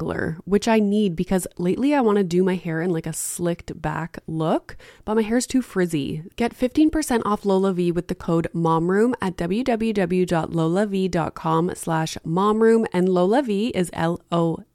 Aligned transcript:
detangler 0.00 0.38
which 0.44 0.68
I 0.68 0.78
need 0.78 1.16
because 1.16 1.46
lately 1.58 1.92
I 1.94 2.00
want 2.00 2.16
to 2.18 2.24
do 2.24 2.42
my 2.42 2.56
hair 2.56 2.82
in 2.82 2.90
like 2.90 3.06
a 3.06 3.12
slicked 3.12 3.80
back 3.80 4.18
look, 4.26 4.76
but 5.04 5.14
my 5.14 5.22
hair's 5.22 5.46
too 5.46 5.62
frizzy. 5.62 6.24
Get 6.36 6.56
15% 6.56 7.22
off 7.24 7.42
LolaVie 7.42 7.94
with 7.94 8.08
the 8.08 8.14
code 8.14 8.48
MOMROOM 8.54 9.14
at 9.20 9.36
www.lolavie.com 9.36 11.74
slash 11.74 12.16
MOMROOM 12.24 12.86
and 12.92 13.08
LolaVie 13.08 13.70
is 13.70 13.90
L-O-L-A-V-I-E. 13.92 14.66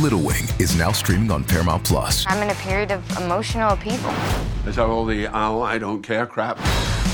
Little 0.00 0.20
Wing 0.20 0.44
is 0.58 0.76
now 0.76 0.92
streaming 0.92 1.30
on 1.30 1.44
Paramount 1.44 1.84
Plus. 1.84 2.24
I'm 2.28 2.42
in 2.42 2.50
a 2.50 2.54
period 2.54 2.90
of 2.92 3.18
emotional 3.18 3.70
upheaval. 3.70 4.12
Is 4.66 4.76
that 4.76 4.86
all 4.86 5.04
the 5.04 5.26
oh, 5.26 5.60
I 5.62 5.78
don't 5.78 6.02
care 6.02 6.26
crap? 6.26 6.58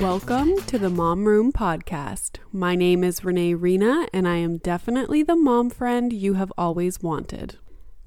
Welcome 0.00 0.58
to 0.66 0.78
the 0.78 0.90
Mom 0.90 1.24
Room 1.24 1.52
Podcast. 1.52 2.38
My 2.52 2.74
name 2.74 3.02
is 3.02 3.24
Renee 3.24 3.54
Reina, 3.54 4.06
and 4.12 4.28
I 4.28 4.36
am 4.36 4.58
definitely 4.58 5.22
the 5.22 5.36
mom 5.36 5.70
friend 5.70 6.12
you 6.12 6.34
have 6.34 6.52
always 6.58 7.00
wanted. 7.00 7.56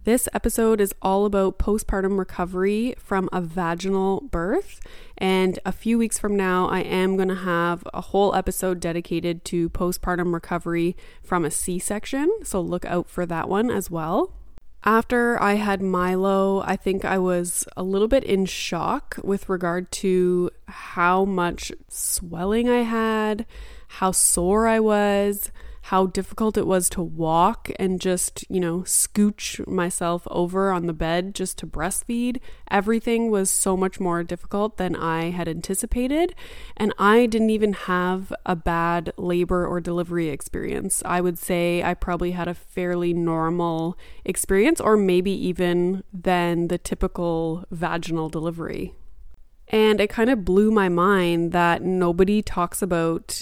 This 0.04 0.30
episode 0.32 0.82
is 0.82 0.94
all 1.02 1.26
about 1.26 1.58
postpartum 1.58 2.20
recovery 2.20 2.94
from 3.00 3.28
a 3.34 3.42
vaginal 3.42 4.22
birth. 4.22 4.80
And 5.18 5.58
a 5.66 5.72
few 5.72 5.98
weeks 5.98 6.20
from 6.20 6.36
now, 6.36 6.68
I 6.68 6.82
am 6.82 7.16
going 7.16 7.30
to 7.30 7.36
have 7.36 7.84
a 7.92 8.02
whole 8.02 8.36
episode 8.36 8.80
dedicated 8.80 9.44
to 9.46 9.70
postpartum 9.70 10.32
recovery 10.32 10.96
from 11.24 11.44
a 11.44 11.52
C 11.52 11.80
section. 11.80 12.30
So 12.44 12.62
look 12.62 12.86
out 12.86 13.10
for 13.10 13.26
that 13.26 13.50
one 13.50 13.72
as 13.72 13.90
well. 13.90 14.39
After 14.86 15.42
I 15.42 15.56
had 15.56 15.82
Milo, 15.82 16.62
I 16.62 16.78
think 16.78 17.04
I 17.04 17.18
was 17.18 17.66
a 17.76 17.84
little 17.84 18.08
bit 18.08 18.24
in 18.24 18.46
shock 18.46 19.20
with 19.24 19.50
regard 19.50 19.92
to 19.92 20.52
how 20.68 21.26
much 21.26 21.72
swelling 21.90 22.70
I 22.70 22.84
had, 22.84 23.46
how 23.90 24.12
sore 24.12 24.68
I 24.68 24.80
was, 24.80 25.52
how 25.90 26.06
difficult 26.06 26.56
it 26.56 26.68
was 26.68 26.88
to 26.88 27.02
walk 27.02 27.72
and 27.80 28.00
just, 28.00 28.46
you 28.48 28.60
know, 28.60 28.82
scooch 28.82 29.66
myself 29.66 30.28
over 30.30 30.72
on 30.72 30.86
the 30.86 30.94
bed 30.94 31.34
just 31.34 31.58
to 31.58 31.66
breastfeed. 31.66 32.40
Everything 32.70 33.32
was 33.32 33.50
so 33.50 33.76
much 33.76 34.00
more 34.00 34.24
difficult 34.24 34.78
than 34.78 34.96
I 34.96 35.32
had 35.32 35.48
anticipated. 35.48 36.36
And 36.78 36.94
I 37.00 37.26
didn't 37.26 37.50
even 37.50 37.74
have 37.74 38.32
a 38.46 38.56
bad 38.56 39.12
labor 39.18 39.66
or 39.66 39.82
delivery 39.82 40.30
experience. 40.30 41.02
I 41.06 41.22
would 41.22 41.40
say 41.40 41.82
I 41.82 41.96
probably 41.96 42.34
had 42.34 42.48
a 42.48 42.54
fairly 42.54 43.12
normal 43.12 43.98
experience, 44.24 44.80
or 44.80 44.96
maybe 44.96 45.32
even 45.32 46.04
than 46.14 46.68
the 46.68 46.78
typical 46.78 47.66
vaginal 47.72 48.30
delivery. 48.30 48.94
And 49.68 50.00
it 50.00 50.12
kind 50.12 50.30
of 50.30 50.46
blew 50.46 50.70
my 50.70 50.88
mind 50.88 51.52
that 51.54 51.82
nobody 51.82 52.44
talks 52.44 52.84
about 52.84 53.42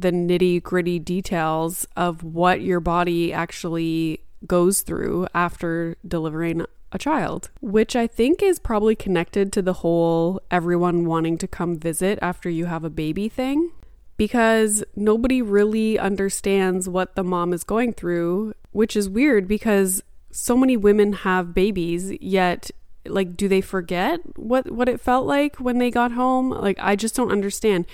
the 0.00 0.12
nitty 0.12 0.62
gritty 0.62 0.98
details 0.98 1.86
of 1.96 2.22
what 2.22 2.60
your 2.60 2.80
body 2.80 3.32
actually 3.32 4.20
goes 4.46 4.82
through 4.82 5.26
after 5.34 5.96
delivering 6.06 6.64
a 6.92 6.98
child, 6.98 7.50
which 7.60 7.94
I 7.96 8.06
think 8.06 8.42
is 8.42 8.58
probably 8.58 8.94
connected 8.94 9.52
to 9.52 9.62
the 9.62 9.74
whole 9.74 10.40
everyone 10.50 11.04
wanting 11.04 11.36
to 11.38 11.48
come 11.48 11.78
visit 11.78 12.18
after 12.22 12.48
you 12.48 12.66
have 12.66 12.84
a 12.84 12.90
baby 12.90 13.28
thing. 13.28 13.72
Because 14.16 14.82
nobody 14.96 15.40
really 15.40 15.96
understands 15.96 16.88
what 16.88 17.14
the 17.14 17.22
mom 17.22 17.52
is 17.52 17.62
going 17.62 17.92
through, 17.92 18.54
which 18.72 18.96
is 18.96 19.08
weird 19.08 19.46
because 19.46 20.02
so 20.32 20.56
many 20.56 20.76
women 20.76 21.12
have 21.12 21.54
babies, 21.54 22.10
yet 22.20 22.70
like 23.06 23.36
do 23.36 23.48
they 23.48 23.60
forget 23.60 24.20
what 24.36 24.70
what 24.70 24.88
it 24.88 25.00
felt 25.00 25.26
like 25.26 25.56
when 25.56 25.78
they 25.78 25.90
got 25.90 26.12
home 26.12 26.50
like 26.50 26.78
i 26.80 26.94
just 26.94 27.14
don't 27.14 27.32
understand 27.32 27.86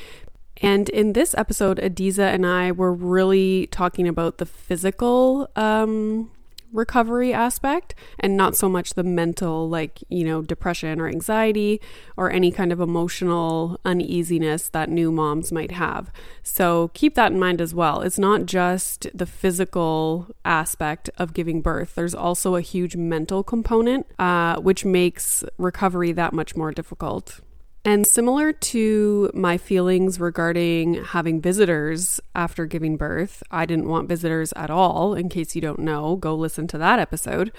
and 0.59 0.89
in 0.89 1.13
this 1.13 1.35
episode, 1.37 1.79
Ediza 1.79 2.33
and 2.33 2.47
I 2.47 2.73
were 2.73 2.93
really 2.93 3.67
talking 3.69 4.07
about 4.07 4.39
the 4.39 4.47
physical 4.47 5.51
um, 5.57 6.31
recovery 6.75 7.33
aspect 7.33 7.95
and 8.19 8.37
not 8.37 8.57
so 8.57 8.69
much 8.69 8.95
the 8.95 9.05
mental, 9.05 9.69
like, 9.69 10.01
you 10.09 10.25
know, 10.25 10.43
depression 10.43 11.01
or 11.01 11.09
anxiety 11.09 11.81
or 12.17 12.31
any 12.31 12.51
kind 12.51 12.73
of 12.73 12.81
emotional 12.81 13.81
uneasiness 13.85 14.69
that 14.71 14.91
new 14.91 15.11
moms 15.11 15.53
might 15.53 15.71
have. 15.71 16.13
So 16.43 16.91
keep 16.95 17.15
that 17.15 17.33
in 17.33 17.39
mind 17.39 17.61
as 17.61 17.75
well. 17.75 18.03
It's 18.03 18.19
not 18.19 18.47
just 18.47 19.07
the 19.15 19.27
physical 19.27 20.29
aspect 20.45 21.09
of 21.17 21.33
giving 21.33 21.63
birth, 21.63 21.95
there's 21.95 22.15
also 22.15 22.57
a 22.57 22.61
huge 22.61 22.97
mental 22.97 23.43
component, 23.43 24.07
uh, 24.19 24.61
which 24.61 24.85
makes 24.85 25.45
recovery 25.59 26.13
that 26.13 26.33
much 26.33 26.57
more 26.57 26.73
difficult. 26.73 27.41
And 27.87 28.07
similar 28.07 28.53
to 28.53 29.31
my 29.35 29.59
feelings 29.59 30.19
regarding 30.19 31.05
having 31.05 31.43
visitors 31.43 32.19
after 32.35 32.65
giving 32.65 32.97
birth, 32.97 33.43
I 33.51 33.67
didn't 33.67 33.89
want 33.89 34.09
visitors 34.09 34.55
at 34.57 34.71
all. 34.71 35.15
In 35.15 35.29
case 35.29 35.55
you 35.55 35.61
don't 35.61 35.81
know, 35.81 36.17
go 36.17 36.35
listen 36.35 36.67
to 36.69 36.79
that 36.79 36.99
episode. 36.99 37.53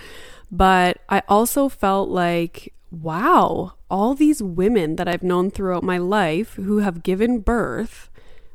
But 0.52 0.97
I 1.09 1.22
also 1.28 1.69
felt 1.69 2.09
like, 2.09 2.74
wow, 2.90 3.74
all 3.90 4.16
these 4.16 4.41
women 4.41 4.96
that 4.96 5.08
I've 5.08 5.22
known 5.22 5.52
throughout 5.52 5.84
my 5.84 6.00
life 6.00 6.56
who 6.56 6.80
have 6.80 7.03
given 7.03 7.40
birth, 7.40 8.09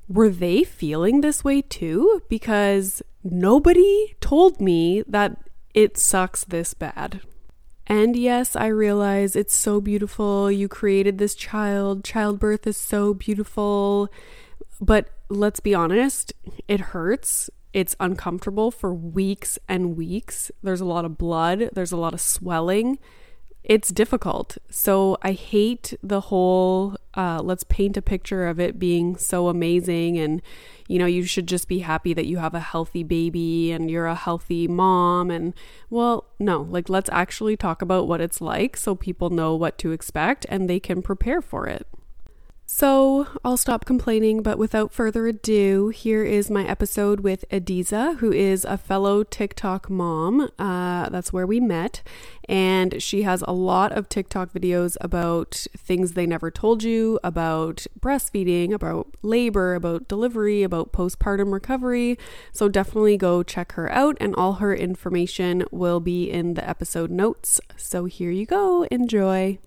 were 0.08 0.28
they 0.28 0.64
feeling 0.64 1.20
this 1.20 1.44
way 1.44 1.62
too? 1.62 2.20
Because 2.28 3.00
nobody 3.22 4.16
told 4.20 4.60
me 4.60 5.04
that 5.06 5.36
it 5.72 5.96
sucks 5.96 6.42
this 6.44 6.74
bad. 6.74 7.20
And 7.90 8.14
yes, 8.14 8.54
I 8.54 8.68
realize 8.68 9.34
it's 9.34 9.52
so 9.52 9.80
beautiful. 9.80 10.48
You 10.48 10.68
created 10.68 11.18
this 11.18 11.34
child. 11.34 12.04
Childbirth 12.04 12.64
is 12.68 12.76
so 12.76 13.14
beautiful. 13.14 14.08
But 14.80 15.08
let's 15.28 15.58
be 15.58 15.74
honest, 15.74 16.32
it 16.68 16.78
hurts. 16.78 17.50
It's 17.72 17.96
uncomfortable 17.98 18.70
for 18.70 18.94
weeks 18.94 19.58
and 19.68 19.96
weeks. 19.96 20.52
There's 20.62 20.80
a 20.80 20.84
lot 20.84 21.04
of 21.04 21.18
blood, 21.18 21.70
there's 21.72 21.90
a 21.90 21.96
lot 21.96 22.14
of 22.14 22.20
swelling 22.20 23.00
it's 23.62 23.90
difficult. 23.90 24.56
So 24.70 25.18
I 25.22 25.32
hate 25.32 25.94
the 26.02 26.20
whole 26.20 26.96
uh, 27.14 27.40
let's 27.42 27.64
paint 27.64 27.96
a 27.96 28.02
picture 28.02 28.46
of 28.46 28.58
it 28.58 28.78
being 28.78 29.16
so 29.16 29.48
amazing 29.48 30.18
and 30.18 30.40
you 30.90 30.98
know 30.98 31.06
you 31.06 31.22
should 31.22 31.46
just 31.46 31.68
be 31.68 31.78
happy 31.78 32.12
that 32.12 32.26
you 32.26 32.38
have 32.38 32.52
a 32.52 32.58
healthy 32.58 33.04
baby 33.04 33.70
and 33.70 33.88
you're 33.88 34.06
a 34.06 34.14
healthy 34.16 34.66
mom 34.66 35.30
and 35.30 35.54
well 35.88 36.24
no 36.40 36.62
like 36.62 36.88
let's 36.88 37.08
actually 37.12 37.56
talk 37.56 37.80
about 37.80 38.08
what 38.08 38.20
it's 38.20 38.40
like 38.40 38.76
so 38.76 38.96
people 38.96 39.30
know 39.30 39.54
what 39.54 39.78
to 39.78 39.92
expect 39.92 40.44
and 40.48 40.68
they 40.68 40.80
can 40.80 41.00
prepare 41.00 41.40
for 41.40 41.68
it. 41.68 41.86
So 42.80 43.26
I'll 43.44 43.58
stop 43.58 43.84
complaining, 43.84 44.40
but 44.42 44.56
without 44.56 44.90
further 44.90 45.26
ado, 45.26 45.88
here 45.88 46.24
is 46.24 46.50
my 46.50 46.66
episode 46.66 47.20
with 47.20 47.44
Ediza, 47.50 48.16
who 48.20 48.32
is 48.32 48.64
a 48.64 48.78
fellow 48.78 49.22
TikTok 49.22 49.90
mom. 49.90 50.48
Uh, 50.58 51.10
that's 51.10 51.30
where 51.30 51.46
we 51.46 51.60
met. 51.60 52.02
And 52.48 53.02
she 53.02 53.20
has 53.20 53.44
a 53.46 53.52
lot 53.52 53.92
of 53.92 54.08
TikTok 54.08 54.54
videos 54.54 54.96
about 55.02 55.66
things 55.76 56.12
they 56.12 56.24
never 56.24 56.50
told 56.50 56.82
you, 56.82 57.20
about 57.22 57.86
breastfeeding, 58.00 58.72
about 58.72 59.08
labor, 59.20 59.74
about 59.74 60.08
delivery, 60.08 60.62
about 60.62 60.90
postpartum 60.90 61.52
recovery. 61.52 62.18
So 62.50 62.70
definitely 62.70 63.18
go 63.18 63.42
check 63.42 63.72
her 63.72 63.92
out, 63.92 64.16
and 64.22 64.34
all 64.36 64.54
her 64.54 64.74
information 64.74 65.66
will 65.70 66.00
be 66.00 66.30
in 66.30 66.54
the 66.54 66.66
episode 66.66 67.10
notes. 67.10 67.60
So 67.76 68.06
here 68.06 68.30
you 68.30 68.46
go. 68.46 68.84
Enjoy. 68.84 69.58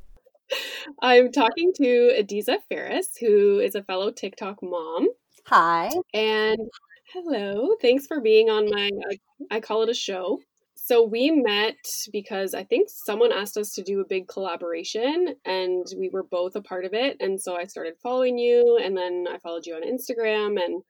I'm 1.01 1.31
talking 1.31 1.71
to 1.77 2.15
Ediza 2.19 2.57
Ferris, 2.69 3.17
who 3.19 3.59
is 3.59 3.75
a 3.75 3.83
fellow 3.83 4.11
TikTok 4.11 4.61
mom. 4.61 5.07
Hi. 5.47 5.89
And 6.13 6.59
hello. 7.13 7.75
Thanks 7.81 8.07
for 8.07 8.21
being 8.21 8.49
on 8.49 8.69
my, 8.69 8.89
I, 9.09 9.55
I 9.55 9.59
call 9.59 9.83
it 9.83 9.89
a 9.89 9.93
show. 9.93 10.39
So 10.75 11.01
we 11.01 11.31
met 11.31 11.77
because 12.11 12.53
I 12.53 12.65
think 12.65 12.89
someone 12.89 13.31
asked 13.31 13.55
us 13.55 13.73
to 13.73 13.83
do 13.83 14.01
a 14.01 14.07
big 14.07 14.27
collaboration 14.27 15.35
and 15.45 15.85
we 15.97 16.09
were 16.09 16.23
both 16.23 16.55
a 16.55 16.61
part 16.61 16.83
of 16.83 16.93
it. 16.93 17.17
And 17.21 17.39
so 17.39 17.55
I 17.55 17.65
started 17.65 17.93
following 18.03 18.37
you 18.37 18.79
and 18.83 18.97
then 18.97 19.25
I 19.31 19.37
followed 19.37 19.65
you 19.65 19.75
on 19.75 19.83
Instagram 19.83 20.61
and 20.61 20.83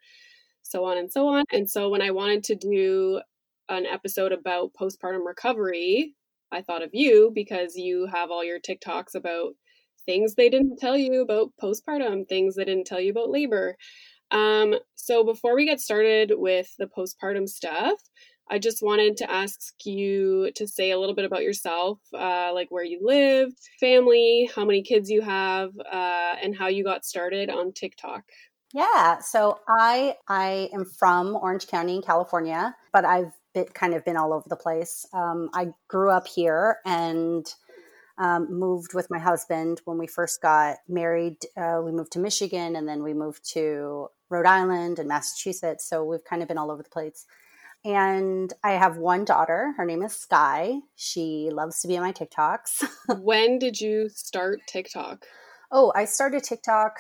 so 0.64 0.84
on 0.86 0.98
and 0.98 1.12
so 1.12 1.28
on. 1.28 1.44
And 1.52 1.70
so 1.70 1.90
when 1.90 2.02
I 2.02 2.10
wanted 2.10 2.44
to 2.46 2.56
do 2.56 3.22
an 3.70 3.86
episode 3.86 4.32
about 4.32 4.74
postpartum 4.74 5.26
recovery, 5.26 6.16
I 6.54 6.62
thought 6.62 6.84
of 6.84 6.92
you 6.94 7.32
because 7.34 7.76
you 7.76 8.08
have 8.08 8.32
all 8.32 8.44
your 8.44 8.60
TikToks 8.60 9.16
about 9.16 9.54
things 10.06 10.36
they 10.36 10.50
didn't 10.50 10.78
tell 10.78 10.98
you 10.98 11.22
about 11.22 11.52
postpartum, 11.62 12.28
things 12.28 12.56
they 12.56 12.66
didn't 12.66 12.86
tell 12.86 13.00
you 13.00 13.12
about 13.12 13.30
labor. 13.30 13.76
Um, 14.32 14.76
so 14.96 15.24
before 15.24 15.56
we 15.56 15.66
get 15.66 15.80
started 15.80 16.34
with 16.36 16.68
the 16.78 16.88
postpartum 16.88 17.48
stuff, 17.48 18.00
I 18.50 18.60
just 18.60 18.82
wanted 18.82 19.18
to 19.18 19.32
ask 19.32 19.74
you 19.86 20.52
to 20.56 20.68
say 20.68 20.92
a 20.92 21.00
little 21.00 21.16
bit 21.16 21.26
about 21.26 21.44
yourself, 21.44 22.00
uh, 22.14 22.52
like 22.54 22.70
where 22.70 22.84
you 22.84 23.00
live, 23.02 23.54
family, 23.80 24.50
how 24.54 24.66
many 24.66 24.84
kids 24.84 25.10
you 25.10 25.22
have, 25.22 25.72
uh, 25.80 26.36
and 26.42 26.56
how 26.56 26.68
you 26.68 26.84
got 26.84 27.06
started 27.06 27.50
on 27.50 27.72
TikTok. 27.72 28.24
Yeah, 28.74 29.20
so 29.20 29.60
I 29.70 30.16
I 30.28 30.70
am 30.74 30.86
from 30.86 31.36
Orange 31.36 31.68
County 31.68 32.02
California, 32.02 32.76
but 32.92 33.06
I've 33.06 33.32
been, 33.54 33.66
kind 33.66 33.94
of 33.94 34.06
been 34.06 34.18
all 34.18 34.34
over 34.34 34.48
the 34.48 34.56
place. 34.56 35.06
Um, 35.14 35.50
I 35.54 35.70
grew 35.88 36.10
up 36.10 36.28
here 36.28 36.78
and 36.86 37.46
um, 38.18 38.48
moved 38.50 38.94
with 38.94 39.08
my 39.10 39.20
husband 39.20 39.82
when 39.86 39.98
we 39.98 40.08
first 40.08 40.42
got 40.42 40.78
married. 40.88 41.38
Uh, 41.58 41.82
we 41.84 41.92
moved 41.92 42.12
to 42.14 42.20
Michigan 42.20 42.76
and 42.76 42.88
then 42.88 43.04
we 43.04 43.14
moved 43.14 43.50
to 43.54 44.08
Rhode 44.30 44.46
Island 44.46 45.00
and 45.00 45.08
Massachusetts. 45.08 45.88
So 45.88 46.04
we've 46.04 46.24
kind 46.24 46.42
of 46.42 46.48
been 46.48 46.58
all 46.58 46.72
over 46.72 46.84
the 46.84 46.90
place. 46.90 47.26
And 47.86 48.54
I 48.64 48.72
have 48.72 48.98
one 48.98 49.26
daughter. 49.26 49.74
Her 49.76 49.86
name 49.86 50.04
is 50.04 50.16
Sky. 50.16 50.80
She 50.96 51.50
loves 51.52 51.82
to 51.82 51.88
be 51.88 51.98
on 51.98 52.04
my 52.04 52.14
TikToks. 52.14 52.84
when 53.22 53.60
did 53.60 53.82
you 53.82 54.10
start 54.10 54.62
TikTok? 54.68 55.26
Oh, 55.72 55.92
I 55.96 56.06
started 56.06 56.44
TikTok, 56.44 56.98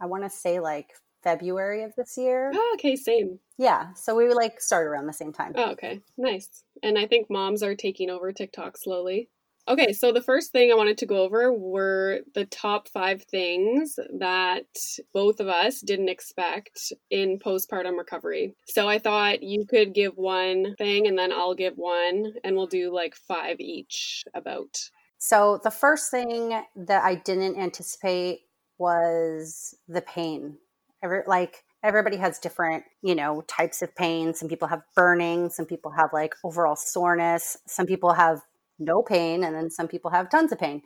I 0.00 0.06
want 0.06 0.24
to 0.24 0.30
say 0.30 0.60
like 0.60 0.88
February 1.22 1.82
of 1.82 1.94
this 1.96 2.16
year. 2.16 2.50
Oh, 2.54 2.72
okay, 2.74 2.96
same. 2.96 3.38
Yeah, 3.58 3.92
so 3.94 4.14
we 4.14 4.32
like 4.32 4.60
start 4.60 4.86
around 4.86 5.06
the 5.06 5.12
same 5.12 5.32
time. 5.32 5.52
Oh, 5.56 5.72
okay, 5.72 6.00
nice. 6.16 6.64
And 6.82 6.98
I 6.98 7.06
think 7.06 7.30
moms 7.30 7.62
are 7.62 7.74
taking 7.74 8.10
over 8.10 8.32
TikTok 8.32 8.76
slowly. 8.76 9.28
Okay, 9.68 9.92
so 9.92 10.10
the 10.10 10.22
first 10.22 10.50
thing 10.50 10.72
I 10.72 10.74
wanted 10.74 10.98
to 10.98 11.06
go 11.06 11.22
over 11.22 11.52
were 11.52 12.20
the 12.34 12.46
top 12.46 12.88
five 12.88 13.22
things 13.22 13.98
that 14.18 14.64
both 15.12 15.38
of 15.38 15.48
us 15.48 15.80
didn't 15.80 16.08
expect 16.08 16.92
in 17.10 17.38
postpartum 17.38 17.96
recovery. 17.96 18.56
So 18.66 18.88
I 18.88 18.98
thought 18.98 19.42
you 19.42 19.66
could 19.66 19.94
give 19.94 20.14
one 20.16 20.74
thing 20.76 21.06
and 21.06 21.16
then 21.16 21.30
I'll 21.30 21.54
give 21.54 21.74
one, 21.76 22.32
and 22.42 22.56
we'll 22.56 22.66
do 22.66 22.92
like 22.92 23.14
five 23.14 23.60
each 23.60 24.24
about. 24.34 24.76
So 25.18 25.60
the 25.62 25.70
first 25.70 26.10
thing 26.10 26.62
that 26.74 27.04
I 27.04 27.16
didn't 27.16 27.58
anticipate 27.58 28.40
was 28.78 29.76
the 29.86 30.00
pain. 30.00 30.56
Every, 31.02 31.22
like 31.26 31.64
everybody 31.82 32.16
has 32.18 32.38
different, 32.38 32.84
you 33.02 33.14
know, 33.14 33.42
types 33.48 33.82
of 33.82 33.94
pain. 33.94 34.34
Some 34.34 34.48
people 34.48 34.68
have 34.68 34.82
burning, 34.94 35.50
some 35.50 35.66
people 35.66 35.92
have 35.92 36.10
like 36.12 36.34
overall 36.44 36.76
soreness, 36.76 37.56
some 37.66 37.86
people 37.86 38.12
have 38.12 38.40
no 38.78 39.02
pain, 39.02 39.44
and 39.44 39.54
then 39.54 39.70
some 39.70 39.88
people 39.88 40.10
have 40.10 40.30
tons 40.30 40.52
of 40.52 40.58
pain. 40.58 40.82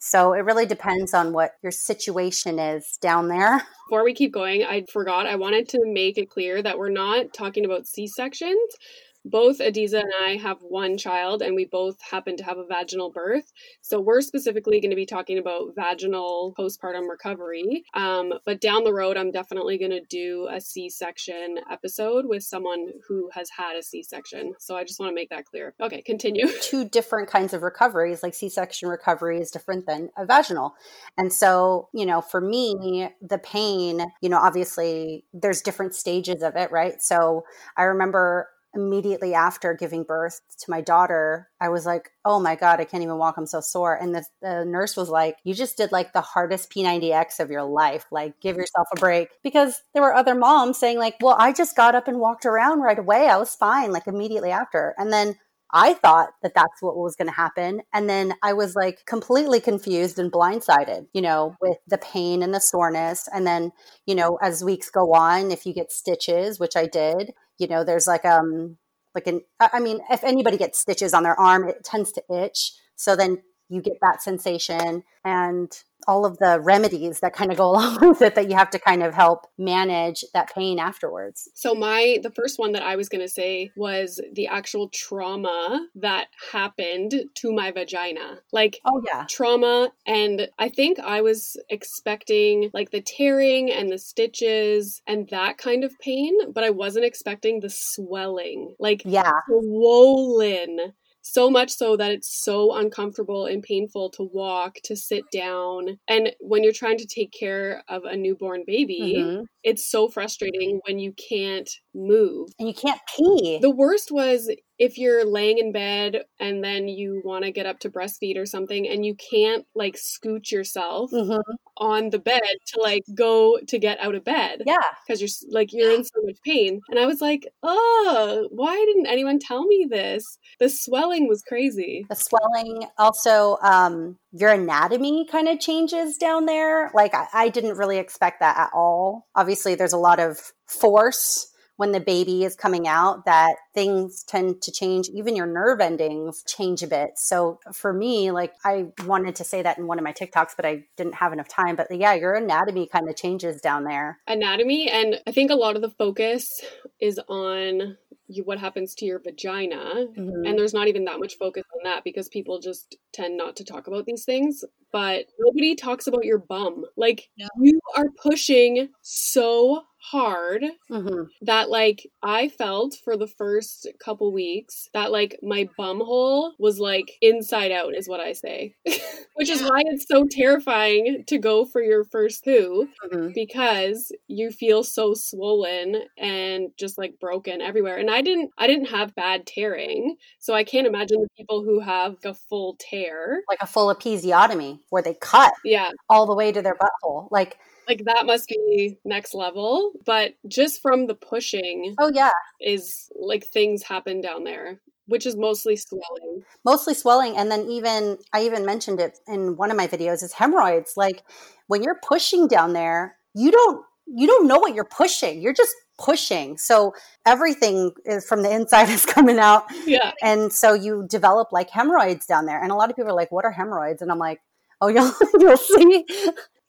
So 0.00 0.32
it 0.32 0.40
really 0.40 0.66
depends 0.66 1.12
on 1.12 1.32
what 1.32 1.52
your 1.62 1.72
situation 1.72 2.58
is 2.58 2.98
down 3.00 3.28
there. 3.28 3.66
Before 3.88 4.04
we 4.04 4.14
keep 4.14 4.32
going, 4.32 4.62
I 4.62 4.84
forgot 4.92 5.26
I 5.26 5.34
wanted 5.34 5.68
to 5.70 5.80
make 5.84 6.18
it 6.18 6.30
clear 6.30 6.62
that 6.62 6.78
we're 6.78 6.90
not 6.90 7.32
talking 7.32 7.64
about 7.64 7.86
C 7.86 8.06
sections 8.06 8.76
both 9.24 9.58
Ediza 9.58 10.00
and 10.00 10.12
I 10.24 10.36
have 10.36 10.58
one 10.60 10.96
child, 10.96 11.42
and 11.42 11.54
we 11.54 11.64
both 11.64 12.00
happen 12.00 12.36
to 12.36 12.44
have 12.44 12.58
a 12.58 12.66
vaginal 12.66 13.10
birth. 13.10 13.52
So 13.80 14.00
we're 14.00 14.20
specifically 14.20 14.80
going 14.80 14.90
to 14.90 14.96
be 14.96 15.06
talking 15.06 15.38
about 15.38 15.74
vaginal 15.74 16.54
postpartum 16.58 17.08
recovery. 17.08 17.84
Um, 17.94 18.32
but 18.44 18.60
down 18.60 18.84
the 18.84 18.92
road, 18.92 19.16
I'm 19.16 19.30
definitely 19.30 19.78
going 19.78 19.90
to 19.90 20.04
do 20.08 20.48
a 20.50 20.60
C 20.60 20.88
section 20.88 21.58
episode 21.70 22.26
with 22.26 22.42
someone 22.42 22.88
who 23.06 23.30
has 23.34 23.50
had 23.50 23.76
a 23.76 23.82
C 23.82 24.02
section. 24.02 24.54
So 24.58 24.76
I 24.76 24.84
just 24.84 25.00
want 25.00 25.10
to 25.10 25.14
make 25.14 25.30
that 25.30 25.44
clear. 25.44 25.74
Okay, 25.80 26.02
continue. 26.02 26.46
Two 26.62 26.88
different 26.88 27.28
kinds 27.28 27.52
of 27.52 27.62
recoveries, 27.62 28.22
like 28.22 28.34
C 28.34 28.48
section 28.48 28.88
recovery 28.88 29.40
is 29.40 29.50
different 29.50 29.86
than 29.86 30.10
a 30.16 30.24
vaginal. 30.24 30.74
And 31.16 31.32
so, 31.32 31.88
you 31.92 32.06
know, 32.06 32.20
for 32.20 32.40
me, 32.40 33.10
the 33.20 33.38
pain, 33.38 34.04
you 34.20 34.28
know, 34.28 34.38
obviously 34.38 35.24
there's 35.32 35.60
different 35.60 35.94
stages 35.94 36.42
of 36.42 36.56
it, 36.56 36.70
right? 36.70 37.02
So 37.02 37.44
I 37.76 37.84
remember 37.84 38.48
immediately 38.74 39.34
after 39.34 39.74
giving 39.74 40.02
birth 40.02 40.40
to 40.58 40.70
my 40.70 40.80
daughter, 40.80 41.48
I 41.60 41.68
was 41.68 41.86
like, 41.86 42.10
oh 42.24 42.38
my 42.38 42.54
God, 42.54 42.80
I 42.80 42.84
can't 42.84 43.02
even 43.02 43.16
walk. 43.16 43.36
I'm 43.36 43.46
so 43.46 43.60
sore. 43.60 43.94
And 43.94 44.14
the, 44.14 44.24
the, 44.42 44.64
nurse 44.64 44.96
was 44.96 45.08
like, 45.08 45.36
you 45.44 45.54
just 45.54 45.76
did 45.76 45.92
like 45.92 46.12
the 46.12 46.20
hardest 46.20 46.70
P90X 46.70 47.40
of 47.40 47.50
your 47.50 47.62
life. 47.62 48.06
Like, 48.10 48.40
give 48.40 48.56
yourself 48.56 48.88
a 48.92 49.00
break. 49.00 49.28
Because 49.42 49.82
there 49.94 50.02
were 50.02 50.14
other 50.14 50.34
moms 50.34 50.78
saying, 50.78 50.98
like, 50.98 51.16
well, 51.20 51.36
I 51.38 51.52
just 51.52 51.76
got 51.76 51.94
up 51.94 52.08
and 52.08 52.18
walked 52.18 52.46
around 52.46 52.80
right 52.80 52.98
away. 52.98 53.28
I 53.28 53.38
was 53.38 53.54
fine, 53.54 53.92
like 53.92 54.06
immediately 54.06 54.50
after. 54.50 54.94
And 54.98 55.12
then 55.12 55.36
I 55.72 55.94
thought 55.94 56.30
that 56.42 56.54
that's 56.54 56.80
what 56.80 56.96
was 56.96 57.16
going 57.16 57.28
to 57.28 57.34
happen. 57.34 57.82
And 57.92 58.08
then 58.08 58.34
I 58.42 58.54
was 58.54 58.74
like 58.74 59.04
completely 59.06 59.60
confused 59.60 60.18
and 60.18 60.32
blindsided, 60.32 61.06
you 61.12 61.20
know, 61.20 61.56
with 61.60 61.76
the 61.86 61.98
pain 61.98 62.42
and 62.42 62.54
the 62.54 62.60
soreness. 62.60 63.28
And 63.32 63.46
then, 63.46 63.72
you 64.06 64.14
know, 64.14 64.38
as 64.40 64.64
weeks 64.64 64.90
go 64.90 65.12
on, 65.12 65.50
if 65.50 65.66
you 65.66 65.74
get 65.74 65.92
stitches, 65.92 66.58
which 66.58 66.76
I 66.76 66.86
did, 66.86 67.32
you 67.58 67.66
know 67.66 67.84
there's 67.84 68.06
like 68.06 68.24
um 68.24 68.78
like 69.14 69.26
an 69.26 69.42
i 69.60 69.78
mean 69.78 70.00
if 70.10 70.24
anybody 70.24 70.56
gets 70.56 70.78
stitches 70.78 71.12
on 71.12 71.24
their 71.24 71.38
arm 71.38 71.68
it 71.68 71.84
tends 71.84 72.12
to 72.12 72.22
itch 72.30 72.72
so 72.96 73.14
then 73.14 73.42
you 73.68 73.80
get 73.82 73.98
that 74.00 74.22
sensation 74.22 75.02
and 75.24 75.82
all 76.06 76.24
of 76.24 76.38
the 76.38 76.58
remedies 76.60 77.20
that 77.20 77.34
kind 77.34 77.52
of 77.52 77.58
go 77.58 77.70
along 77.70 78.08
with 78.08 78.22
it 78.22 78.34
that 78.34 78.48
you 78.48 78.56
have 78.56 78.70
to 78.70 78.78
kind 78.78 79.02
of 79.02 79.14
help 79.14 79.46
manage 79.58 80.24
that 80.32 80.52
pain 80.52 80.78
afterwards. 80.78 81.50
So 81.54 81.74
my 81.74 82.18
the 82.22 82.30
first 82.30 82.58
one 82.58 82.72
that 82.72 82.82
I 82.82 82.96
was 82.96 83.08
going 83.08 83.20
to 83.20 83.28
say 83.28 83.70
was 83.76 84.20
the 84.32 84.46
actual 84.46 84.88
trauma 84.88 85.86
that 85.96 86.28
happened 86.52 87.12
to 87.34 87.52
my 87.52 87.70
vagina. 87.70 88.38
Like 88.52 88.80
oh 88.84 89.02
yeah. 89.06 89.26
Trauma 89.28 89.90
and 90.06 90.48
I 90.58 90.70
think 90.70 90.98
I 90.98 91.20
was 91.20 91.56
expecting 91.68 92.70
like 92.72 92.90
the 92.90 93.02
tearing 93.02 93.70
and 93.70 93.90
the 93.90 93.98
stitches 93.98 95.02
and 95.06 95.28
that 95.28 95.58
kind 95.58 95.84
of 95.84 95.98
pain, 96.00 96.52
but 96.52 96.64
I 96.64 96.70
wasn't 96.70 97.04
expecting 97.04 97.60
the 97.60 97.70
swelling. 97.70 98.74
Like 98.78 99.02
yeah. 99.04 99.32
swollen 99.46 100.94
so 101.22 101.50
much 101.50 101.70
so 101.70 101.96
that 101.96 102.12
it's 102.12 102.42
so 102.42 102.74
uncomfortable 102.74 103.46
and 103.46 103.62
painful 103.62 104.10
to 104.10 104.22
walk, 104.22 104.76
to 104.84 104.96
sit 104.96 105.24
down. 105.32 105.98
And 106.08 106.32
when 106.40 106.62
you're 106.62 106.72
trying 106.72 106.98
to 106.98 107.06
take 107.06 107.32
care 107.32 107.82
of 107.88 108.04
a 108.04 108.16
newborn 108.16 108.64
baby, 108.66 109.16
mm-hmm. 109.18 109.42
it's 109.62 109.90
so 109.90 110.08
frustrating 110.08 110.80
when 110.86 110.98
you 110.98 111.12
can't 111.28 111.70
move. 111.94 112.50
And 112.58 112.68
you 112.68 112.74
can't 112.74 113.00
pee. 113.16 113.58
The 113.60 113.70
worst 113.70 114.10
was 114.10 114.50
if 114.78 114.96
you're 114.96 115.24
laying 115.24 115.58
in 115.58 115.72
bed 115.72 116.22
and 116.38 116.62
then 116.62 116.88
you 116.88 117.20
want 117.24 117.44
to 117.44 117.50
get 117.50 117.66
up 117.66 117.80
to 117.80 117.90
breastfeed 117.90 118.36
or 118.36 118.46
something 118.46 118.88
and 118.88 119.04
you 119.04 119.14
can't 119.14 119.66
like 119.74 119.96
scooch 119.96 120.52
yourself 120.52 121.10
mm-hmm. 121.10 121.40
on 121.76 122.10
the 122.10 122.18
bed 122.18 122.42
to 122.66 122.80
like 122.80 123.02
go 123.14 123.58
to 123.66 123.78
get 123.78 123.98
out 124.00 124.14
of 124.14 124.24
bed. 124.24 124.62
Yeah. 124.66 124.76
Because 125.06 125.20
you're 125.20 125.50
like, 125.52 125.72
you're 125.72 125.92
in 125.92 126.04
so 126.04 126.20
much 126.22 126.38
pain. 126.44 126.80
And 126.88 126.98
I 126.98 127.06
was 127.06 127.20
like, 127.20 127.48
oh, 127.62 128.48
why 128.50 128.76
didn't 128.76 129.06
anyone 129.06 129.38
tell 129.40 129.66
me 129.66 129.86
this? 129.90 130.38
The 130.60 130.68
swelling 130.68 131.28
was 131.28 131.42
crazy. 131.42 132.06
The 132.08 132.14
swelling, 132.14 132.86
also, 132.98 133.58
um, 133.62 134.16
your 134.32 134.52
anatomy 134.52 135.26
kind 135.26 135.48
of 135.48 135.58
changes 135.58 136.16
down 136.18 136.46
there. 136.46 136.90
Like, 136.94 137.14
I, 137.14 137.26
I 137.32 137.48
didn't 137.48 137.78
really 137.78 137.98
expect 137.98 138.40
that 138.40 138.56
at 138.56 138.70
all. 138.72 139.26
Obviously, 139.34 139.74
there's 139.74 139.92
a 139.92 139.98
lot 139.98 140.20
of 140.20 140.38
force 140.66 141.48
when 141.78 141.92
the 141.92 142.00
baby 142.00 142.44
is 142.44 142.54
coming 142.56 142.86
out 142.88 143.24
that 143.24 143.54
things 143.72 144.24
tend 144.24 144.60
to 144.62 144.72
change. 144.72 145.08
Even 145.08 145.36
your 145.36 145.46
nerve 145.46 145.80
endings 145.80 146.42
change 146.46 146.82
a 146.82 146.86
bit. 146.88 147.10
So 147.16 147.60
for 147.72 147.92
me 147.92 148.30
like 148.32 148.52
i 148.64 148.86
wanted 149.06 149.36
to 149.36 149.44
say 149.44 149.62
that 149.62 149.78
in 149.78 149.86
one 149.86 149.98
of 149.98 150.04
my 150.04 150.12
tiktoks 150.12 150.54
but 150.56 150.66
i 150.66 150.84
didn't 150.96 151.14
have 151.14 151.32
enough 151.32 151.48
time. 151.48 151.76
But 151.76 151.86
yeah 151.96 152.14
your 152.14 152.34
anatomy 152.34 152.86
kind 152.88 153.08
of 153.08 153.16
changes 153.16 153.60
down 153.60 153.84
there. 153.84 154.18
Anatomy 154.26 154.90
and 154.90 155.20
i 155.26 155.32
think 155.32 155.50
a 155.50 155.54
lot 155.54 155.76
of 155.76 155.82
the 155.82 155.90
focus 155.90 156.60
is 157.00 157.18
on 157.28 157.96
you, 158.30 158.42
what 158.44 158.58
happens 158.58 158.94
to 158.96 159.06
your 159.06 159.20
vagina. 159.20 160.06
Mhm. 160.18 160.46
and 160.46 160.58
there's 160.58 160.74
not 160.74 160.88
even 160.88 161.04
that 161.06 161.18
much 161.20 161.38
focus 161.38 161.62
on 161.76 161.80
that 161.90 162.04
because 162.04 162.28
people 162.28 162.58
just 162.58 162.96
tend 163.12 163.36
not 163.38 163.56
to 163.56 163.64
talk 163.64 163.86
about 163.86 164.04
these 164.04 164.24
things. 164.24 164.64
But 164.92 165.26
nobody 165.38 165.74
talks 165.74 166.06
about 166.06 166.24
your 166.24 166.38
bum. 166.38 166.84
Like 166.96 167.28
you 167.60 167.80
are 167.96 168.06
pushing 168.22 168.88
so 169.02 169.84
hard 170.00 170.64
Mhm. 170.90 171.26
that 171.42 171.68
like 171.70 172.06
I 172.22 172.48
felt 172.48 172.94
for 173.04 173.16
the 173.16 173.26
first 173.26 173.88
couple 173.98 174.32
weeks 174.32 174.88
that 174.94 175.10
like 175.12 175.38
my 175.42 175.68
bum 175.76 175.98
hole 176.00 176.54
was 176.58 176.78
like 176.78 177.10
inside 177.20 177.72
out 177.72 177.94
is 177.94 178.08
what 178.08 178.20
I 178.20 178.32
say. 178.32 178.74
Which 179.34 179.50
is 179.50 179.62
why 179.62 179.82
it's 179.86 180.06
so 180.08 180.24
terrifying 180.30 181.24
to 181.28 181.38
go 181.38 181.64
for 181.64 181.82
your 181.82 182.04
first 182.04 182.44
poo 182.44 182.88
Mhm. 183.12 183.34
because 183.34 184.10
you 184.28 184.50
feel 184.50 184.82
so 184.82 185.14
swollen 185.14 186.02
and 186.16 186.70
just 186.76 186.98
like 186.98 187.18
broken 187.20 187.60
everywhere. 187.60 187.96
And 187.98 188.10
I 188.10 188.22
didn't 188.22 188.50
I 188.58 188.66
didn't 188.66 188.86
have 188.86 189.14
bad 189.14 189.46
tearing. 189.46 190.16
So 190.38 190.54
I 190.54 190.64
can't 190.64 190.86
imagine 190.86 191.20
the 191.22 191.28
people 191.36 191.62
who 191.62 191.80
have 191.80 192.16
a 192.24 192.34
full 192.34 192.76
tear. 192.78 193.42
like 193.48 193.62
a 193.62 193.66
full 193.66 193.94
episiotomy 193.94 194.80
where 194.90 195.02
they 195.02 195.14
cut 195.14 195.52
Yeah, 195.64 195.90
all 196.08 196.26
the 196.26 196.34
way 196.34 196.52
to 196.52 196.62
their 196.62 196.74
butthole 196.76 197.28
like 197.30 197.58
like 197.88 198.04
that 198.04 198.26
must 198.26 198.48
be 198.48 198.98
next 199.04 199.34
level. 199.34 199.92
But 200.04 200.34
just 200.46 200.82
from 200.82 201.06
the 201.06 201.14
pushing 201.14 201.94
oh 201.98 202.10
yeah. 202.12 202.30
is 202.60 203.10
like 203.18 203.44
things 203.44 203.82
happen 203.82 204.20
down 204.20 204.44
there, 204.44 204.80
which 205.06 205.26
is 205.26 205.36
mostly 205.36 205.76
swelling. 205.76 206.42
mostly 206.64 206.94
swelling 206.94 207.36
and 207.36 207.50
then 207.50 207.68
even 207.70 208.18
i 208.32 208.42
even 208.42 208.66
mentioned 208.66 209.00
it 209.00 209.18
in 209.26 209.56
one 209.56 209.70
of 209.70 209.76
my 209.76 209.88
videos 209.88 210.22
is 210.22 210.32
hemorrhoids. 210.32 210.94
Like 210.96 211.22
when 211.66 211.82
you're 211.82 211.98
pushing 212.06 212.46
down 212.46 212.74
there 212.74 213.16
you 213.34 213.50
don't 213.50 213.84
you 214.06 214.26
don't 214.26 214.46
know 214.46 214.58
what 214.58 214.74
you're 214.74 214.84
pushing. 214.84 215.42
You're 215.42 215.52
just 215.52 215.74
pushing. 215.98 216.56
So 216.56 216.94
everything 217.26 217.92
is 218.06 218.26
from 218.26 218.42
the 218.42 218.50
inside 218.50 218.88
is 218.88 219.04
coming 219.04 219.38
out. 219.38 219.64
Yeah. 219.84 220.12
and 220.22 220.52
so 220.52 220.74
you 220.74 221.06
develop 221.08 221.52
like 221.52 221.70
hemorrhoids 221.70 222.26
down 222.26 222.46
there. 222.46 222.62
And 222.62 222.70
a 222.70 222.74
lot 222.74 222.90
of 222.90 222.96
people 222.96 223.10
are 223.10 223.16
like 223.16 223.32
what 223.32 223.44
are 223.44 223.52
hemorrhoids? 223.52 224.02
And 224.02 224.12
i'm 224.12 224.18
like 224.18 224.40
oh 224.80 224.88
you'll 224.94 225.12
you'll 225.38 225.56
see 225.56 226.04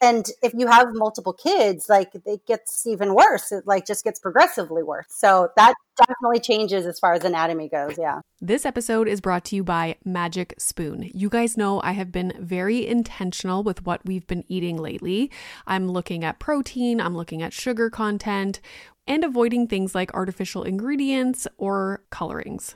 and 0.02 0.28
if 0.42 0.54
you 0.54 0.68
have 0.68 0.88
multiple 0.94 1.34
kids 1.34 1.88
like 1.90 2.12
it 2.26 2.46
gets 2.46 2.86
even 2.88 3.14
worse 3.14 3.52
it 3.52 3.66
like 3.66 3.86
just 3.86 4.04
gets 4.04 4.20
progressively 4.20 4.84
worse 4.84 5.08
so 5.10 5.50
that 5.56 5.74
definitely 5.98 6.40
changes 6.40 6.86
as 6.86 7.00
far 7.00 7.14
as 7.14 7.24
anatomy 7.24 7.68
goes 7.68 7.98
yeah 7.98 8.22
This 8.42 8.66
episode 8.66 9.10
is 9.10 9.20
brought 9.20 9.44
to 9.46 9.58
you 9.58 9.66
by 9.66 9.98
Magic 10.06 10.54
Spoon. 10.58 11.12
You 11.14 11.28
guys 11.28 11.58
know 11.58 11.82
I 11.82 11.92
have 11.92 12.10
been 12.10 12.32
very 12.40 12.88
intentional 12.88 13.64
with 13.64 13.86
what 13.86 14.06
we've 14.06 14.26
been 14.26 14.46
eating 14.48 14.78
lately. 14.78 15.30
I'm 15.68 15.90
looking 15.90 16.24
at 16.24 16.40
protein, 16.40 17.02
I'm 17.02 17.18
looking 17.18 17.42
at 17.42 17.52
sugar 17.52 17.90
content, 17.90 18.62
and 19.06 19.26
avoiding 19.26 19.68
things 19.68 19.94
like 19.94 20.14
artificial 20.14 20.64
ingredients 20.64 21.48
or 21.58 22.02
colorings. 22.12 22.76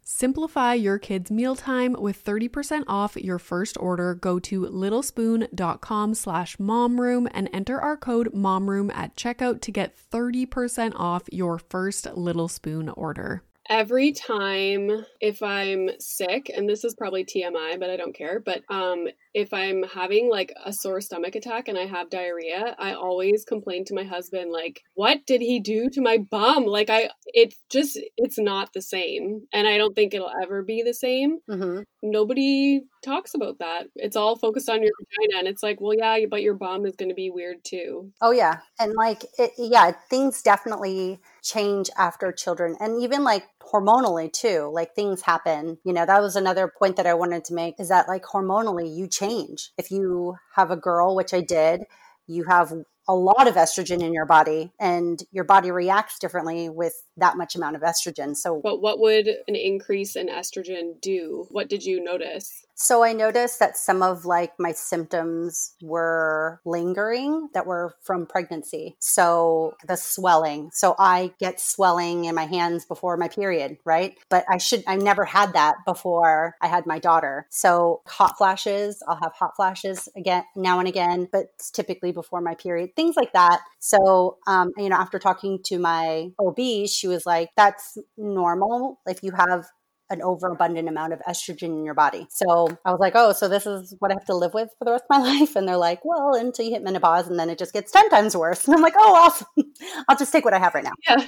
Simplify 0.13 0.73
your 0.73 0.99
kids' 0.99 1.31
mealtime 1.31 1.95
with 1.97 2.23
30% 2.23 2.83
off 2.85 3.15
your 3.15 3.39
first 3.39 3.77
order. 3.79 4.13
Go 4.13 4.39
to 4.39 4.63
littlespoon.com 4.63 6.13
slash 6.15 6.57
momroom 6.57 7.27
and 7.33 7.49
enter 7.53 7.79
our 7.79 7.95
code 7.95 8.31
momroom 8.33 8.93
at 8.93 9.15
checkout 9.15 9.61
to 9.61 9.71
get 9.71 9.95
30% 10.11 10.91
off 10.95 11.23
your 11.31 11.57
first 11.57 12.13
Little 12.13 12.49
Spoon 12.49 12.89
order. 12.89 13.41
Every 13.71 14.11
time 14.11 15.05
if 15.21 15.41
I'm 15.41 15.89
sick, 15.99 16.51
and 16.55 16.69
this 16.69 16.83
is 16.83 16.93
probably 16.93 17.23
TMI, 17.23 17.77
but 17.79 17.89
I 17.89 17.97
don't 17.97 18.13
care, 18.15 18.39
but 18.39 18.61
um 18.69 19.07
if 19.33 19.53
I'm 19.53 19.83
having 19.83 20.29
like 20.29 20.53
a 20.65 20.73
sore 20.73 20.99
stomach 21.01 21.35
attack 21.35 21.69
and 21.69 21.77
I 21.77 21.85
have 21.85 22.09
diarrhea, 22.09 22.75
I 22.77 22.93
always 22.93 23.45
complain 23.45 23.85
to 23.85 23.95
my 23.95 24.03
husband 24.03 24.51
like, 24.51 24.81
"What 24.95 25.25
did 25.25 25.41
he 25.41 25.59
do 25.61 25.89
to 25.93 26.01
my 26.01 26.17
bum?" 26.17 26.65
Like 26.65 26.89
I 26.89 27.09
it 27.27 27.55
just 27.71 27.97
it's 28.17 28.37
not 28.37 28.73
the 28.73 28.81
same, 28.81 29.47
and 29.53 29.67
I 29.67 29.77
don't 29.77 29.95
think 29.95 30.13
it'll 30.13 30.31
ever 30.43 30.63
be 30.63 30.83
the 30.83 30.93
same. 30.93 31.39
hmm 31.49 31.81
Nobody 32.03 32.81
talks 33.03 33.35
about 33.35 33.59
that. 33.59 33.85
It's 33.95 34.15
all 34.15 34.35
focused 34.35 34.69
on 34.69 34.81
your 34.81 34.91
vagina 34.99 35.39
and 35.39 35.47
it's 35.47 35.63
like, 35.63 35.79
"Well, 35.79 35.95
yeah, 35.97 36.25
but 36.29 36.41
your 36.41 36.55
bum 36.55 36.85
is 36.85 36.95
going 36.95 37.09
to 37.09 37.15
be 37.15 37.29
weird 37.29 37.63
too." 37.63 38.11
Oh 38.21 38.31
yeah, 38.31 38.59
and 38.79 38.93
like 38.95 39.23
it, 39.39 39.51
yeah, 39.57 39.91
things 40.09 40.41
definitely 40.41 41.19
change 41.41 41.89
after 41.97 42.31
children, 42.31 42.75
and 42.79 43.01
even 43.01 43.23
like 43.23 43.47
hormonally 43.61 44.31
too. 44.31 44.69
Like 44.71 44.93
things 44.95 45.21
happen. 45.21 45.77
You 45.83 45.93
know, 45.93 46.05
that 46.05 46.21
was 46.21 46.35
another 46.35 46.67
point 46.67 46.97
that 46.97 47.07
I 47.07 47.13
wanted 47.13 47.45
to 47.45 47.53
make 47.53 47.79
is 47.79 47.89
that 47.89 48.07
like 48.07 48.23
hormonally 48.23 48.93
you 48.93 49.07
change. 49.07 49.71
If 49.77 49.91
you 49.91 50.35
have 50.55 50.71
a 50.71 50.77
girl, 50.77 51.15
which 51.15 51.33
I 51.33 51.41
did, 51.41 51.83
you 52.27 52.43
have 52.45 52.73
a 53.07 53.15
lot 53.15 53.47
of 53.47 53.55
estrogen 53.55 54.01
in 54.01 54.13
your 54.13 54.25
body, 54.25 54.71
and 54.79 55.23
your 55.31 55.43
body 55.43 55.71
reacts 55.71 56.19
differently 56.19 56.69
with 56.69 56.93
that 57.17 57.37
much 57.37 57.55
amount 57.55 57.75
of 57.75 57.81
estrogen. 57.81 58.35
So 58.35 58.61
But 58.63 58.81
what 58.81 58.99
would 58.99 59.27
an 59.47 59.55
increase 59.55 60.15
in 60.15 60.27
estrogen 60.27 60.99
do? 61.01 61.47
What 61.49 61.69
did 61.69 61.83
you 61.83 62.03
notice? 62.03 62.65
So 62.81 63.03
I 63.03 63.13
noticed 63.13 63.59
that 63.59 63.77
some 63.77 64.01
of 64.01 64.25
like 64.25 64.53
my 64.57 64.71
symptoms 64.71 65.73
were 65.83 66.59
lingering 66.65 67.49
that 67.53 67.67
were 67.67 67.95
from 68.01 68.25
pregnancy. 68.25 68.95
So 68.99 69.75
the 69.87 69.95
swelling. 69.95 70.71
So 70.73 70.95
I 70.97 71.31
get 71.39 71.59
swelling 71.59 72.25
in 72.25 72.33
my 72.33 72.45
hands 72.45 72.85
before 72.85 73.17
my 73.17 73.27
period, 73.27 73.77
right? 73.85 74.17
But 74.29 74.45
I 74.49 74.57
should 74.57 74.83
I 74.87 74.95
never 74.95 75.25
had 75.25 75.53
that 75.53 75.75
before 75.85 76.55
I 76.59 76.67
had 76.67 76.87
my 76.87 76.97
daughter. 76.97 77.45
So 77.51 78.01
hot 78.07 78.39
flashes, 78.39 79.03
I'll 79.07 79.19
have 79.21 79.33
hot 79.33 79.55
flashes 79.55 80.09
again 80.15 80.43
now 80.55 80.79
and 80.79 80.87
again, 80.87 81.27
but 81.31 81.51
it's 81.53 81.69
typically 81.69 82.11
before 82.11 82.41
my 82.41 82.55
period. 82.55 82.90
Things 82.95 83.15
like 83.15 83.33
that. 83.33 83.61
So 83.79 84.37
um, 84.47 84.71
you 84.77 84.89
know, 84.89 84.95
after 84.97 85.19
talking 85.19 85.59
to 85.65 85.79
my 85.79 86.29
OB, 86.39 86.87
she 86.87 87.07
was 87.07 87.25
like, 87.25 87.49
that's 87.57 87.97
normal 88.17 88.99
if 89.07 89.23
you 89.23 89.31
have 89.31 89.65
an 90.09 90.21
overabundant 90.21 90.89
amount 90.89 91.13
of 91.13 91.19
estrogen 91.27 91.69
in 91.69 91.85
your 91.85 91.93
body. 91.93 92.27
So 92.29 92.67
I 92.85 92.91
was 92.91 92.99
like, 92.99 93.13
oh, 93.15 93.31
so 93.31 93.47
this 93.47 93.65
is 93.65 93.95
what 93.99 94.11
I 94.11 94.15
have 94.15 94.25
to 94.25 94.35
live 94.35 94.53
with 94.53 94.67
for 94.77 94.83
the 94.83 94.91
rest 94.91 95.05
of 95.09 95.17
my 95.21 95.23
life. 95.39 95.55
And 95.55 95.65
they're 95.65 95.77
like, 95.77 96.03
well, 96.03 96.33
until 96.35 96.65
you 96.65 96.71
hit 96.71 96.83
menopause, 96.83 97.29
and 97.29 97.39
then 97.39 97.49
it 97.49 97.57
just 97.57 97.71
gets 97.71 97.91
10 97.93 98.09
times 98.09 98.35
worse. 98.35 98.65
And 98.67 98.75
I'm 98.75 98.81
like, 98.81 98.95
oh, 98.97 99.15
awesome. 99.15 99.47
I'll 100.09 100.17
just 100.17 100.33
take 100.33 100.43
what 100.43 100.53
I 100.53 100.59
have 100.59 100.75
right 100.75 100.83
now. 100.83 100.91
Yeah. 101.07 101.25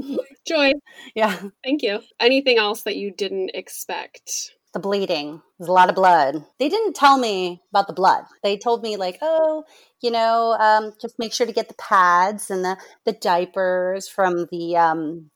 Joy, 0.46 0.72
Yeah. 1.14 1.40
thank 1.62 1.82
you. 1.82 2.00
Anything 2.18 2.56
else 2.58 2.84
that 2.84 2.96
you 2.96 3.12
didn't 3.12 3.50
expect? 3.52 4.52
The 4.76 4.80
bleeding. 4.80 5.40
There's 5.58 5.70
a 5.70 5.72
lot 5.72 5.88
of 5.88 5.94
blood. 5.94 6.44
They 6.58 6.68
didn't 6.68 6.96
tell 6.96 7.16
me 7.16 7.62
about 7.70 7.86
the 7.86 7.94
blood. 7.94 8.24
They 8.42 8.58
told 8.58 8.82
me, 8.82 8.98
like, 8.98 9.16
oh, 9.22 9.64
you 10.02 10.10
know, 10.10 10.54
um, 10.60 10.92
just 11.00 11.18
make 11.18 11.32
sure 11.32 11.46
to 11.46 11.52
get 11.54 11.68
the 11.68 11.74
pads 11.76 12.50
and 12.50 12.62
the, 12.62 12.76
the 13.06 13.14
diapers 13.14 14.06
from 14.06 14.48
the 14.52 14.76
um, 14.76 15.30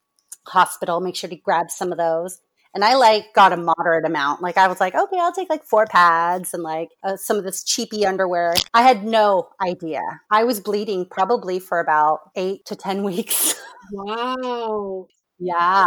hospital. 0.46 1.00
Make 1.00 1.16
sure 1.16 1.30
to 1.30 1.36
grab 1.36 1.70
some 1.70 1.90
of 1.90 1.96
those. 1.96 2.38
And 2.74 2.84
I 2.84 2.96
like 2.96 3.32
got 3.34 3.54
a 3.54 3.56
moderate 3.56 4.04
amount. 4.04 4.42
Like 4.42 4.58
I 4.58 4.68
was 4.68 4.78
like, 4.78 4.94
okay, 4.94 5.16
I'll 5.18 5.32
take 5.32 5.48
like 5.48 5.64
four 5.64 5.86
pads 5.86 6.52
and 6.52 6.62
like 6.62 6.90
uh, 7.02 7.16
some 7.16 7.38
of 7.38 7.44
this 7.44 7.64
cheapy 7.64 8.04
underwear. 8.04 8.52
I 8.74 8.82
had 8.82 9.04
no 9.04 9.48
idea. 9.66 10.02
I 10.30 10.44
was 10.44 10.60
bleeding 10.60 11.06
probably 11.10 11.60
for 11.60 11.80
about 11.80 12.18
eight 12.36 12.66
to 12.66 12.76
10 12.76 13.02
weeks. 13.04 13.54
Wow. 13.90 15.06
yeah. 15.38 15.86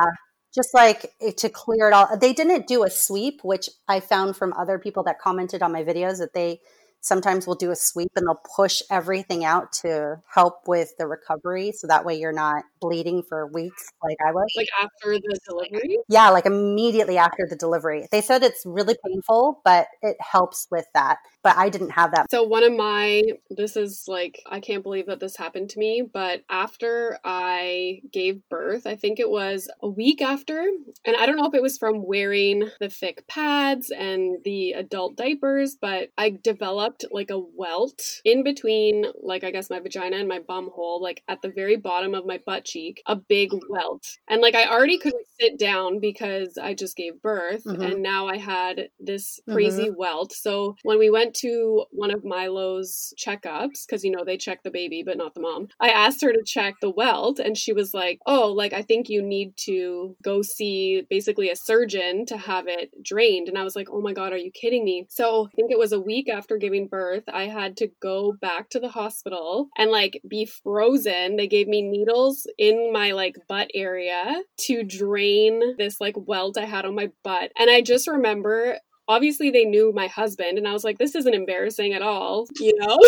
Just 0.53 0.73
like 0.73 1.13
to 1.37 1.49
clear 1.49 1.87
it 1.87 1.93
all. 1.93 2.15
They 2.17 2.33
didn't 2.33 2.67
do 2.67 2.83
a 2.83 2.89
sweep, 2.89 3.43
which 3.43 3.69
I 3.87 3.99
found 3.99 4.35
from 4.37 4.53
other 4.53 4.77
people 4.77 5.03
that 5.03 5.19
commented 5.19 5.63
on 5.63 5.71
my 5.71 5.83
videos 5.83 6.19
that 6.19 6.33
they 6.33 6.61
sometimes 7.03 7.45
we'll 7.45 7.55
do 7.55 7.69
a 7.69 7.75
sweep 7.75 8.11
and 8.15 8.25
they'll 8.25 8.41
push 8.55 8.81
everything 8.89 9.45
out 9.45 9.71
to 9.73 10.15
help 10.33 10.67
with 10.67 10.93
the 10.97 11.05
recovery. 11.05 11.71
So 11.73 11.85
that 11.87 12.05
way 12.05 12.15
you're 12.15 12.31
not 12.31 12.63
bleeding 12.81 13.23
for 13.27 13.47
weeks 13.47 13.91
like 14.03 14.17
I 14.25 14.31
was. 14.31 14.47
Like 14.57 14.69
after 14.81 15.19
the 15.19 15.39
delivery? 15.47 15.99
Yeah, 16.09 16.29
like 16.29 16.45
immediately 16.45 17.17
after 17.17 17.45
the 17.47 17.55
delivery. 17.55 18.07
They 18.11 18.21
said 18.21 18.41
it's 18.41 18.65
really 18.65 18.95
painful, 19.05 19.61
but 19.63 19.87
it 20.01 20.17
helps 20.19 20.67
with 20.71 20.85
that. 20.93 21.17
But 21.43 21.57
I 21.57 21.69
didn't 21.69 21.91
have 21.91 22.11
that. 22.11 22.31
So 22.31 22.43
one 22.43 22.63
of 22.63 22.71
my 22.71 23.21
this 23.49 23.75
is 23.75 24.05
like 24.07 24.41
I 24.49 24.61
can't 24.61 24.81
believe 24.81 25.07
that 25.07 25.19
this 25.19 25.35
happened 25.35 25.69
to 25.71 25.79
me, 25.79 26.01
but 26.01 26.43
after 26.49 27.19
I 27.25 27.99
gave 28.11 28.47
birth, 28.49 28.87
I 28.87 28.95
think 28.95 29.19
it 29.19 29.29
was 29.29 29.69
a 29.81 29.89
week 29.89 30.21
after, 30.21 30.57
and 31.05 31.15
I 31.17 31.25
don't 31.25 31.35
know 31.35 31.47
if 31.47 31.53
it 31.53 31.61
was 31.61 31.77
from 31.77 32.05
wearing 32.05 32.69
the 32.79 32.89
thick 32.89 33.27
pads 33.27 33.91
and 33.91 34.37
the 34.45 34.71
adult 34.71 35.17
diapers, 35.17 35.75
but 35.75 36.09
I 36.17 36.29
developed 36.29 36.92
like 37.11 37.29
a 37.29 37.39
welt 37.39 38.01
in 38.25 38.43
between 38.43 39.05
like 39.21 39.43
I 39.43 39.51
guess 39.51 39.69
my 39.69 39.79
vagina 39.79 40.17
and 40.17 40.27
my 40.27 40.39
bum 40.39 40.69
hole, 40.73 41.01
like 41.01 41.23
at 41.27 41.41
the 41.41 41.49
very 41.49 41.75
bottom 41.77 42.13
of 42.15 42.25
my 42.25 42.39
butt 42.45 42.65
cheek, 42.65 43.01
a 43.07 43.15
big 43.15 43.51
welt. 43.69 44.05
And 44.27 44.41
like 44.41 44.55
I 44.55 44.67
already 44.67 44.97
couldn't 44.97 45.25
sit 45.39 45.57
down 45.59 45.99
because 45.99 46.57
I 46.57 46.73
just 46.73 46.95
gave 46.95 47.21
birth 47.21 47.63
Mhm. 47.65 47.91
and 47.91 48.01
now 48.03 48.27
I 48.27 48.37
had 48.37 48.89
this 48.99 49.39
crazy 49.49 49.89
welt. 49.89 50.31
So 50.33 50.75
when 50.83 50.99
we 50.99 51.09
went 51.09 51.33
to 51.37 51.85
one 51.91 52.11
of 52.11 52.23
Milo's 52.23 53.13
checkups, 53.17 53.85
because 53.85 54.03
you 54.03 54.11
know 54.11 54.23
they 54.23 54.37
check 54.37 54.63
the 54.63 54.71
baby 54.71 55.03
but 55.03 55.17
not 55.17 55.33
the 55.33 55.41
mom, 55.41 55.67
I 55.79 55.89
asked 55.89 56.21
her 56.21 56.31
to 56.33 56.43
check 56.45 56.75
the 56.81 56.89
welt, 56.89 57.39
and 57.39 57.57
she 57.57 57.73
was 57.73 57.93
like, 57.93 58.19
"Oh, 58.25 58.51
like 58.51 58.73
I 58.73 58.81
think 58.81 59.09
you 59.09 59.21
need 59.21 59.55
to 59.65 60.15
go 60.23 60.41
see 60.41 61.01
basically 61.09 61.49
a 61.49 61.55
surgeon 61.55 62.25
to 62.27 62.37
have 62.37 62.67
it 62.67 62.91
drained." 63.03 63.47
And 63.49 63.57
I 63.57 63.63
was 63.63 63.75
like, 63.75 63.89
"Oh 63.91 64.01
my 64.01 64.13
god, 64.13 64.33
are 64.33 64.37
you 64.37 64.51
kidding 64.51 64.83
me?" 64.85 65.05
So 65.09 65.47
I 65.47 65.55
think 65.55 65.71
it 65.71 65.79
was 65.79 65.91
a 65.91 65.99
week 65.99 66.29
after 66.29 66.57
giving 66.57 66.82
birth, 66.87 67.23
I 67.31 67.45
had 67.47 67.77
to 67.77 67.89
go 68.01 68.33
back 68.33 68.69
to 68.71 68.79
the 68.79 68.89
hospital 68.89 69.69
and 69.77 69.91
like 69.91 70.21
be 70.27 70.45
frozen. 70.45 71.35
They 71.35 71.47
gave 71.47 71.67
me 71.67 71.81
needles 71.81 72.47
in 72.57 72.91
my 72.93 73.11
like 73.11 73.35
butt 73.47 73.69
area 73.73 74.41
to 74.61 74.83
drain 74.83 75.75
this 75.77 75.99
like 76.01 76.15
welt 76.17 76.57
I 76.57 76.65
had 76.65 76.85
on 76.85 76.95
my 76.95 77.09
butt, 77.23 77.51
and 77.57 77.69
I 77.69 77.81
just 77.81 78.07
remember 78.07 78.77
obviously 79.07 79.51
they 79.51 79.65
knew 79.65 79.91
my 79.93 80.07
husband 80.07 80.57
and 80.57 80.65
i 80.65 80.71
was 80.71 80.85
like 80.85 80.97
this 80.97 81.13
isn't 81.13 81.33
embarrassing 81.33 81.91
at 81.91 82.01
all 82.01 82.47
you 82.59 82.73
know? 82.79 82.97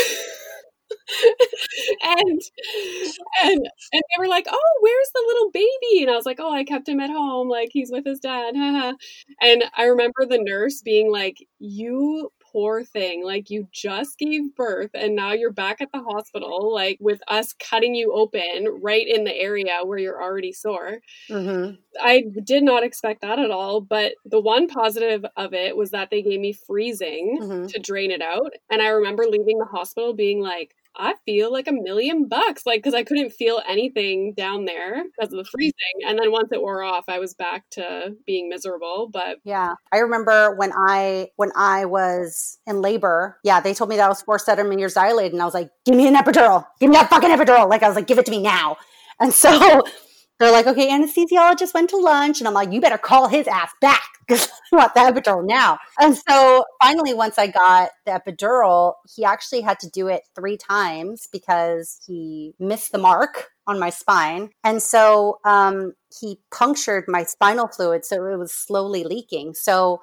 And 2.04 2.42
and 3.44 3.60
and 3.94 4.04
they 4.04 4.20
were 4.20 4.28
like 4.28 4.46
oh 4.50 4.78
where's 4.82 5.10
the 5.14 5.24
little 5.28 5.52
baby? 5.52 6.02
And 6.04 6.12
i 6.12 6.16
was 6.16 6.26
like 6.26 6.40
oh 6.40 6.54
i 6.54 6.64
kept 6.64 6.88
him 6.88 7.00
at 7.00 7.10
home 7.10 7.50
like 7.50 7.70
he's 7.72 7.92
with 7.92 8.06
his 8.06 8.20
dad 8.20 8.54
and 9.42 9.64
i 9.76 9.86
remember 9.86 10.26
the 10.26 10.38
nurse 10.40 10.82
being 10.82 11.12
like 11.12 11.38
you 11.60 12.32
poor 12.56 12.84
thing 12.86 13.24
like 13.26 13.50
you 13.50 13.68
just 13.74 14.18
gave 14.20 14.56
birth 14.56 14.92
and 14.94 15.16
now 15.16 15.34
you're 15.34 15.52
back 15.52 15.82
at 15.82 15.92
the 15.94 16.02
hospital 16.02 16.74
like 16.74 16.98
with 17.02 17.22
us 17.28 17.54
cutting 17.54 17.96
you 17.96 18.14
open 18.14 18.68
right 18.82 19.08
in 19.08 19.26
the 19.26 19.36
area 19.36 19.80
where 19.84 19.98
you're 20.00 20.22
already 20.24 20.54
sore 20.54 21.00
hmm 21.30 21.78
I 22.02 22.24
did 22.44 22.64
not 22.64 22.84
expect 22.84 23.22
that 23.22 23.40
at 23.40 23.52
all. 23.52 23.82
But 23.82 24.16
the 24.26 24.42
one 24.42 24.68
positive 24.68 25.26
of 25.38 25.54
it 25.54 25.76
was 25.78 25.92
that 25.92 26.10
they 26.10 26.22
gave 26.22 26.40
me 26.40 26.54
freezing 26.54 27.40
Mhm. 27.40 27.68
to 27.68 27.80
drain 27.80 28.12
it 28.12 28.22
out. 28.22 28.54
And 28.70 28.82
I 28.82 28.88
remember 28.90 29.26
leaving 29.28 29.58
the 29.60 29.66
hospital 29.66 30.14
being 30.14 30.42
like, 30.42 30.76
I 30.98 31.16
feel 31.26 31.52
like 31.52 31.68
a 31.68 31.72
million 31.72 32.28
bucks. 32.28 32.66
Like, 32.66 32.80
because 32.80 32.94
I 32.94 33.04
couldn't 33.04 33.32
feel 33.32 33.62
anything 33.68 34.34
down 34.36 34.66
there 34.66 35.04
because 35.04 35.34
of 35.34 35.38
the 35.38 35.46
freezing. 35.46 35.74
And 36.08 36.18
then 36.20 36.32
once 36.32 36.50
it 36.52 36.62
wore 36.62 36.84
off, 36.84 37.06
I 37.08 37.20
was 37.20 37.34
back 37.34 37.70
to 37.72 38.16
being 38.26 38.50
miserable. 38.50 39.10
But 39.12 39.38
Yeah. 39.44 39.74
I 39.92 39.98
remember 39.98 40.56
when 40.56 40.72
I 40.88 41.30
when 41.36 41.52
I 41.56 41.86
was 41.86 42.58
in 42.66 42.82
labor, 42.82 43.40
yeah, 43.44 43.60
they 43.60 43.74
told 43.74 43.90
me 43.90 43.98
that 43.98 44.06
I 44.06 44.10
was 44.10 44.22
four 44.22 44.40
centimeters 44.40 44.94
dilated 44.94 45.34
and 45.34 45.42
I 45.42 45.46
was 45.46 45.54
like, 45.54 45.70
give 45.86 45.96
me 45.96 46.08
an 46.08 46.16
epidural. 46.16 46.66
Give 46.80 46.90
me 46.90 46.96
that 46.96 47.10
fucking 47.10 47.30
epidural. 47.30 47.70
Like 47.70 47.84
I 47.84 47.88
was 47.88 47.96
like, 47.96 48.08
give 48.08 48.18
it 48.18 48.26
to 48.26 48.32
me 48.32 48.42
now. 48.42 48.78
And 49.20 49.34
so 49.34 49.82
they're 50.40 50.52
like, 50.52 50.68
okay, 50.68 50.90
anesthesiologist 50.90 51.74
went 51.74 51.90
to 51.92 51.98
lunch. 51.98 52.40
And 52.40 52.48
I'm 52.48 52.54
like, 52.54 52.72
you 52.72 52.82
better 52.82 52.98
call 52.98 53.28
his 53.28 53.48
ass 53.48 53.72
back 53.80 54.04
because 54.28 54.50
I 54.74 54.76
want 54.76 54.94
the 54.94 55.00
epidural 55.00 55.46
now. 55.46 55.80
And 56.00 56.18
so 56.18 56.66
finally, 56.82 57.14
once 57.14 57.38
I 57.38 57.48
got 57.48 57.92
the 58.06 58.12
epidural, 58.12 58.96
he 59.16 59.24
actually 59.24 59.62
had 59.62 59.80
to 59.80 59.90
do 59.90 60.08
it 60.08 60.24
three 60.36 60.58
times 60.58 61.28
because 61.32 62.00
he 62.06 62.54
missed 62.60 62.92
the 62.92 62.98
mark 62.98 63.50
on 63.68 63.80
my 63.80 63.90
spine. 63.90 64.50
And 64.64 64.82
so 64.82 65.40
um, 65.46 65.94
he 66.20 66.40
punctured 66.54 67.06
my 67.08 67.24
spinal 67.24 67.68
fluid. 67.68 68.06
So 68.06 68.26
it 68.26 68.38
was 68.38 68.54
slowly 68.54 69.04
leaking. 69.04 69.54
So 69.54 70.02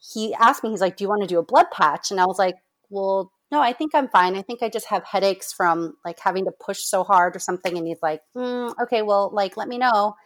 he 0.00 0.34
asked 0.34 0.64
me, 0.64 0.70
he's 0.70 0.80
like, 0.80 0.96
do 0.96 1.04
you 1.04 1.08
want 1.08 1.22
to 1.22 1.28
do 1.28 1.38
a 1.38 1.44
blood 1.44 1.66
patch? 1.72 2.10
And 2.10 2.20
I 2.20 2.26
was 2.26 2.38
like, 2.38 2.56
well, 2.90 3.32
no, 3.52 3.60
I 3.60 3.74
think 3.74 3.94
I'm 3.94 4.08
fine. 4.08 4.34
I 4.34 4.40
think 4.40 4.62
I 4.62 4.70
just 4.70 4.86
have 4.86 5.04
headaches 5.04 5.52
from 5.52 5.94
like 6.06 6.18
having 6.18 6.46
to 6.46 6.52
push 6.58 6.80
so 6.84 7.04
hard 7.04 7.36
or 7.36 7.38
something. 7.38 7.76
And 7.76 7.86
he's 7.86 8.02
like, 8.02 8.22
mm, 8.34 8.74
okay, 8.82 9.02
well, 9.02 9.30
like, 9.30 9.58
let 9.58 9.68
me 9.68 9.76
know. 9.76 10.16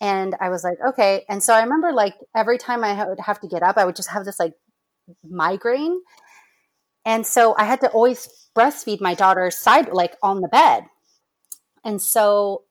And 0.00 0.34
I 0.40 0.48
was 0.48 0.64
like, 0.64 0.78
okay. 0.88 1.24
And 1.28 1.40
so 1.40 1.54
I 1.54 1.62
remember 1.62 1.92
like 1.92 2.16
every 2.36 2.58
time 2.58 2.82
I 2.82 3.06
would 3.06 3.20
have 3.20 3.40
to 3.40 3.48
get 3.48 3.62
up, 3.62 3.78
I 3.78 3.84
would 3.84 3.94
just 3.94 4.10
have 4.10 4.24
this 4.24 4.40
like 4.40 4.54
migraine. 5.22 6.00
And 7.04 7.24
so 7.24 7.54
I 7.56 7.64
had 7.64 7.80
to 7.82 7.90
always 7.90 8.28
breastfeed 8.58 9.00
my 9.00 9.14
daughter 9.14 9.52
side, 9.52 9.92
like 9.92 10.16
on 10.20 10.40
the 10.40 10.48
bed. 10.48 10.84
And 11.84 12.02
so 12.02 12.64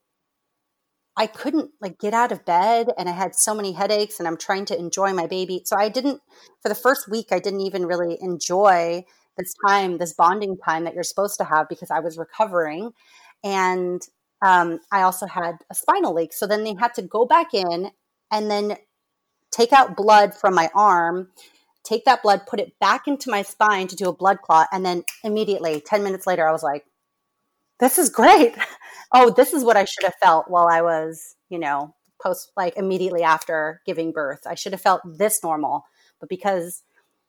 I 1.15 1.27
couldn't 1.27 1.71
like 1.81 1.97
get 1.97 2.13
out 2.13 2.33
of 2.33 2.45
bed 2.45 2.89
and 2.97 3.07
I 3.07 3.13
had 3.13 3.35
so 3.35 3.55
many 3.55 3.71
headaches 3.71 4.19
and 4.19 4.27
I'm 4.27 4.37
trying 4.37 4.65
to 4.65 4.77
enjoy 4.77 5.13
my 5.13 5.27
baby. 5.27 5.61
So 5.63 5.77
I 5.77 5.87
didn't 5.87 6.21
for 6.61 6.67
the 6.67 6.75
first 6.75 7.09
week 7.09 7.27
I 7.31 7.39
didn't 7.39 7.61
even 7.61 7.85
really 7.85 8.17
enjoy 8.21 9.05
this 9.37 9.53
time, 9.65 9.97
this 9.97 10.13
bonding 10.13 10.57
time 10.57 10.83
that 10.83 10.93
you're 10.93 11.03
supposed 11.03 11.37
to 11.37 11.43
have 11.43 11.69
because 11.69 11.91
I 11.91 11.99
was 11.99 12.17
recovering. 12.17 12.91
And 13.43 14.01
um, 14.41 14.79
I 14.91 15.01
also 15.01 15.25
had 15.25 15.57
a 15.69 15.75
spinal 15.75 16.13
leak. 16.13 16.33
So 16.33 16.47
then 16.47 16.63
they 16.63 16.75
had 16.75 16.93
to 16.95 17.01
go 17.01 17.25
back 17.25 17.53
in 17.53 17.91
and 18.31 18.51
then 18.51 18.77
take 19.51 19.73
out 19.73 19.95
blood 19.95 20.35
from 20.35 20.53
my 20.53 20.69
arm, 20.75 21.29
take 21.83 22.05
that 22.05 22.21
blood, 22.21 22.41
put 22.47 22.59
it 22.59 22.73
back 22.79 23.07
into 23.07 23.29
my 23.29 23.41
spine 23.41 23.87
to 23.87 23.95
do 23.95 24.09
a 24.09 24.15
blood 24.15 24.41
clot. 24.41 24.67
And 24.71 24.85
then 24.85 25.03
immediately, 25.23 25.81
10 25.85 26.03
minutes 26.03 26.27
later, 26.27 26.47
I 26.47 26.51
was 26.51 26.63
like, 26.63 26.85
this 27.79 27.97
is 27.97 28.09
great. 28.09 28.55
oh, 29.13 29.29
this 29.29 29.53
is 29.53 29.63
what 29.63 29.77
I 29.77 29.85
should 29.85 30.03
have 30.03 30.15
felt 30.21 30.49
while 30.49 30.67
I 30.67 30.81
was, 30.81 31.35
you 31.49 31.59
know, 31.59 31.95
post, 32.21 32.51
like 32.57 32.75
immediately 32.77 33.23
after 33.23 33.81
giving 33.85 34.11
birth. 34.11 34.41
I 34.47 34.55
should 34.55 34.73
have 34.73 34.81
felt 34.81 35.01
this 35.05 35.43
normal. 35.43 35.85
But 36.19 36.29
because 36.29 36.83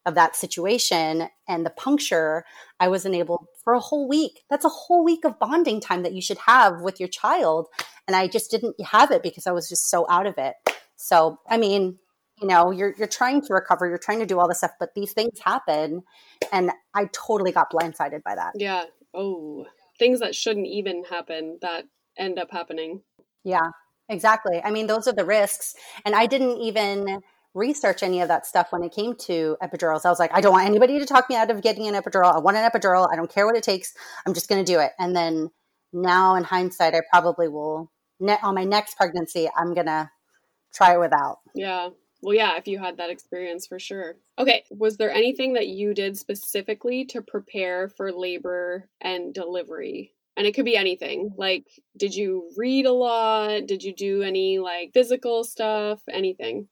of 0.08 0.14
that 0.14 0.34
situation 0.34 1.28
and 1.46 1.66
the 1.66 1.70
puncture, 1.70 2.44
I 2.80 2.88
wasn't 2.88 3.14
able 3.14 3.48
for 3.62 3.74
a 3.74 3.80
whole 3.80 4.08
week. 4.08 4.40
That's 4.48 4.64
a 4.64 4.70
whole 4.70 5.04
week 5.04 5.24
of 5.26 5.38
bonding 5.38 5.80
time 5.80 6.02
that 6.02 6.14
you 6.14 6.22
should 6.22 6.38
have 6.38 6.80
with 6.80 6.98
your 6.98 7.10
child. 7.10 7.68
And 8.06 8.16
I 8.16 8.26
just 8.26 8.50
didn't 8.50 8.80
have 8.80 9.10
it 9.10 9.22
because 9.22 9.46
I 9.46 9.52
was 9.52 9.68
just 9.68 9.90
so 9.90 10.06
out 10.08 10.26
of 10.26 10.38
it. 10.38 10.54
So, 10.96 11.38
I 11.46 11.58
mean, 11.58 11.98
you 12.40 12.48
know, 12.48 12.70
you're 12.70 12.94
you're 12.96 13.06
trying 13.06 13.42
to 13.42 13.52
recover, 13.52 13.86
you're 13.86 13.98
trying 13.98 14.20
to 14.20 14.26
do 14.26 14.38
all 14.38 14.48
this 14.48 14.58
stuff, 14.58 14.72
but 14.80 14.94
these 14.94 15.12
things 15.12 15.38
happen 15.40 16.02
and 16.50 16.70
I 16.94 17.10
totally 17.12 17.52
got 17.52 17.70
blindsided 17.70 18.22
by 18.22 18.34
that. 18.34 18.52
Yeah. 18.54 18.84
Oh, 19.12 19.66
things 19.98 20.20
that 20.20 20.34
shouldn't 20.34 20.68
even 20.68 21.04
happen 21.04 21.58
that 21.60 21.84
end 22.16 22.38
up 22.38 22.50
happening. 22.50 23.02
Yeah. 23.44 23.70
Exactly. 24.08 24.62
I 24.64 24.70
mean, 24.70 24.86
those 24.86 25.06
are 25.06 25.12
the 25.12 25.26
risks. 25.26 25.74
And 26.06 26.14
I 26.14 26.24
didn't 26.24 26.56
even 26.62 27.20
research 27.54 28.02
any 28.02 28.20
of 28.20 28.28
that 28.28 28.46
stuff 28.46 28.68
when 28.70 28.82
it 28.82 28.92
came 28.92 29.14
to 29.16 29.56
epidurals. 29.62 30.04
I 30.04 30.10
was 30.10 30.18
like, 30.18 30.30
I 30.32 30.40
don't 30.40 30.52
want 30.52 30.66
anybody 30.66 30.98
to 30.98 31.06
talk 31.06 31.28
me 31.28 31.36
out 31.36 31.50
of 31.50 31.62
getting 31.62 31.88
an 31.88 31.94
epidural. 31.94 32.34
I 32.34 32.38
want 32.38 32.56
an 32.56 32.68
epidural. 32.68 33.08
I 33.12 33.16
don't 33.16 33.32
care 33.32 33.46
what 33.46 33.56
it 33.56 33.62
takes. 33.62 33.94
I'm 34.26 34.34
just 34.34 34.48
going 34.48 34.64
to 34.64 34.72
do 34.72 34.78
it. 34.78 34.92
And 34.98 35.14
then 35.16 35.50
now, 35.92 36.34
in 36.34 36.44
hindsight, 36.44 36.94
I 36.94 37.00
probably 37.10 37.48
will. 37.48 37.90
On 38.42 38.54
my 38.54 38.64
next 38.64 38.96
pregnancy, 38.96 39.48
I'm 39.56 39.74
going 39.74 39.86
to 39.86 40.10
try 40.74 40.94
it 40.94 41.00
without. 41.00 41.38
Yeah. 41.54 41.90
Well, 42.20 42.34
yeah, 42.34 42.56
if 42.56 42.66
you 42.66 42.78
had 42.78 42.96
that 42.96 43.10
experience 43.10 43.66
for 43.66 43.78
sure. 43.78 44.16
Okay. 44.38 44.64
Was 44.70 44.96
there 44.96 45.10
anything 45.10 45.54
that 45.54 45.68
you 45.68 45.94
did 45.94 46.18
specifically 46.18 47.04
to 47.06 47.22
prepare 47.22 47.88
for 47.88 48.12
labor 48.12 48.88
and 49.00 49.32
delivery? 49.32 50.12
And 50.36 50.46
it 50.46 50.54
could 50.54 50.64
be 50.64 50.76
anything. 50.76 51.32
Like, 51.36 51.66
did 51.96 52.14
you 52.14 52.50
read 52.56 52.86
a 52.86 52.92
lot? 52.92 53.66
Did 53.66 53.82
you 53.82 53.94
do 53.94 54.22
any 54.22 54.58
like 54.58 54.92
physical 54.92 55.44
stuff? 55.44 56.00
Anything? 56.10 56.68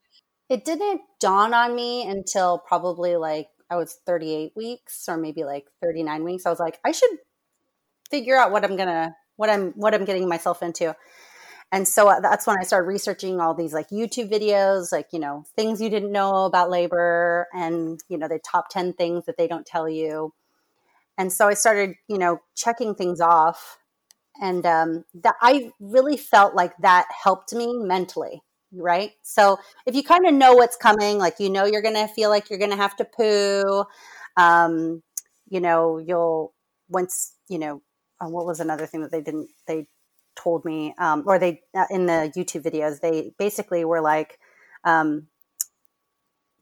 It 0.49 0.65
didn't 0.65 1.01
dawn 1.21 1.55
on 1.55 1.75
me 1.75 2.09
until 2.09 2.59
probably 2.59 3.17
like 3.17 3.49
I 3.71 3.77
was 3.77 3.99
38 4.07 4.53
weeks 4.55 5.09
or 5.09 5.17
maybe 5.17 5.45
like 5.45 5.67
39 5.83 6.25
weeks. 6.25 6.47
I 6.47 6.51
was 6.51 6.61
like, 6.61 6.79
I 6.85 6.93
should 6.93 7.11
figure 8.11 8.37
out 8.37 8.53
what 8.53 8.65
I'm 8.65 8.77
gonna 8.77 9.17
what 9.37 9.51
I'm 9.51 9.73
what 9.73 9.95
I'm 9.95 10.05
getting 10.05 10.29
myself 10.29 10.63
into. 10.63 10.95
And 11.73 11.87
so 11.87 12.09
uh, 12.09 12.21
that's 12.21 12.47
when 12.47 12.57
I 12.59 12.63
started 12.63 12.87
researching 12.87 13.41
all 13.41 13.55
these 13.55 13.75
like 13.75 13.89
YouTube 13.91 14.31
videos, 14.31 14.93
like, 14.93 15.09
you 15.13 15.19
know, 15.19 15.45
things 15.57 15.81
you 15.81 15.91
didn't 15.91 16.13
know 16.13 16.45
about 16.45 16.71
labor 16.71 17.49
and, 17.53 17.99
you 18.09 18.17
know, 18.19 18.29
the 18.29 18.39
top 18.39 18.69
10 18.71 18.93
things 18.93 19.27
that 19.27 19.37
they 19.37 19.49
don't 19.49 19.67
tell 19.67 19.89
you. 19.89 20.33
And 21.19 21.33
so 21.33 21.49
I 21.49 21.55
started, 21.55 21.97
you 22.09 22.19
know, 22.19 22.39
checking 22.55 22.95
things 22.95 23.21
off. 23.21 23.79
And 24.41 24.65
um, 24.67 25.05
that 25.23 25.35
I 25.41 25.73
really 25.81 26.17
felt 26.17 26.55
like 26.55 26.77
that 26.79 27.07
helped 27.25 27.53
me 27.55 27.75
mentally 27.75 28.43
right? 28.77 29.13
So 29.23 29.59
if 29.87 29.95
you 29.95 30.03
kind 30.03 30.27
of 30.27 30.35
know 30.35 30.55
what's 30.55 30.77
coming, 30.77 31.19
like 31.19 31.37
you 31.39 31.51
know 31.51 31.65
you're 31.65 31.83
going 31.83 31.95
to 31.95 32.09
feel 32.09 32.31
like 32.31 32.51
you're 32.51 32.59
going 32.59 32.71
to 32.71 32.77
have 32.77 32.97
to 32.97 33.05
poo, 33.05 33.85
um, 34.37 35.03
you 35.49 35.61
know, 35.61 35.99
you'll 35.99 36.55
once 36.89 37.35
you 37.49 37.59
know 37.59 37.83
uh, 38.21 38.29
what 38.29 38.47
was 38.47 38.61
another 38.61 38.87
thing 38.87 39.03
that 39.03 39.11
they 39.11 39.21
didn't 39.21 39.49
they 39.67 39.87
told 40.37 40.65
me 40.65 40.95
um, 40.99 41.25
or 41.27 41.39
they 41.39 41.63
uh, 41.75 41.87
in 41.91 42.07
the 42.07 42.33
YouTube 42.37 42.63
videos 42.63 43.01
they 43.01 43.33
basically 43.39 43.85
were 43.85 44.01
like. 44.01 44.39
Um, 44.85 45.29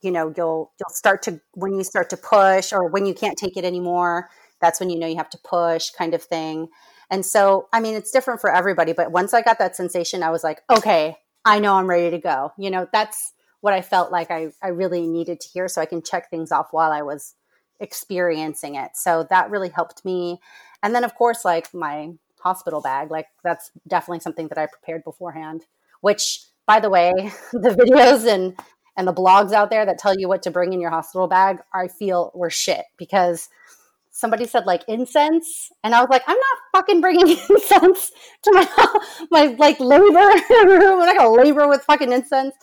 you 0.05 0.11
know 0.11 0.33
you'll 0.37 0.73
you'll 0.79 0.95
start 0.95 1.23
to 1.23 1.41
when 1.55 1.75
you 1.75 1.83
start 1.83 2.11
to 2.11 2.17
push 2.17 2.73
or 2.73 2.87
when 2.89 3.07
you 3.07 3.15
can't 3.15 3.39
take 3.39 3.57
it 3.57 3.65
anymore 3.65 4.29
that's 4.61 4.79
when 4.79 4.91
you 4.91 4.99
know 4.99 5.07
you 5.07 5.17
have 5.17 5.31
to 5.31 5.39
push 5.39 5.91
kind 5.91 6.15
of 6.15 6.23
thing 6.23 6.69
and 7.11 7.25
so 7.25 7.69
i 7.73 7.81
mean 7.81 7.95
it's 7.95 8.11
different 8.11 8.41
for 8.41 8.55
everybody 8.55 8.93
but 8.93 9.11
once 9.11 9.33
i 9.33 9.41
got 9.41 9.59
that 9.59 9.75
sensation 9.75 10.23
i 10.23 10.31
was 10.31 10.45
like 10.45 10.61
okay 10.71 11.17
I 11.45 11.59
know 11.59 11.75
I'm 11.75 11.89
ready 11.89 12.11
to 12.11 12.19
go. 12.19 12.53
You 12.59 12.71
know, 12.71 12.89
that's 12.93 13.33
what 13.61 13.73
I 13.75 13.83
felt 13.83 14.13
like 14.13 14.31
I, 14.31 14.49
I 14.63 14.69
really 14.69 15.07
needed 15.07 15.41
to 15.41 15.49
hear 15.49 15.69
so 15.69 15.81
I 15.81 15.87
can 15.87 16.03
check 16.03 16.31
things 16.31 16.53
off 16.53 16.69
while 16.73 16.93
I 16.93 17.03
was 17.03 17.35
experiencing 17.81 18.75
it. 18.75 18.93
So 18.95 19.27
that 19.31 19.51
really 19.51 19.69
helped 19.69 20.05
me. 20.05 20.41
And 20.83 20.95
then, 20.95 21.05
of 21.05 21.15
course, 21.15 21.45
like 21.45 21.73
my 21.73 22.13
hospital 22.41 22.81
bag, 22.81 23.11
like 23.11 23.27
that's 23.43 23.71
definitely 23.89 24.21
something 24.21 24.49
that 24.49 24.59
I 24.59 24.67
prepared 24.67 25.03
beforehand, 25.03 25.65
which, 26.03 26.41
by 26.67 26.81
the 26.81 26.91
way, 26.91 27.13
the 27.53 27.71
videos 27.71 28.27
and 28.27 28.55
and 28.97 29.09
the 29.09 29.15
blogs 29.15 29.53
out 29.53 29.71
there 29.71 29.85
that 29.85 29.99
tell 29.99 30.17
you 30.17 30.29
what 30.29 30.43
to 30.43 30.53
bring 30.53 30.73
in 30.73 30.81
your 30.81 30.91
hospital 30.91 31.27
bag, 31.27 31.59
I 31.73 31.89
feel 31.89 32.31
were 32.35 32.51
shit 32.51 32.85
because 32.97 33.49
somebody 34.15 34.47
said 34.47 34.65
like 34.65 34.85
incense 34.87 35.73
and 35.83 35.93
i 35.93 36.01
was 36.01 36.09
like 36.09 36.23
i'm 36.29 36.37
not 36.37 36.59
fucking 36.73 37.01
bringing 37.01 37.29
incense 37.51 38.13
to 38.43 38.53
my 38.53 39.01
my 39.31 39.47
like 39.59 39.79
labor 39.81 40.05
room. 40.65 41.01
I'm 41.01 41.07
not 41.07 41.17
gonna 41.17 41.31
labor 41.31 41.67
with 41.69 41.83
fucking 41.83 42.13
incense. 42.13 42.55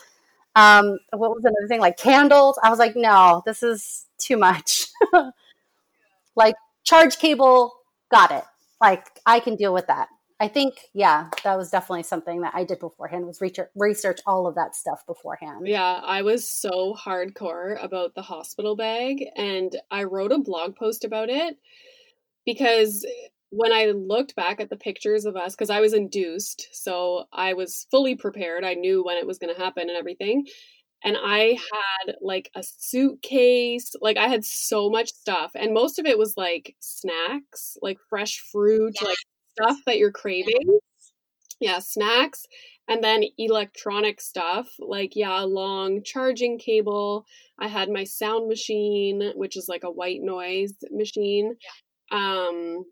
Um 0.55 0.97
what 1.11 1.31
was 1.31 1.43
another 1.43 1.67
thing? 1.67 1.81
Like 1.81 1.97
candles? 1.97 2.57
I 2.63 2.69
was 2.69 2.79
like 2.79 2.95
no 2.95 3.43
this 3.45 3.63
is 3.63 4.05
too 4.17 4.37
much. 4.37 4.87
Like 6.33 6.55
charge 6.85 7.17
cable? 7.17 7.73
Got 8.09 8.31
it. 8.31 8.45
Like 8.79 9.05
i 9.25 9.41
can 9.41 9.57
deal 9.57 9.73
with 9.73 9.87
that 9.87 10.07
I 10.41 10.47
think, 10.47 10.89
yeah, 10.95 11.27
that 11.43 11.55
was 11.55 11.69
definitely 11.69 12.01
something 12.01 12.41
that 12.41 12.55
I 12.55 12.63
did 12.63 12.79
beforehand 12.79 13.27
was 13.27 13.39
research, 13.41 13.69
research 13.75 14.21
all 14.25 14.47
of 14.47 14.55
that 14.55 14.75
stuff 14.75 15.05
beforehand. 15.05 15.67
Yeah, 15.67 16.01
I 16.03 16.23
was 16.23 16.49
so 16.49 16.95
hardcore 16.99 17.81
about 17.81 18.15
the 18.15 18.23
hospital 18.23 18.75
bag 18.75 19.23
and 19.37 19.79
I 19.91 20.05
wrote 20.05 20.31
a 20.31 20.39
blog 20.39 20.75
post 20.75 21.05
about 21.05 21.29
it 21.29 21.57
because 22.43 23.05
when 23.51 23.71
I 23.71 23.91
looked 23.91 24.35
back 24.35 24.59
at 24.59 24.71
the 24.71 24.77
pictures 24.77 25.25
of 25.25 25.35
us, 25.35 25.53
because 25.53 25.69
I 25.69 25.79
was 25.79 25.93
induced, 25.93 26.69
so 26.71 27.25
I 27.31 27.53
was 27.53 27.85
fully 27.91 28.15
prepared. 28.15 28.63
I 28.63 28.73
knew 28.73 29.03
when 29.03 29.17
it 29.17 29.27
was 29.27 29.37
going 29.37 29.53
to 29.53 29.61
happen 29.61 29.89
and 29.89 29.97
everything. 29.97 30.47
And 31.03 31.17
I 31.21 31.57
had 32.05 32.15
like 32.19 32.49
a 32.55 32.63
suitcase, 32.63 33.93
like 34.01 34.17
I 34.17 34.27
had 34.27 34.43
so 34.43 34.89
much 34.89 35.09
stuff, 35.09 35.51
and 35.53 35.73
most 35.73 35.99
of 35.99 36.05
it 36.05 36.17
was 36.17 36.35
like 36.37 36.75
snacks, 36.79 37.77
like 37.81 37.97
fresh 38.09 38.39
fruit, 38.51 38.95
yeah. 39.01 39.07
like 39.09 39.17
stuff 39.61 39.77
that 39.85 39.97
you're 39.97 40.11
craving. 40.11 40.79
Yeah, 41.59 41.79
snacks 41.79 42.45
and 42.87 43.03
then 43.03 43.23
electronic 43.37 44.19
stuff 44.19 44.67
like 44.79 45.15
yeah, 45.15 45.43
a 45.43 45.45
long 45.45 46.03
charging 46.03 46.57
cable. 46.59 47.25
I 47.59 47.67
had 47.67 47.89
my 47.89 48.03
sound 48.03 48.47
machine, 48.49 49.31
which 49.35 49.55
is 49.55 49.67
like 49.69 49.83
a 49.83 49.91
white 49.91 50.21
noise 50.21 50.73
machine. 50.91 51.55
Um 52.11 52.83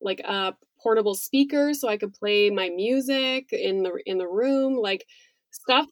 like 0.00 0.20
a 0.20 0.54
portable 0.80 1.14
speaker 1.14 1.72
so 1.74 1.88
I 1.88 1.96
could 1.96 2.14
play 2.14 2.50
my 2.50 2.68
music 2.68 3.48
in 3.52 3.82
the 3.82 4.00
in 4.06 4.18
the 4.18 4.28
room, 4.28 4.76
like 4.76 5.06
stuff. 5.50 5.86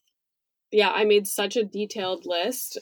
Yeah, 0.71 0.91
I 0.91 1.05
made 1.05 1.27
such 1.27 1.57
a 1.57 1.65
detailed 1.65 2.25
list 2.25 2.79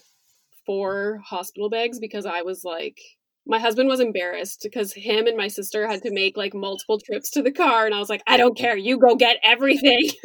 for 0.65 1.21
hospital 1.25 1.69
bags 1.69 1.99
because 1.99 2.25
I 2.25 2.41
was 2.41 2.63
like 2.63 2.99
my 3.45 3.59
husband 3.59 3.89
was 3.89 3.99
embarrassed 3.99 4.61
because 4.63 4.93
him 4.93 5.27
and 5.27 5.37
my 5.37 5.47
sister 5.47 5.87
had 5.87 6.01
to 6.03 6.11
make 6.13 6.37
like 6.37 6.53
multiple 6.53 6.99
trips 6.99 7.29
to 7.31 7.41
the 7.41 7.51
car 7.51 7.85
and 7.85 7.93
i 7.93 7.99
was 7.99 8.09
like 8.09 8.23
i 8.27 8.37
don't 8.37 8.57
care. 8.57 8.77
You 8.77 8.99
go 8.99 9.15
get 9.15 9.37
everything. 9.43 10.09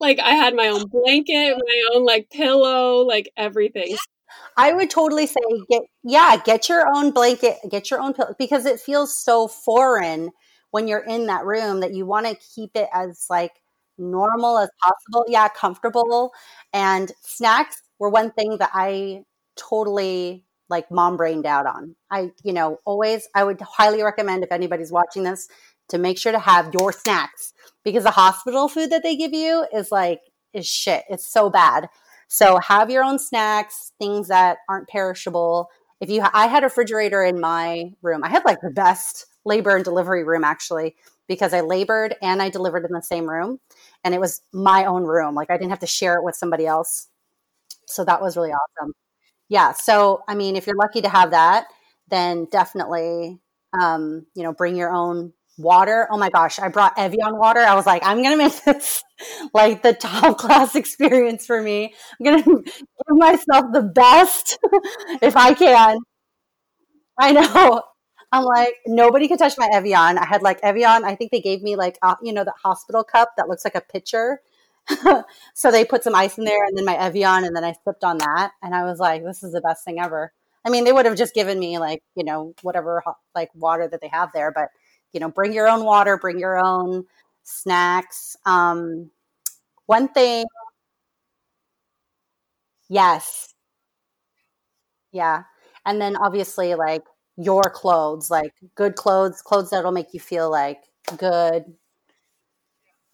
Like 0.00 0.18
i 0.20 0.30
had 0.30 0.54
my 0.54 0.68
own 0.68 0.84
blanket 0.88 1.54
my 1.58 1.82
own 1.92 2.04
like 2.06 2.30
pillow 2.30 3.02
like 3.02 3.30
everything. 3.36 3.94
I 4.56 4.72
would 4.72 4.88
totally 4.88 5.26
say 5.26 5.34
get 5.70 5.82
yeah 6.02 6.36
get 6.42 6.68
your 6.70 6.86
own 6.94 7.10
blanket 7.10 7.58
get 7.68 7.90
your 7.90 8.00
own 8.00 8.14
pillow 8.14 8.34
because 8.38 8.64
it 8.64 8.80
feels 8.80 9.14
so 9.22 9.46
foreign 9.46 10.30
when 10.70 10.88
you're 10.88 11.04
in 11.04 11.26
that 11.26 11.44
room 11.44 11.80
that 11.80 11.92
you 11.94 12.06
want 12.06 12.26
to 12.26 12.36
keep 12.54 12.70
it 12.74 12.88
as 12.94 13.26
like 13.28 13.52
normal 13.98 14.58
as 14.58 14.70
possible 14.82 15.24
yeah 15.28 15.48
comfortable 15.48 16.32
and 16.72 17.12
snacks 17.20 17.82
were 17.98 18.08
one 18.08 18.30
thing 18.30 18.56
that 18.58 18.70
i 18.72 19.22
totally 19.56 20.44
like 20.68 20.90
mom 20.90 21.16
brained 21.16 21.46
out 21.46 21.66
on. 21.66 21.94
I, 22.10 22.32
you 22.42 22.52
know, 22.52 22.78
always, 22.84 23.28
I 23.34 23.44
would 23.44 23.60
highly 23.60 24.02
recommend 24.02 24.44
if 24.44 24.52
anybody's 24.52 24.92
watching 24.92 25.22
this 25.22 25.48
to 25.88 25.98
make 25.98 26.18
sure 26.18 26.32
to 26.32 26.38
have 26.38 26.74
your 26.74 26.92
snacks 26.92 27.52
because 27.84 28.04
the 28.04 28.10
hospital 28.10 28.68
food 28.68 28.90
that 28.90 29.02
they 29.02 29.16
give 29.16 29.32
you 29.32 29.66
is 29.72 29.90
like, 29.90 30.20
is 30.52 30.66
shit. 30.66 31.04
It's 31.08 31.26
so 31.26 31.50
bad. 31.50 31.88
So 32.28 32.58
have 32.58 32.90
your 32.90 33.04
own 33.04 33.18
snacks, 33.18 33.92
things 33.98 34.28
that 34.28 34.58
aren't 34.68 34.88
perishable. 34.88 35.68
If 36.00 36.10
you, 36.10 36.22
I 36.32 36.46
had 36.46 36.62
a 36.62 36.66
refrigerator 36.66 37.24
in 37.24 37.40
my 37.40 37.92
room. 38.02 38.22
I 38.22 38.28
had 38.28 38.44
like 38.44 38.60
the 38.60 38.70
best 38.70 39.26
labor 39.44 39.74
and 39.74 39.84
delivery 39.84 40.24
room 40.24 40.44
actually 40.44 40.94
because 41.26 41.54
I 41.54 41.60
labored 41.62 42.16
and 42.22 42.42
I 42.42 42.50
delivered 42.50 42.84
in 42.84 42.92
the 42.92 43.02
same 43.02 43.28
room. 43.28 43.60
And 44.04 44.14
it 44.14 44.20
was 44.20 44.42
my 44.52 44.84
own 44.84 45.04
room. 45.04 45.34
Like 45.34 45.50
I 45.50 45.56
didn't 45.56 45.70
have 45.70 45.78
to 45.80 45.86
share 45.86 46.16
it 46.16 46.24
with 46.24 46.36
somebody 46.36 46.66
else. 46.66 47.08
So 47.86 48.04
that 48.04 48.20
was 48.20 48.36
really 48.36 48.50
awesome. 48.50 48.92
Yeah. 49.48 49.72
So, 49.72 50.22
I 50.28 50.34
mean, 50.34 50.56
if 50.56 50.66
you're 50.66 50.76
lucky 50.76 51.00
to 51.02 51.08
have 51.08 51.30
that, 51.30 51.66
then 52.08 52.46
definitely, 52.50 53.38
um, 53.80 54.26
you 54.34 54.42
know, 54.42 54.52
bring 54.52 54.76
your 54.76 54.90
own 54.92 55.32
water. 55.56 56.06
Oh 56.10 56.18
my 56.18 56.30
gosh, 56.30 56.58
I 56.58 56.68
brought 56.68 56.98
Evian 56.98 57.36
water. 57.38 57.60
I 57.60 57.74
was 57.74 57.86
like, 57.86 58.02
I'm 58.04 58.22
to 58.22 58.36
make 58.36 58.64
this 58.64 59.02
like 59.54 59.82
the 59.82 59.94
top 59.94 60.38
class 60.38 60.74
experience 60.74 61.46
for 61.46 61.60
me. 61.62 61.94
I'm 62.20 62.24
to 62.42 62.62
give 62.62 63.16
myself 63.16 63.66
the 63.72 63.82
best 63.94 64.58
if 65.22 65.36
I 65.36 65.54
can. 65.54 65.98
I 67.18 67.32
know. 67.32 67.82
I'm 68.30 68.44
like, 68.44 68.74
nobody 68.86 69.26
can 69.26 69.38
touch 69.38 69.54
my 69.56 69.68
Evian. 69.72 70.18
I 70.18 70.26
had 70.26 70.42
like 70.42 70.60
Evian. 70.62 71.04
I 71.04 71.14
think 71.14 71.30
they 71.32 71.40
gave 71.40 71.62
me 71.62 71.76
like, 71.76 71.98
uh, 72.02 72.16
you 72.22 72.32
know, 72.32 72.44
the 72.44 72.52
hospital 72.62 73.02
cup 73.02 73.30
that 73.36 73.48
looks 73.48 73.64
like 73.64 73.74
a 73.74 73.80
pitcher. 73.80 74.40
so 75.54 75.70
they 75.70 75.84
put 75.84 76.04
some 76.04 76.14
ice 76.14 76.38
in 76.38 76.44
there 76.44 76.64
and 76.64 76.76
then 76.76 76.84
my 76.84 76.96
Evian 76.96 77.44
and 77.44 77.54
then 77.54 77.64
I 77.64 77.74
sipped 77.84 78.04
on 78.04 78.18
that. 78.18 78.52
And 78.62 78.74
I 78.74 78.84
was 78.84 78.98
like, 78.98 79.22
this 79.24 79.42
is 79.42 79.52
the 79.52 79.60
best 79.60 79.84
thing 79.84 80.00
ever. 80.00 80.32
I 80.64 80.70
mean, 80.70 80.84
they 80.84 80.92
would 80.92 81.06
have 81.06 81.16
just 81.16 81.34
given 81.34 81.58
me 81.58 81.78
like, 81.78 82.02
you 82.14 82.24
know, 82.24 82.54
whatever 82.62 83.02
like 83.34 83.50
water 83.54 83.88
that 83.88 84.00
they 84.00 84.08
have 84.08 84.30
there, 84.32 84.52
but 84.52 84.68
you 85.12 85.20
know, 85.20 85.28
bring 85.30 85.52
your 85.52 85.68
own 85.68 85.84
water, 85.84 86.18
bring 86.18 86.38
your 86.38 86.58
own 86.58 87.04
snacks. 87.44 88.36
Um, 88.44 89.10
one 89.86 90.08
thing, 90.08 90.46
yes. 92.88 93.54
Yeah. 95.12 95.44
And 95.86 96.00
then 96.00 96.16
obviously 96.16 96.74
like 96.74 97.02
your 97.36 97.70
clothes, 97.70 98.30
like 98.30 98.52
good 98.74 98.96
clothes, 98.96 99.42
clothes 99.42 99.70
that'll 99.70 99.92
make 99.92 100.12
you 100.12 100.20
feel 100.20 100.50
like 100.50 100.82
good. 101.16 101.64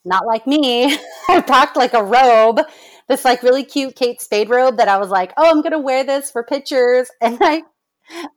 Not 0.04 0.26
like 0.26 0.46
me. 0.46 0.98
I 1.28 1.40
packed 1.40 1.76
like 1.76 1.94
a 1.94 2.02
robe, 2.02 2.60
this 3.08 3.24
like 3.24 3.42
really 3.42 3.64
cute 3.64 3.96
Kate 3.96 4.20
Spade 4.20 4.50
robe 4.50 4.76
that 4.78 4.88
I 4.88 4.98
was 4.98 5.10
like, 5.10 5.32
oh, 5.36 5.50
I'm 5.50 5.62
gonna 5.62 5.78
wear 5.80 6.04
this 6.04 6.30
for 6.30 6.42
pictures. 6.44 7.10
And 7.20 7.38
I 7.40 7.62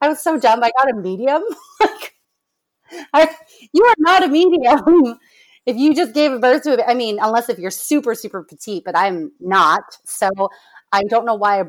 I 0.01 0.07
was 0.07 0.21
so 0.21 0.39
dumb. 0.39 0.63
I 0.63 0.71
got 0.79 0.91
a 0.91 0.95
medium. 0.95 1.43
I, 3.13 3.29
you 3.73 3.83
are 3.83 3.95
not 3.99 4.23
a 4.23 4.27
medium. 4.27 5.19
if 5.65 5.75
you 5.75 5.93
just 5.93 6.13
gave 6.13 6.39
birth 6.39 6.63
to 6.63 6.73
it, 6.73 6.81
I 6.87 6.93
mean, 6.93 7.19
unless 7.21 7.49
if 7.49 7.59
you're 7.59 7.71
super, 7.71 8.15
super 8.15 8.43
petite, 8.43 8.83
but 8.85 8.97
I'm 8.97 9.31
not. 9.39 9.83
So 10.05 10.29
I 10.91 11.03
don't 11.03 11.25
know 11.25 11.35
why 11.35 11.61
I, 11.61 11.63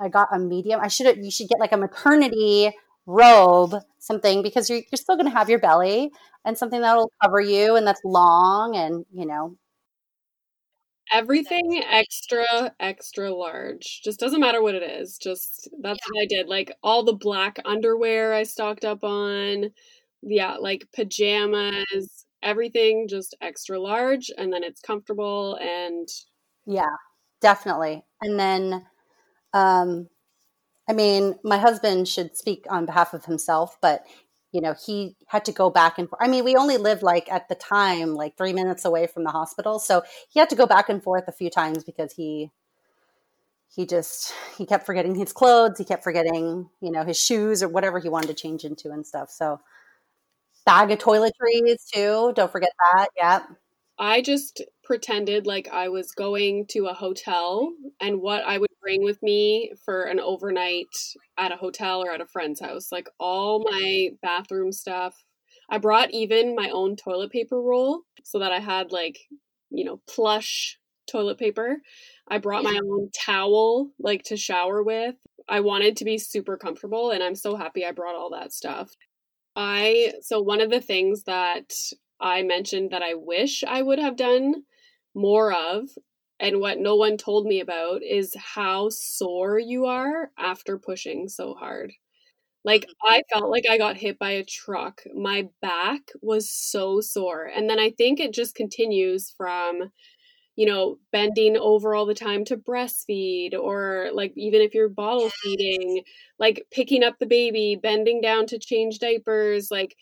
I 0.00 0.08
got 0.08 0.28
a 0.32 0.38
medium. 0.38 0.80
I 0.80 0.88
should 0.88 1.16
you 1.22 1.30
should 1.30 1.48
get 1.48 1.60
like 1.60 1.72
a 1.72 1.76
maternity 1.76 2.72
robe, 3.06 3.74
something 3.98 4.42
because 4.42 4.70
you're, 4.70 4.78
you're 4.78 4.96
still 4.96 5.16
going 5.16 5.30
to 5.30 5.36
have 5.36 5.50
your 5.50 5.58
belly 5.58 6.10
and 6.44 6.56
something 6.56 6.80
that'll 6.80 7.12
cover 7.22 7.40
you 7.40 7.76
and 7.76 7.86
that's 7.86 8.00
long 8.04 8.76
and, 8.76 9.04
you 9.12 9.26
know, 9.26 9.56
everything 11.12 11.82
extra 11.90 12.72
extra 12.80 13.32
large. 13.32 14.00
Just 14.02 14.18
doesn't 14.18 14.40
matter 14.40 14.62
what 14.62 14.74
it 14.74 14.82
is. 14.82 15.18
Just 15.18 15.68
that's 15.80 16.00
yeah. 16.00 16.10
what 16.10 16.22
i 16.22 16.26
did. 16.26 16.48
Like 16.48 16.72
all 16.82 17.04
the 17.04 17.12
black 17.12 17.58
underwear 17.64 18.32
i 18.34 18.42
stocked 18.42 18.84
up 18.84 19.04
on. 19.04 19.70
Yeah 20.22 20.56
like 20.56 20.86
pajamas 20.94 22.26
everything 22.42 23.06
just 23.08 23.36
extra 23.40 23.80
large 23.80 24.30
and 24.36 24.52
then 24.52 24.64
it's 24.64 24.80
comfortable 24.80 25.56
and 25.60 26.08
yeah 26.66 26.94
definitely. 27.40 28.04
And 28.20 28.38
then 28.38 28.86
um 29.52 30.08
I 30.92 30.94
mean, 30.94 31.36
my 31.42 31.56
husband 31.56 32.06
should 32.06 32.36
speak 32.36 32.66
on 32.68 32.84
behalf 32.84 33.14
of 33.14 33.24
himself, 33.24 33.78
but 33.80 34.04
you 34.52 34.60
know, 34.60 34.74
he 34.84 35.16
had 35.26 35.42
to 35.46 35.52
go 35.52 35.70
back 35.70 35.98
and 35.98 36.06
forth. 36.06 36.20
I 36.22 36.28
mean, 36.28 36.44
we 36.44 36.54
only 36.54 36.76
lived 36.76 37.02
like 37.02 37.32
at 37.32 37.48
the 37.48 37.54
time, 37.54 38.14
like 38.14 38.36
three 38.36 38.52
minutes 38.52 38.84
away 38.84 39.06
from 39.06 39.24
the 39.24 39.30
hospital. 39.30 39.78
So 39.78 40.02
he 40.28 40.38
had 40.38 40.50
to 40.50 40.54
go 40.56 40.66
back 40.66 40.90
and 40.90 41.02
forth 41.02 41.24
a 41.28 41.32
few 41.32 41.48
times 41.48 41.82
because 41.82 42.12
he, 42.12 42.50
he 43.74 43.86
just, 43.86 44.34
he 44.58 44.66
kept 44.66 44.84
forgetting 44.84 45.14
his 45.14 45.32
clothes. 45.32 45.78
He 45.78 45.84
kept 45.86 46.04
forgetting, 46.04 46.68
you 46.82 46.90
know, 46.92 47.04
his 47.04 47.18
shoes 47.18 47.62
or 47.62 47.68
whatever 47.68 47.98
he 47.98 48.10
wanted 48.10 48.26
to 48.26 48.34
change 48.34 48.64
into 48.64 48.90
and 48.90 49.06
stuff. 49.06 49.30
So 49.30 49.60
bag 50.66 50.90
of 50.90 50.98
toiletries 50.98 51.86
too. 51.90 52.32
Don't 52.34 52.52
forget 52.52 52.72
that. 52.92 53.08
Yeah. 53.16 53.42
I 53.98 54.20
just 54.20 54.62
pretended 54.92 55.46
like 55.46 55.68
I 55.72 55.88
was 55.88 56.12
going 56.12 56.66
to 56.66 56.84
a 56.84 56.92
hotel 56.92 57.72
and 57.98 58.20
what 58.20 58.44
I 58.44 58.58
would 58.58 58.68
bring 58.82 59.02
with 59.02 59.22
me 59.22 59.72
for 59.86 60.02
an 60.02 60.20
overnight 60.20 60.94
at 61.38 61.50
a 61.50 61.56
hotel 61.56 62.02
or 62.02 62.12
at 62.12 62.20
a 62.20 62.26
friend's 62.26 62.60
house. 62.60 62.92
Like 62.92 63.08
all 63.18 63.64
my 63.64 64.10
bathroom 64.20 64.70
stuff. 64.70 65.14
I 65.70 65.78
brought 65.78 66.10
even 66.10 66.54
my 66.54 66.68
own 66.68 66.96
toilet 66.96 67.32
paper 67.32 67.58
roll 67.58 68.02
so 68.22 68.38
that 68.40 68.52
I 68.52 68.58
had 68.58 68.92
like, 68.92 69.18
you 69.70 69.86
know, 69.86 70.02
plush 70.06 70.78
toilet 71.10 71.38
paper. 71.38 71.78
I 72.28 72.36
brought 72.36 72.62
my 72.62 72.78
own 72.84 73.08
towel 73.18 73.92
like 73.98 74.24
to 74.24 74.36
shower 74.36 74.82
with. 74.82 75.14
I 75.48 75.60
wanted 75.60 75.96
to 75.96 76.04
be 76.04 76.18
super 76.18 76.58
comfortable 76.58 77.12
and 77.12 77.22
I'm 77.22 77.34
so 77.34 77.56
happy 77.56 77.86
I 77.86 77.92
brought 77.92 78.14
all 78.14 78.28
that 78.32 78.52
stuff. 78.52 78.90
I 79.56 80.12
so 80.20 80.42
one 80.42 80.60
of 80.60 80.68
the 80.68 80.82
things 80.82 81.22
that 81.22 81.72
I 82.20 82.42
mentioned 82.42 82.90
that 82.90 83.02
I 83.02 83.14
wish 83.14 83.64
I 83.64 83.80
would 83.80 83.98
have 83.98 84.16
done 84.16 84.64
more 85.14 85.52
of 85.52 85.88
and 86.40 86.60
what 86.60 86.78
no 86.78 86.96
one 86.96 87.16
told 87.16 87.46
me 87.46 87.60
about 87.60 88.02
is 88.02 88.34
how 88.36 88.88
sore 88.90 89.58
you 89.58 89.86
are 89.86 90.30
after 90.36 90.78
pushing 90.78 91.28
so 91.28 91.54
hard. 91.54 91.92
Like 92.64 92.82
mm-hmm. 92.82 93.08
I 93.14 93.22
felt 93.32 93.50
like 93.50 93.64
I 93.68 93.78
got 93.78 93.96
hit 93.96 94.18
by 94.18 94.32
a 94.32 94.44
truck. 94.44 95.02
My 95.14 95.48
back 95.60 96.00
was 96.20 96.50
so 96.50 97.00
sore. 97.00 97.44
And 97.44 97.70
then 97.70 97.78
I 97.78 97.90
think 97.90 98.18
it 98.18 98.32
just 98.32 98.54
continues 98.54 99.32
from 99.36 99.90
you 100.56 100.66
know, 100.66 100.98
bending 101.12 101.56
over 101.56 101.94
all 101.94 102.04
the 102.04 102.14
time 102.14 102.44
to 102.44 102.56
breastfeed, 102.56 103.54
or 103.54 104.10
like 104.12 104.32
even 104.36 104.60
if 104.60 104.74
you're 104.74 104.88
bottle 104.88 105.30
feeding, 105.42 106.02
like 106.38 106.66
picking 106.70 107.02
up 107.02 107.14
the 107.18 107.26
baby, 107.26 107.78
bending 107.82 108.20
down 108.20 108.46
to 108.46 108.58
change 108.58 108.98
diapers. 108.98 109.70
Like 109.70 109.96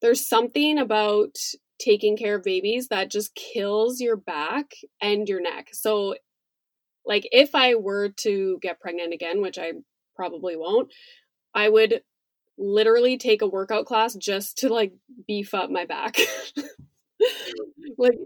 there's 0.00 0.28
something 0.28 0.78
about 0.78 1.36
taking 1.78 2.16
care 2.16 2.36
of 2.36 2.42
babies 2.42 2.88
that 2.88 3.10
just 3.10 3.34
kills 3.34 4.00
your 4.00 4.16
back 4.16 4.74
and 5.00 5.28
your 5.28 5.40
neck. 5.40 5.68
So, 5.72 6.16
like, 7.06 7.28
if 7.32 7.54
I 7.54 7.74
were 7.74 8.10
to 8.20 8.58
get 8.60 8.80
pregnant 8.80 9.14
again, 9.14 9.40
which 9.40 9.58
I 9.58 9.72
probably 10.16 10.56
won't, 10.56 10.92
I 11.54 11.68
would 11.68 12.02
literally 12.58 13.16
take 13.16 13.40
a 13.40 13.46
workout 13.46 13.86
class 13.86 14.14
just 14.14 14.58
to 14.58 14.68
like 14.68 14.92
beef 15.26 15.54
up 15.54 15.70
my 15.70 15.84
back. 15.84 16.16
like, 17.98 18.18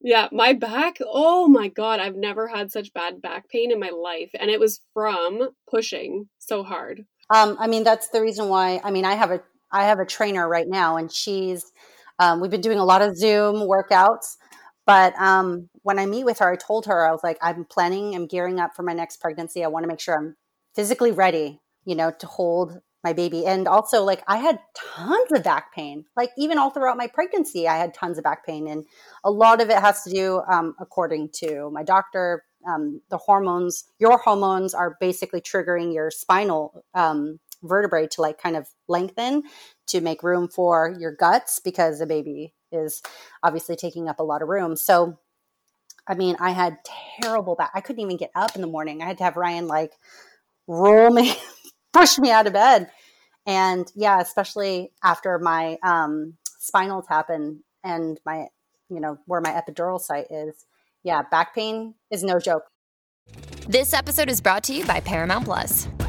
yeah, 0.00 0.28
my 0.32 0.52
back, 0.52 0.98
oh 1.04 1.48
my 1.48 1.68
God, 1.68 2.00
I've 2.00 2.16
never 2.16 2.48
had 2.48 2.72
such 2.72 2.92
bad 2.92 3.20
back 3.20 3.48
pain 3.48 3.70
in 3.70 3.80
my 3.80 3.90
life. 3.90 4.30
And 4.38 4.50
it 4.50 4.60
was 4.60 4.80
from 4.94 5.50
pushing 5.70 6.28
so 6.38 6.62
hard. 6.62 7.04
Um, 7.30 7.56
I 7.58 7.66
mean, 7.66 7.84
that's 7.84 8.08
the 8.08 8.20
reason 8.20 8.48
why, 8.48 8.80
I 8.84 8.90
mean, 8.90 9.04
I 9.04 9.14
have 9.14 9.30
a, 9.30 9.42
I 9.70 9.84
have 9.84 10.00
a 10.00 10.06
trainer 10.06 10.48
right 10.48 10.68
now 10.68 10.96
and 10.96 11.10
she's 11.10 11.72
um, 12.18 12.40
we've 12.40 12.50
been 12.50 12.60
doing 12.60 12.78
a 12.78 12.84
lot 12.84 13.02
of 13.02 13.16
Zoom 13.16 13.56
workouts. 13.56 14.36
But 14.84 15.14
um, 15.14 15.68
when 15.82 15.98
I 15.98 16.06
meet 16.06 16.24
with 16.24 16.40
her, 16.40 16.52
I 16.52 16.56
told 16.56 16.86
her, 16.86 17.06
I 17.06 17.12
was 17.12 17.22
like, 17.22 17.38
I'm 17.40 17.64
planning, 17.64 18.14
I'm 18.14 18.26
gearing 18.26 18.58
up 18.58 18.74
for 18.74 18.82
my 18.82 18.92
next 18.92 19.20
pregnancy. 19.20 19.64
I 19.64 19.68
want 19.68 19.84
to 19.84 19.88
make 19.88 20.00
sure 20.00 20.16
I'm 20.16 20.36
physically 20.74 21.12
ready, 21.12 21.60
you 21.84 21.94
know, 21.94 22.10
to 22.18 22.26
hold 22.26 22.80
my 23.04 23.12
baby. 23.12 23.46
And 23.46 23.68
also, 23.68 24.04
like, 24.04 24.22
I 24.26 24.38
had 24.38 24.60
tons 24.74 25.32
of 25.32 25.42
back 25.42 25.72
pain. 25.74 26.04
Like, 26.16 26.30
even 26.36 26.58
all 26.58 26.70
throughout 26.70 26.96
my 26.96 27.06
pregnancy, 27.06 27.68
I 27.68 27.76
had 27.76 27.94
tons 27.94 28.18
of 28.18 28.24
back 28.24 28.44
pain. 28.44 28.68
And 28.68 28.84
a 29.24 29.30
lot 29.30 29.60
of 29.60 29.70
it 29.70 29.78
has 29.78 30.02
to 30.02 30.10
do, 30.10 30.42
um, 30.48 30.74
according 30.80 31.30
to 31.34 31.70
my 31.72 31.82
doctor, 31.82 32.44
um, 32.66 33.00
the 33.10 33.18
hormones, 33.18 33.84
your 33.98 34.18
hormones 34.18 34.74
are 34.74 34.96
basically 35.00 35.40
triggering 35.40 35.92
your 35.92 36.10
spinal 36.10 36.84
um, 36.94 37.40
vertebrae 37.62 38.06
to 38.08 38.20
like 38.20 38.40
kind 38.40 38.56
of 38.56 38.68
lengthen 38.88 39.42
to 39.88 40.00
make 40.00 40.22
room 40.22 40.48
for 40.48 40.94
your 40.98 41.14
guts 41.14 41.58
because 41.58 41.98
the 41.98 42.06
baby 42.06 42.54
is 42.70 43.02
obviously 43.42 43.76
taking 43.76 44.08
up 44.08 44.18
a 44.18 44.24
lot 44.24 44.42
of 44.42 44.48
room. 44.48 44.76
So, 44.76 45.18
I 46.06 46.14
mean, 46.14 46.36
I 46.40 46.50
had 46.50 46.78
terrible 47.22 47.54
back. 47.54 47.70
I 47.74 47.80
couldn't 47.80 48.02
even 48.02 48.16
get 48.16 48.30
up 48.34 48.54
in 48.54 48.60
the 48.60 48.66
morning. 48.66 49.02
I 49.02 49.06
had 49.06 49.18
to 49.18 49.24
have 49.24 49.36
Ryan 49.36 49.66
like 49.66 49.92
roll 50.66 51.10
me, 51.10 51.34
push 51.92 52.18
me 52.18 52.30
out 52.30 52.46
of 52.46 52.52
bed. 52.52 52.90
And 53.46 53.90
yeah, 53.94 54.20
especially 54.20 54.92
after 55.02 55.38
my 55.38 55.78
um, 55.82 56.34
spinal 56.58 57.02
tap 57.02 57.28
and, 57.28 57.60
and 57.84 58.18
my, 58.24 58.46
you 58.88 59.00
know, 59.00 59.18
where 59.26 59.40
my 59.40 59.50
epidural 59.50 60.00
site 60.00 60.26
is. 60.30 60.64
Yeah, 61.04 61.22
back 61.22 61.54
pain 61.54 61.94
is 62.10 62.22
no 62.22 62.38
joke. 62.38 62.64
This 63.68 63.92
episode 63.92 64.28
is 64.28 64.40
brought 64.40 64.62
to 64.64 64.74
you 64.74 64.84
by 64.84 65.00
Paramount 65.00 65.44
Plus. 65.44 65.88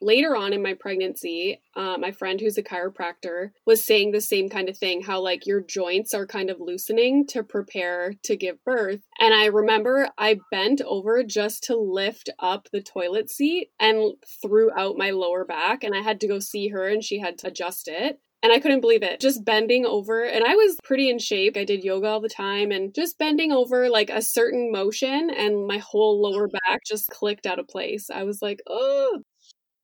Later 0.00 0.36
on 0.36 0.52
in 0.52 0.62
my 0.62 0.74
pregnancy, 0.74 1.60
uh, 1.74 1.96
my 1.98 2.12
friend 2.12 2.40
who's 2.40 2.58
a 2.58 2.62
chiropractor 2.62 3.50
was 3.66 3.84
saying 3.84 4.12
the 4.12 4.20
same 4.20 4.48
kind 4.48 4.68
of 4.68 4.76
thing 4.76 5.02
how 5.02 5.20
like 5.20 5.46
your 5.46 5.60
joints 5.60 6.14
are 6.14 6.26
kind 6.26 6.50
of 6.50 6.60
loosening 6.60 7.26
to 7.26 7.42
prepare 7.42 8.14
to 8.24 8.36
give 8.36 8.62
birth. 8.64 9.00
And 9.18 9.34
I 9.34 9.46
remember 9.46 10.08
I 10.18 10.38
bent 10.50 10.80
over 10.82 11.22
just 11.22 11.64
to 11.64 11.76
lift 11.76 12.30
up 12.38 12.68
the 12.72 12.82
toilet 12.82 13.30
seat 13.30 13.70
and 13.80 14.14
threw 14.42 14.70
out 14.76 14.98
my 14.98 15.10
lower 15.10 15.44
back, 15.44 15.84
and 15.84 15.94
I 15.94 16.00
had 16.00 16.20
to 16.20 16.28
go 16.28 16.38
see 16.38 16.68
her 16.68 16.86
and 16.88 17.02
she 17.02 17.18
had 17.18 17.38
to 17.38 17.48
adjust 17.48 17.88
it. 17.88 18.20
And 18.42 18.52
I 18.52 18.60
couldn't 18.60 18.80
believe 18.80 19.02
it. 19.02 19.18
Just 19.18 19.44
bending 19.44 19.86
over. 19.86 20.22
And 20.22 20.44
I 20.44 20.54
was 20.54 20.76
pretty 20.84 21.10
in 21.10 21.18
shape. 21.18 21.56
I 21.56 21.64
did 21.64 21.82
yoga 21.82 22.06
all 22.06 22.20
the 22.20 22.28
time 22.28 22.70
and 22.70 22.94
just 22.94 23.18
bending 23.18 23.50
over 23.50 23.88
like 23.88 24.10
a 24.10 24.22
certain 24.22 24.70
motion 24.70 25.30
and 25.30 25.66
my 25.66 25.78
whole 25.78 26.22
lower 26.22 26.46
back 26.46 26.82
just 26.86 27.08
clicked 27.08 27.46
out 27.46 27.58
of 27.58 27.66
place. 27.66 28.08
I 28.08 28.22
was 28.22 28.42
like, 28.42 28.60
oh. 28.68 29.22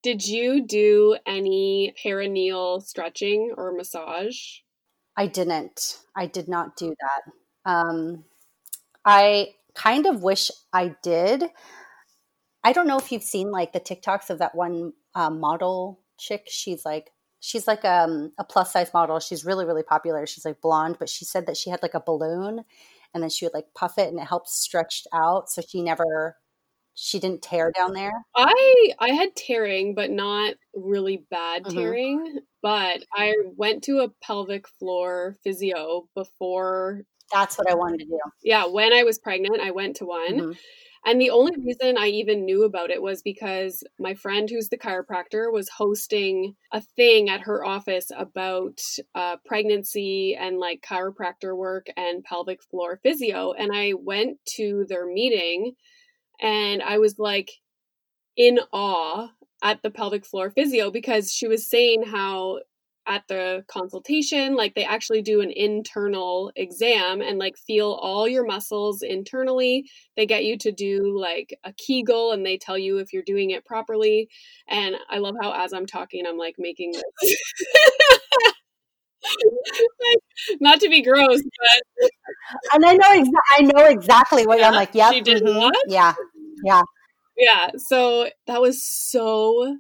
Did 0.02 0.26
you 0.26 0.66
do 0.66 1.16
any 1.26 1.94
perineal 2.02 2.82
stretching 2.82 3.54
or 3.56 3.72
massage? 3.72 4.36
I 5.16 5.26
didn't. 5.26 5.98
I 6.16 6.26
did 6.26 6.48
not 6.48 6.76
do 6.76 6.94
that. 7.00 7.70
Um, 7.70 8.24
I 9.04 9.54
kind 9.74 10.06
of 10.06 10.22
wish 10.22 10.50
I 10.72 10.96
did. 11.02 11.44
I 12.64 12.72
don't 12.72 12.86
know 12.86 12.98
if 12.98 13.12
you've 13.12 13.22
seen 13.22 13.50
like 13.50 13.72
the 13.72 13.80
TikToks 13.80 14.30
of 14.30 14.38
that 14.38 14.54
one 14.54 14.92
uh, 15.14 15.30
model 15.30 16.00
chick. 16.18 16.46
She's 16.48 16.84
like 16.84 17.10
she's 17.40 17.66
like 17.66 17.84
um, 17.84 18.32
a 18.38 18.44
plus 18.44 18.72
size 18.72 18.92
model. 18.92 19.20
She's 19.20 19.44
really 19.44 19.64
really 19.64 19.82
popular. 19.82 20.26
She's 20.26 20.44
like 20.44 20.60
blonde, 20.60 20.96
but 20.98 21.08
she 21.08 21.24
said 21.24 21.46
that 21.46 21.56
she 21.56 21.70
had 21.70 21.82
like 21.82 21.94
a 21.94 22.00
balloon, 22.00 22.64
and 23.14 23.22
then 23.22 23.30
she 23.30 23.44
would 23.44 23.54
like 23.54 23.66
puff 23.74 23.98
it, 23.98 24.08
and 24.08 24.18
it 24.18 24.26
helps 24.26 24.54
stretched 24.54 25.06
out, 25.12 25.50
so 25.50 25.62
she 25.62 25.82
never 25.82 26.36
she 27.02 27.18
didn't 27.18 27.42
tear 27.42 27.72
down 27.72 27.94
there. 27.94 28.24
I 28.36 28.92
I 29.00 29.10
had 29.10 29.34
tearing, 29.34 29.94
but 29.94 30.10
not 30.10 30.54
really 30.74 31.16
bad 31.30 31.64
Mhm. 31.64 31.74
tearing. 31.74 32.40
But 32.62 33.04
I 33.12 33.34
went 33.56 33.82
to 33.84 33.98
a 34.00 34.08
pelvic 34.08 34.68
floor 34.68 35.34
physio 35.42 36.08
before. 36.14 37.02
That's 37.32 37.58
what 37.58 37.68
I 37.68 37.74
wanted 37.74 37.98
to 38.00 38.04
do. 38.06 38.20
Yeah, 38.44 38.66
when 38.66 38.92
I 38.92 39.02
was 39.02 39.18
pregnant, 39.18 39.60
I 39.60 39.72
went 39.72 39.96
to 39.96 40.06
one. 40.06 40.42
Mhm. 40.42 40.58
And 41.04 41.20
the 41.20 41.30
only 41.30 41.52
reason 41.64 41.98
I 41.98 42.08
even 42.08 42.44
knew 42.44 42.62
about 42.64 42.90
it 42.92 43.02
was 43.02 43.22
because 43.22 43.82
my 43.98 44.14
friend, 44.14 44.48
who's 44.48 44.68
the 44.68 44.78
chiropractor, 44.78 45.52
was 45.52 45.68
hosting 45.68 46.56
a 46.72 46.80
thing 46.80 47.28
at 47.28 47.40
her 47.42 47.64
office 47.64 48.10
about 48.16 48.80
uh, 49.14 49.36
pregnancy 49.44 50.36
and 50.36 50.58
like 50.58 50.82
chiropractor 50.82 51.56
work 51.56 51.86
and 51.96 52.22
pelvic 52.24 52.62
floor 52.62 53.00
physio. 53.02 53.52
And 53.52 53.72
I 53.74 53.94
went 53.94 54.38
to 54.56 54.86
their 54.88 55.06
meeting 55.06 55.74
and 56.42 56.83
I 56.83 56.98
was 56.98 57.18
like 57.18 57.50
in 58.37 58.59
awe 58.72 59.28
at 59.62 59.81
the 59.83 59.90
pelvic 59.90 60.26
floor 60.26 60.50
physio 60.50 60.90
because 60.90 61.33
she 61.33 61.46
was 61.46 61.70
saying 61.70 62.02
how 62.02 62.59
at 63.07 63.24
the 63.28 63.64
consultation 63.66 64.55
like 64.55 64.74
they 64.74 64.85
actually 64.85 65.22
do 65.22 65.40
an 65.40 65.50
internal 65.50 66.52
exam 66.55 67.20
and 67.20 67.38
like 67.38 67.57
feel 67.57 67.92
all 68.00 68.28
your 68.28 68.46
muscles 68.46 69.02
internally. 69.02 69.88
They 70.16 70.26
get 70.26 70.44
you 70.44 70.57
to 70.59 70.70
do 70.70 71.18
like 71.18 71.59
a 71.64 71.72
kegel 71.72 72.33
and 72.33 72.46
they 72.46 72.59
tell 72.59 72.78
you 72.78 72.98
if 72.98 73.12
you're 73.12 73.24
doing 73.24 73.50
it 73.50 73.64
properly. 73.64 74.28
And 74.68 74.94
i 75.11 75.18
love 75.18 75.35
how 75.40 75.52
as 75.52 75.72
i'm 75.72 75.87
talking 75.87 76.26
i'm 76.26 76.38
like 76.38 76.57
making 76.59 76.92
this 76.92 77.37
not 80.61 80.80
to 80.80 80.88
be 80.88 81.02
gross 81.02 81.40
but 81.42 82.11
And 82.74 82.85
I 82.85 82.94
know 82.94 83.11
exa- 83.11 83.48
I 83.50 83.62
know 83.62 83.85
exactly 83.87 84.46
what 84.46 84.62
I'm 84.62 84.72
Yeah, 84.72 84.78
like. 84.78 84.94
Yeah, 84.94 85.11
she 85.11 85.20
did 85.20 85.42
mm-hmm. 85.42 85.58
what? 85.58 85.76
Yeah, 85.88 86.14
yeah. 86.64 86.82
yeah 87.37 87.70
so 87.76 88.28
that 88.46 88.61
was 88.61 88.82
so 88.85 89.78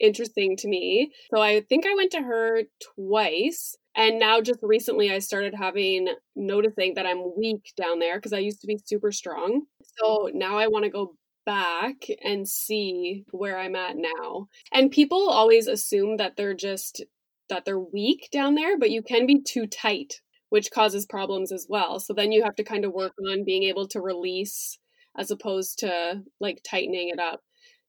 interesting 0.00 0.56
to 0.56 0.68
me 0.68 1.10
so 1.34 1.40
i 1.40 1.60
think 1.68 1.84
i 1.86 1.94
went 1.94 2.12
to 2.12 2.22
her 2.22 2.62
twice 2.96 3.74
and 3.96 4.18
now 4.18 4.40
just 4.40 4.60
recently 4.62 5.12
i 5.12 5.18
started 5.18 5.54
having 5.54 6.08
noticing 6.36 6.94
that 6.94 7.06
i'm 7.06 7.32
weak 7.36 7.72
down 7.76 7.98
there 7.98 8.16
because 8.16 8.32
i 8.32 8.38
used 8.38 8.60
to 8.60 8.66
be 8.66 8.78
super 8.84 9.10
strong 9.10 9.62
so 9.98 10.30
now 10.32 10.56
i 10.56 10.68
want 10.68 10.84
to 10.84 10.90
go 10.90 11.14
back 11.44 11.96
and 12.22 12.46
see 12.46 13.24
where 13.32 13.58
i'm 13.58 13.74
at 13.74 13.96
now 13.96 14.46
and 14.72 14.90
people 14.90 15.28
always 15.30 15.66
assume 15.66 16.16
that 16.18 16.36
they're 16.36 16.54
just 16.54 17.02
that 17.48 17.64
they're 17.64 17.78
weak 17.78 18.28
down 18.32 18.54
there 18.54 18.78
but 18.78 18.90
you 18.90 19.02
can 19.02 19.26
be 19.26 19.40
too 19.42 19.66
tight 19.66 20.14
which 20.50 20.70
causes 20.70 21.06
problems 21.06 21.52
as 21.52 21.66
well 21.68 21.98
so 22.00 22.12
then 22.14 22.32
you 22.32 22.42
have 22.42 22.56
to 22.56 22.64
kind 22.64 22.84
of 22.84 22.92
work 22.92 23.12
on 23.30 23.44
being 23.44 23.64
able 23.64 23.86
to 23.88 24.00
release 24.00 24.78
as 25.16 25.30
opposed 25.30 25.78
to 25.80 26.22
like 26.40 26.60
tightening 26.68 27.08
it 27.10 27.18
up 27.18 27.40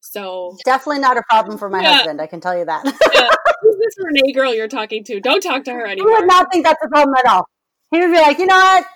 so 0.02 0.56
Definitely 0.64 1.00
not 1.00 1.18
a 1.18 1.22
problem 1.28 1.58
for 1.58 1.68
my 1.68 1.82
Yeah. 1.82 1.92
husband. 1.96 2.22
I 2.22 2.26
can 2.26 2.40
tell 2.40 2.56
you 2.58 2.64
that. 2.64 2.82
yeah, 2.86 3.28
who's 3.62 3.76
this 3.76 3.94
Renee 4.02 4.32
girl 4.32 4.54
you're 4.54 4.66
talking 4.66 5.04
to? 5.04 5.20
Don't 5.20 5.42
talk 5.42 5.64
to 5.64 5.72
her 5.72 5.86
anymore. 5.86 6.08
he 6.10 6.16
would 6.20 6.26
not 6.26 6.50
think 6.50 6.64
that's 6.64 6.82
a 6.82 6.88
problem 6.88 7.14
at 7.18 7.26
all. 7.30 7.44
He 7.90 7.98
would 8.00 8.10
be 8.10 8.18
like, 8.18 8.38
you 8.38 8.46
know 8.46 8.56
what? 8.56 8.86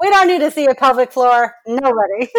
We 0.00 0.08
don't 0.08 0.26
need 0.26 0.38
to 0.38 0.50
see 0.50 0.64
a 0.64 0.74
pelvic 0.74 1.12
floor. 1.12 1.54
Nobody. 1.66 2.30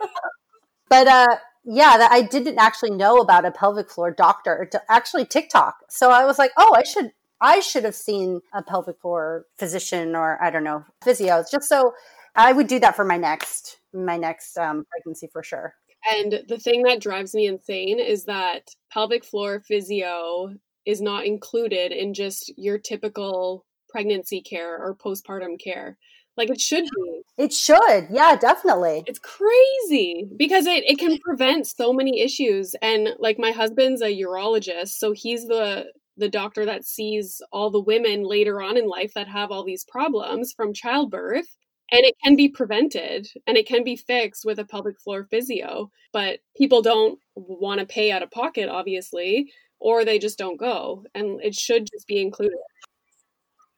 but 0.88 1.06
uh, 1.06 1.26
yeah, 1.64 1.96
that 1.98 2.10
I 2.10 2.22
didn't 2.22 2.58
actually 2.58 2.90
know 2.90 3.18
about 3.18 3.44
a 3.44 3.50
pelvic 3.50 3.90
floor 3.90 4.10
doctor. 4.10 4.68
To 4.72 4.82
actually 4.88 5.24
TikTok. 5.24 5.76
So 5.88 6.10
I 6.10 6.24
was 6.24 6.38
like, 6.38 6.52
oh, 6.56 6.74
I 6.74 6.82
should. 6.82 7.12
I 7.40 7.58
should 7.58 7.82
have 7.82 7.96
seen 7.96 8.40
a 8.54 8.62
pelvic 8.62 9.00
floor 9.00 9.46
physician 9.58 10.14
or 10.14 10.40
I 10.40 10.50
don't 10.50 10.62
know 10.62 10.84
physio. 11.02 11.44
Just 11.50 11.68
so 11.68 11.92
I 12.36 12.52
would 12.52 12.68
do 12.68 12.78
that 12.80 12.94
for 12.94 13.04
my 13.04 13.16
next 13.16 13.78
my 13.92 14.16
next 14.16 14.56
um, 14.56 14.86
pregnancy 14.90 15.28
for 15.32 15.42
sure. 15.42 15.74
And 16.10 16.42
the 16.48 16.58
thing 16.58 16.82
that 16.84 17.00
drives 17.00 17.34
me 17.34 17.46
insane 17.46 18.00
is 18.00 18.24
that 18.24 18.68
pelvic 18.92 19.24
floor 19.24 19.60
physio 19.60 20.54
is 20.84 21.00
not 21.00 21.26
included 21.26 21.92
in 21.92 22.14
just 22.14 22.52
your 22.56 22.78
typical 22.78 23.64
pregnancy 23.88 24.40
care 24.40 24.76
or 24.76 24.96
postpartum 24.96 25.60
care. 25.62 25.98
Like 26.36 26.50
it 26.50 26.60
should 26.60 26.84
be. 26.84 27.22
It 27.36 27.52
should, 27.52 28.06
yeah, 28.10 28.36
definitely. 28.36 29.02
It's 29.06 29.18
crazy 29.18 30.28
because 30.36 30.66
it, 30.66 30.84
it 30.86 30.98
can 30.98 31.18
prevent 31.18 31.66
so 31.66 31.92
many 31.92 32.20
issues. 32.20 32.74
And 32.80 33.10
like 33.18 33.38
my 33.38 33.50
husband's 33.50 34.00
a 34.02 34.06
urologist, 34.06 34.90
so 34.98 35.12
he's 35.12 35.46
the 35.46 35.86
the 36.16 36.28
doctor 36.28 36.66
that 36.66 36.84
sees 36.84 37.40
all 37.52 37.70
the 37.70 37.80
women 37.80 38.22
later 38.22 38.60
on 38.60 38.76
in 38.76 38.86
life 38.86 39.14
that 39.14 39.28
have 39.28 39.50
all 39.50 39.64
these 39.64 39.84
problems 39.84 40.52
from 40.52 40.74
childbirth. 40.74 41.56
And 41.90 42.04
it 42.04 42.14
can 42.24 42.36
be 42.36 42.48
prevented 42.48 43.28
and 43.46 43.56
it 43.58 43.66
can 43.66 43.84
be 43.84 43.96
fixed 43.96 44.44
with 44.46 44.58
a 44.58 44.64
pelvic 44.64 44.98
floor 45.00 45.26
physio. 45.30 45.90
But 46.12 46.40
people 46.56 46.80
don't 46.80 47.18
want 47.34 47.80
to 47.80 47.86
pay 47.86 48.10
out 48.10 48.22
of 48.22 48.30
pocket, 48.30 48.68
obviously, 48.68 49.52
or 49.78 50.04
they 50.04 50.18
just 50.18 50.38
don't 50.38 50.58
go. 50.58 51.04
And 51.14 51.42
it 51.42 51.54
should 51.54 51.88
just 51.92 52.06
be 52.06 52.20
included. 52.20 52.56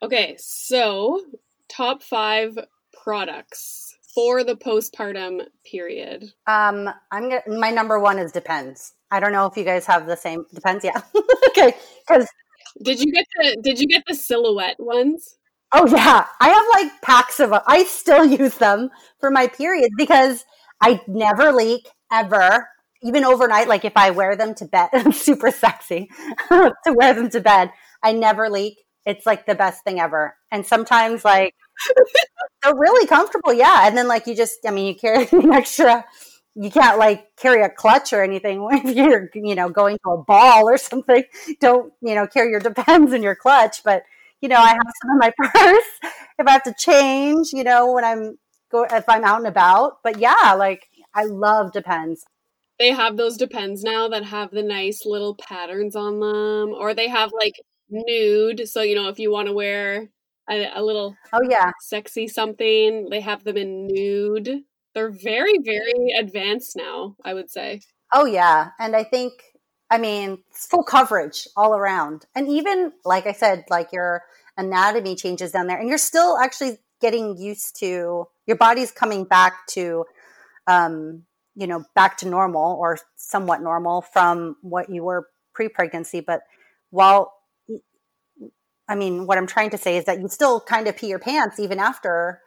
Okay, 0.02 0.36
so 0.38 1.20
top 1.76 2.02
five 2.02 2.58
products 3.02 3.96
for 4.14 4.44
the 4.44 4.54
postpartum 4.54 5.42
period. 5.70 6.24
Um, 6.46 6.88
I'm 7.10 7.28
gonna. 7.28 7.42
My 7.48 7.70
number 7.70 7.98
one 7.98 8.18
is 8.18 8.32
depends. 8.32 8.94
I 9.10 9.20
don't 9.20 9.32
know 9.32 9.46
if 9.46 9.56
you 9.56 9.64
guys 9.64 9.86
have 9.86 10.06
the 10.06 10.16
same. 10.16 10.46
Depends, 10.54 10.84
yeah. 10.84 11.00
okay, 11.48 11.74
because 12.06 12.28
Did 12.82 13.00
you 13.00 13.12
get 13.12 13.26
the 13.36 13.60
Did 13.62 13.80
you 13.80 13.86
get 13.86 14.04
the 14.06 14.14
silhouette 14.14 14.76
ones? 14.78 15.36
oh 15.72 15.86
yeah, 15.86 16.26
I 16.40 16.48
have 16.48 16.84
like 16.84 17.02
packs 17.02 17.40
of. 17.40 17.52
I 17.66 17.84
still 17.84 18.24
use 18.24 18.56
them 18.56 18.90
for 19.20 19.30
my 19.30 19.46
period 19.48 19.90
because 19.96 20.44
I 20.80 21.00
never 21.08 21.52
leak 21.52 21.88
ever, 22.12 22.68
even 23.02 23.24
overnight. 23.24 23.68
Like 23.68 23.84
if 23.84 23.96
I 23.96 24.10
wear 24.10 24.36
them 24.36 24.54
to 24.56 24.64
bed, 24.64 24.88
I'm 24.92 25.12
super 25.12 25.50
sexy 25.50 26.08
to 26.50 26.74
wear 26.88 27.14
them 27.14 27.28
to 27.30 27.40
bed. 27.40 27.70
I 28.02 28.12
never 28.12 28.48
leak. 28.48 28.78
It's 29.06 29.26
like 29.26 29.46
the 29.46 29.54
best 29.54 29.84
thing 29.84 30.00
ever. 30.00 30.36
And 30.50 30.64
sometimes 30.64 31.24
like 31.24 31.54
they're 32.62 32.74
really 32.74 33.06
comfortable, 33.06 33.52
yeah. 33.52 33.86
And 33.86 33.96
then 33.96 34.08
like 34.08 34.26
you 34.26 34.34
just, 34.34 34.58
I 34.66 34.70
mean, 34.70 34.86
you 34.86 34.94
carry 34.94 35.28
an 35.32 35.52
extra. 35.52 36.04
You 36.56 36.70
can't 36.70 36.98
like 36.98 37.36
carry 37.36 37.62
a 37.62 37.68
clutch 37.68 38.12
or 38.12 38.22
anything 38.22 38.66
if 38.72 38.96
you're, 38.96 39.28
you 39.34 39.54
know, 39.54 39.68
going 39.68 39.98
to 40.04 40.10
a 40.10 40.22
ball 40.22 40.68
or 40.68 40.76
something. 40.76 41.24
Don't, 41.60 41.92
you 42.00 42.14
know, 42.14 42.26
carry 42.26 42.50
your 42.50 42.60
depends 42.60 43.12
in 43.12 43.22
your 43.22 43.34
clutch. 43.34 43.82
But 43.84 44.04
you 44.40 44.48
know, 44.48 44.56
I 44.56 44.68
have 44.68 44.92
some 45.02 45.10
in 45.12 45.18
my 45.18 45.32
purse 45.38 46.12
if 46.38 46.46
I 46.46 46.50
have 46.50 46.62
to 46.64 46.74
change. 46.78 47.52
You 47.52 47.64
know, 47.64 47.92
when 47.92 48.04
I'm 48.04 48.38
go 48.70 48.84
if 48.84 49.08
I'm 49.08 49.24
out 49.24 49.38
and 49.38 49.46
about. 49.46 49.98
But 50.04 50.18
yeah, 50.18 50.54
like 50.56 50.88
I 51.14 51.24
love 51.24 51.72
depends. 51.72 52.24
They 52.78 52.90
have 52.90 53.16
those 53.16 53.36
depends 53.36 53.82
now 53.82 54.08
that 54.08 54.24
have 54.24 54.50
the 54.50 54.62
nice 54.62 55.06
little 55.06 55.36
patterns 55.36 55.94
on 55.96 56.20
them, 56.20 56.74
or 56.74 56.92
they 56.92 57.08
have 57.08 57.32
like 57.32 57.54
nude. 57.88 58.68
So 58.68 58.82
you 58.82 58.94
know, 58.94 59.08
if 59.08 59.18
you 59.18 59.30
want 59.30 59.46
to 59.48 59.54
wear 59.54 60.08
a, 60.48 60.70
a 60.74 60.82
little 60.82 61.16
Oh 61.32 61.42
yeah, 61.48 61.70
sexy 61.80 62.28
something, 62.28 63.08
they 63.10 63.20
have 63.20 63.44
them 63.44 63.56
in 63.56 63.86
nude. 63.86 64.64
They're 64.94 65.10
very, 65.10 65.58
very 65.58 66.12
advanced 66.18 66.76
now. 66.76 67.16
I 67.24 67.34
would 67.34 67.50
say. 67.50 67.80
Oh 68.12 68.26
yeah, 68.26 68.70
and 68.78 68.94
I 68.94 69.04
think 69.04 69.32
I 69.90 69.98
mean 69.98 70.38
full 70.52 70.84
coverage 70.84 71.48
all 71.56 71.74
around, 71.74 72.26
and 72.34 72.48
even 72.48 72.92
like 73.04 73.26
I 73.26 73.32
said, 73.32 73.64
like 73.70 73.92
your 73.92 74.22
anatomy 74.56 75.16
changes 75.16 75.52
down 75.52 75.66
there, 75.66 75.78
and 75.78 75.88
you're 75.88 75.98
still 75.98 76.38
actually 76.38 76.78
getting 77.00 77.36
used 77.36 77.78
to 77.80 78.26
your 78.46 78.56
body's 78.56 78.92
coming 78.92 79.24
back 79.24 79.66
to, 79.66 80.04
um, 80.66 81.24
you 81.54 81.66
know, 81.66 81.84
back 81.94 82.16
to 82.18 82.28
normal 82.28 82.76
or 82.78 82.98
somewhat 83.16 83.62
normal 83.62 84.02
from 84.02 84.56
what 84.62 84.90
you 84.90 85.02
were 85.04 85.28
pre 85.54 85.68
pregnancy, 85.68 86.20
but 86.20 86.40
while 86.90 87.32
I 88.88 88.94
mean, 88.94 89.26
what 89.26 89.38
I'm 89.38 89.46
trying 89.46 89.70
to 89.70 89.78
say 89.78 89.96
is 89.96 90.04
that 90.04 90.20
you 90.20 90.28
still 90.28 90.60
kind 90.60 90.86
of 90.86 90.96
pee 90.96 91.08
your 91.08 91.18
pants 91.18 91.58
even 91.58 91.78
after 91.78 92.40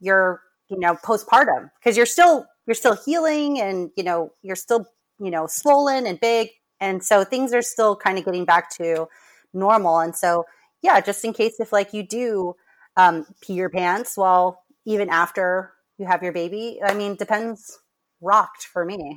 you're, 0.00 0.40
you 0.68 0.78
know, 0.78 0.94
postpartum 1.04 1.70
because 1.78 1.96
you're 1.96 2.06
still 2.06 2.46
you're 2.66 2.74
still 2.74 2.96
healing 2.96 3.60
and 3.60 3.90
you 3.96 4.04
know 4.04 4.32
you're 4.42 4.56
still 4.56 4.86
you 5.18 5.30
know 5.30 5.46
swollen 5.46 6.06
and 6.06 6.18
big, 6.20 6.48
and 6.80 7.04
so 7.04 7.24
things 7.24 7.52
are 7.52 7.62
still 7.62 7.96
kind 7.96 8.18
of 8.18 8.24
getting 8.24 8.44
back 8.44 8.70
to 8.76 9.06
normal. 9.52 10.00
And 10.00 10.16
so, 10.16 10.44
yeah, 10.82 11.00
just 11.00 11.24
in 11.24 11.32
case 11.32 11.60
if 11.60 11.72
like 11.72 11.92
you 11.92 12.06
do 12.06 12.54
um, 12.96 13.26
pee 13.42 13.54
your 13.54 13.70
pants 13.70 14.16
while 14.16 14.62
even 14.86 15.08
after 15.10 15.72
you 15.98 16.06
have 16.06 16.22
your 16.22 16.32
baby, 16.32 16.80
I 16.84 16.94
mean, 16.94 17.16
depends. 17.16 17.78
Rocked 18.24 18.62
for 18.72 18.84
me. 18.84 19.16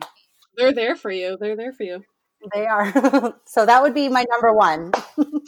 They're 0.57 0.73
there 0.73 0.95
for 0.95 1.11
you. 1.11 1.37
They're 1.39 1.55
there 1.55 1.73
for 1.73 1.83
you. 1.83 2.03
They 2.53 2.65
are. 2.67 3.35
so 3.45 3.65
that 3.65 3.81
would 3.81 3.93
be 3.93 4.09
my 4.09 4.25
number 4.29 4.53
one. 4.53 4.91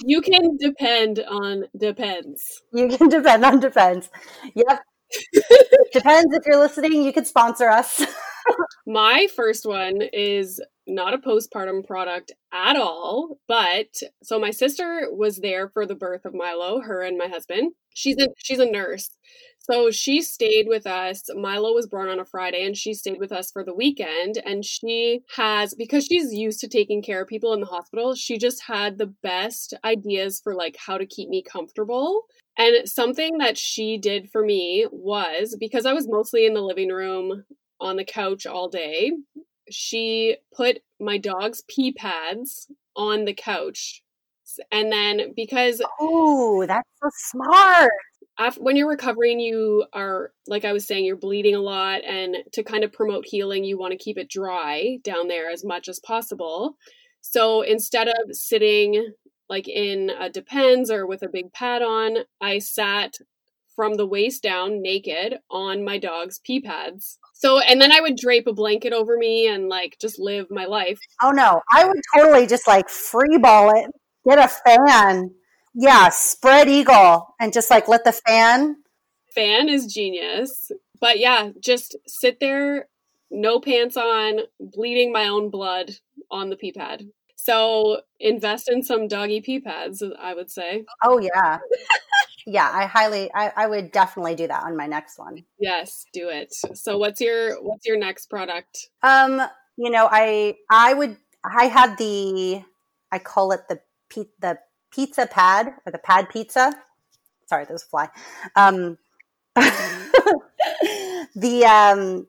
you 0.04 0.22
can 0.22 0.58
depend 0.58 1.20
on 1.28 1.66
depends. 1.78 2.62
You 2.74 2.88
can 2.90 3.10
depend 3.10 3.46
on 3.46 3.60
depends. 3.60 4.10
Yep. 4.56 4.82
depends 5.94 6.36
if 6.36 6.46
you're 6.46 6.60
listening, 6.60 7.04
you 7.04 7.14
could 7.14 7.28
sponsor 7.28 7.70
us. 7.70 8.06
my 8.86 9.28
first 9.36 9.66
one 9.66 10.02
is 10.14 10.62
not 10.86 11.14
a 11.14 11.18
postpartum 11.18 11.86
product 11.86 12.32
at 12.54 12.78
all, 12.78 13.40
but 13.48 13.88
so 14.24 14.40
my 14.40 14.52
sister 14.52 15.08
was 15.12 15.38
there 15.38 15.70
for 15.70 15.86
the 15.86 15.96
birth 15.96 16.26
of 16.26 16.34
Milo, 16.34 16.82
her 16.82 17.02
and 17.02 17.18
my 17.18 17.28
husband. 17.28 17.74
She's 17.94 18.18
a 18.20 18.28
she's 18.38 18.60
a 18.60 18.70
nurse. 18.70 19.10
So 19.70 19.92
she 19.92 20.22
stayed 20.22 20.68
with 20.68 20.88
us. 20.88 21.24
Milo 21.36 21.74
was 21.74 21.88
born 21.88 22.08
on 22.08 22.20
a 22.20 22.26
Friday 22.26 22.66
and 22.66 22.76
she 22.76 22.94
stayed 22.94 23.20
with 23.20 23.34
us 23.34 23.52
for 23.52 23.64
the 23.64 23.74
weekend. 23.74 24.42
And 24.46 24.64
she 24.64 25.22
has, 25.36 25.74
because 25.74 26.06
she's 26.06 26.34
used 26.34 26.62
to 26.62 26.70
taking 26.70 27.02
care 27.02 27.22
of 27.22 27.28
people 27.28 27.54
in 27.54 27.60
the 27.60 27.66
hospital, 27.66 28.16
she 28.16 28.38
just 28.38 28.64
had 28.64 28.98
the 28.98 29.14
best 29.24 29.74
ideas 29.84 30.40
for 30.42 30.56
like 30.56 30.78
how 30.78 30.98
to 30.98 31.06
keep 31.06 31.28
me 31.28 31.44
comfortable. 31.44 32.24
And 32.58 32.88
something 32.88 33.40
that 33.40 33.58
she 33.58 33.98
did 33.98 34.30
for 34.32 34.44
me 34.44 34.88
was 34.90 35.56
because 35.60 35.86
I 35.86 35.94
was 35.94 36.08
mostly 36.08 36.46
in 36.46 36.54
the 36.54 36.62
living 36.62 36.90
room 36.90 37.44
on 37.80 37.98
the 37.98 38.06
couch 38.06 38.48
all 38.48 38.70
day, 38.70 39.12
she 39.70 40.38
put 40.56 40.80
my 41.00 41.18
dog's 41.18 41.64
pee 41.68 41.92
pads 41.92 42.68
on 42.96 43.26
the 43.26 43.34
couch. 43.34 44.02
And 44.72 44.92
then 44.92 45.34
because. 45.36 45.82
Oh, 46.00 46.66
that's 46.66 46.90
so 47.04 47.10
smart 47.14 47.92
after, 48.38 48.62
when 48.62 48.76
you're 48.76 48.90
recovering, 48.90 49.40
you 49.40 49.86
are, 49.94 50.32
like 50.48 50.66
I 50.66 50.74
was 50.74 50.86
saying, 50.88 51.06
you're 51.06 51.16
bleeding 51.16 51.56
a 51.56 51.62
lot. 51.62 52.04
And 52.04 52.38
to 52.54 52.64
kind 52.64 52.84
of 52.84 52.94
promote 52.94 53.26
healing, 53.26 53.64
you 53.64 53.78
want 53.78 53.92
to 53.92 53.98
keep 53.98 54.18
it 54.18 54.30
dry 54.30 54.98
down 55.04 55.28
there 55.28 55.50
as 55.50 55.66
much 55.66 55.88
as 55.88 56.00
possible. 56.00 56.78
So 57.22 57.62
instead 57.62 58.08
of 58.08 58.16
sitting 58.32 59.14
like 59.50 59.68
in 59.68 60.10
a 60.10 60.30
depends 60.30 60.92
or 60.92 61.08
with 61.08 61.24
a 61.24 61.30
big 61.30 61.52
pad 61.54 61.82
on, 61.82 62.18
I 62.42 62.60
sat 62.60 63.16
from 63.76 63.94
the 63.94 64.08
waist 64.08 64.42
down 64.42 64.82
naked 64.82 65.38
on 65.52 65.86
my 65.86 66.00
dog's 66.00 66.40
pee 66.40 66.60
pads. 66.60 67.20
So, 67.34 67.60
and 67.60 67.80
then 67.80 67.92
I 67.92 68.02
would 68.02 68.18
drape 68.18 68.48
a 68.48 68.54
blanket 68.54 68.92
over 68.92 69.18
me 69.18 69.48
and 69.48 69.70
like 69.70 69.98
just 70.02 70.20
live 70.20 70.48
my 70.50 70.66
life. 70.66 71.00
Oh 71.22 71.30
no, 71.30 71.62
I 71.72 71.86
would 71.86 72.02
totally 72.16 72.48
just 72.48 72.68
like 72.68 72.90
free 72.90 73.38
ball 73.38 73.70
it, 73.70 73.92
get 74.28 74.40
a 74.40 74.48
fan, 74.48 75.30
yeah, 75.80 76.10
spread 76.10 76.68
eagle 76.68 77.36
and 77.40 77.54
just 77.54 77.70
like 77.70 77.88
let 77.88 78.04
the 78.04 78.12
fan. 78.12 78.78
Fan 79.36 79.70
is 79.70 79.94
genius. 79.94 80.72
But 81.00 81.20
yeah, 81.20 81.52
just 81.60 81.96
sit 82.08 82.40
there, 82.40 82.88
no 83.30 83.60
pants 83.60 83.96
on, 83.96 84.40
bleeding 84.60 85.12
my 85.14 85.28
own 85.28 85.52
blood 85.52 85.92
on 86.32 86.50
the 86.50 86.56
pee 86.56 86.72
pad. 86.72 87.08
So 87.36 88.02
invest 88.20 88.70
in 88.70 88.82
some 88.82 89.08
doggy 89.08 89.42
pee 89.42 89.60
pads, 89.60 90.04
I 90.20 90.34
would 90.34 90.50
say. 90.50 90.84
Oh 91.04 91.20
yeah. 91.20 91.60
yeah, 92.48 92.72
I 92.74 92.88
highly 92.88 93.30
I, 93.36 93.54
I 93.56 93.68
would 93.68 93.92
definitely 93.92 94.34
do 94.34 94.48
that 94.48 94.64
on 94.64 94.76
my 94.76 94.88
next 94.88 95.20
one. 95.20 95.46
Yes, 95.60 96.06
do 96.12 96.30
it. 96.30 96.56
So 96.74 96.98
what's 96.98 97.22
your 97.22 97.62
what's 97.62 97.86
your 97.86 98.00
next 98.00 98.32
product? 98.32 98.90
Um, 99.04 99.44
you 99.78 99.92
know, 99.92 100.10
I 100.12 100.56
I 100.72 100.96
would 100.96 101.18
I 101.46 101.68
had 101.68 102.00
the 102.00 102.64
I 103.12 103.20
call 103.20 103.52
it 103.52 103.62
the 103.70 103.80
P, 104.10 104.26
the 104.40 104.58
pizza 104.92 105.28
pad 105.28 105.74
or 105.86 105.92
the 105.92 105.98
pad 105.98 106.30
pizza. 106.30 106.74
Sorry, 107.46 107.66
there's 107.66 107.84
a 107.84 107.88
fly. 107.88 108.10
Um, 108.56 108.98
the 109.56 110.46
um, 111.66 112.28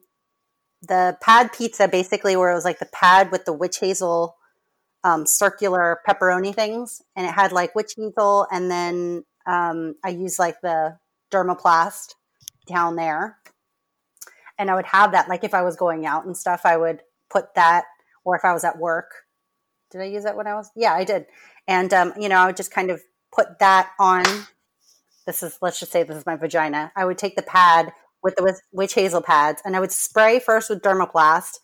the 0.83 1.17
pad 1.21 1.53
pizza 1.53 1.89
basically 1.89 2.37
where 2.37 2.51
it 2.51 2.55
was 2.55 2.65
like 2.65 2.79
the 2.79 2.87
pad 2.87 3.31
with 3.31 3.45
the 3.45 3.53
witch 3.53 3.79
hazel 3.79 4.37
um, 5.05 5.27
circular 5.27 6.01
pepperoni 6.09 6.55
things, 6.55 7.03
and 7.17 7.27
it 7.27 7.33
had 7.33 7.53
like 7.53 7.75
witch 7.75 7.95
hazel, 7.97 8.47
and 8.51 8.71
then 8.71 9.25
um, 9.47 9.95
I 10.05 10.11
used 10.11 10.39
like 10.39 10.61
the 10.61 10.99
dermoplast 11.33 12.15
down 12.67 12.97
there, 12.97 13.39
and 14.59 14.71
I 14.71 14.75
would 14.75 14.87
have 14.87 15.13
that 15.13 15.29
like 15.29 15.45
if 15.45 15.55
I 15.55 15.63
was 15.63 15.77
going 15.77 16.07
out 16.07 16.27
and 16.27 16.37
stuff, 16.37 16.63
I 16.65 16.77
would 16.77 17.03
put 17.31 17.55
that, 17.55 17.85
or 18.25 18.37
if 18.37 18.45
I 18.45 18.53
was 18.53 18.65
at 18.65 18.79
work. 18.79 19.11
Did 19.91 20.03
I 20.03 20.05
use 20.05 20.25
that 20.25 20.37
when 20.37 20.47
I 20.47 20.55
was? 20.55 20.71
Yeah, 20.77 20.93
I 20.93 21.05
did. 21.05 21.27
And, 21.69 21.93
um, 21.95 22.15
you 22.19 22.29
know, 22.29 22.39
I 22.39 22.47
would 22.47 22.57
just 22.57 22.73
kind 22.73 22.91
of 22.91 23.01
put 23.33 23.61
that 23.61 23.91
on. 24.01 24.25
This 25.27 25.43
is, 25.43 25.59
let's 25.61 25.79
just 25.79 25.93
say 25.93 26.03
this 26.03 26.17
is 26.17 26.27
my 26.27 26.35
vagina. 26.35 26.91
I 26.97 27.05
would 27.05 27.19
take 27.19 27.37
the 27.37 27.43
pad 27.43 27.93
with 28.23 28.35
the 28.35 28.59
witch 28.73 28.95
hazel 28.95 29.21
pads 29.21 29.63
and 29.65 29.77
I 29.77 29.81
would 29.81 29.93
spray 29.93 30.41
first 30.41 30.71
with 30.71 30.81
Dermoplast, 30.81 31.59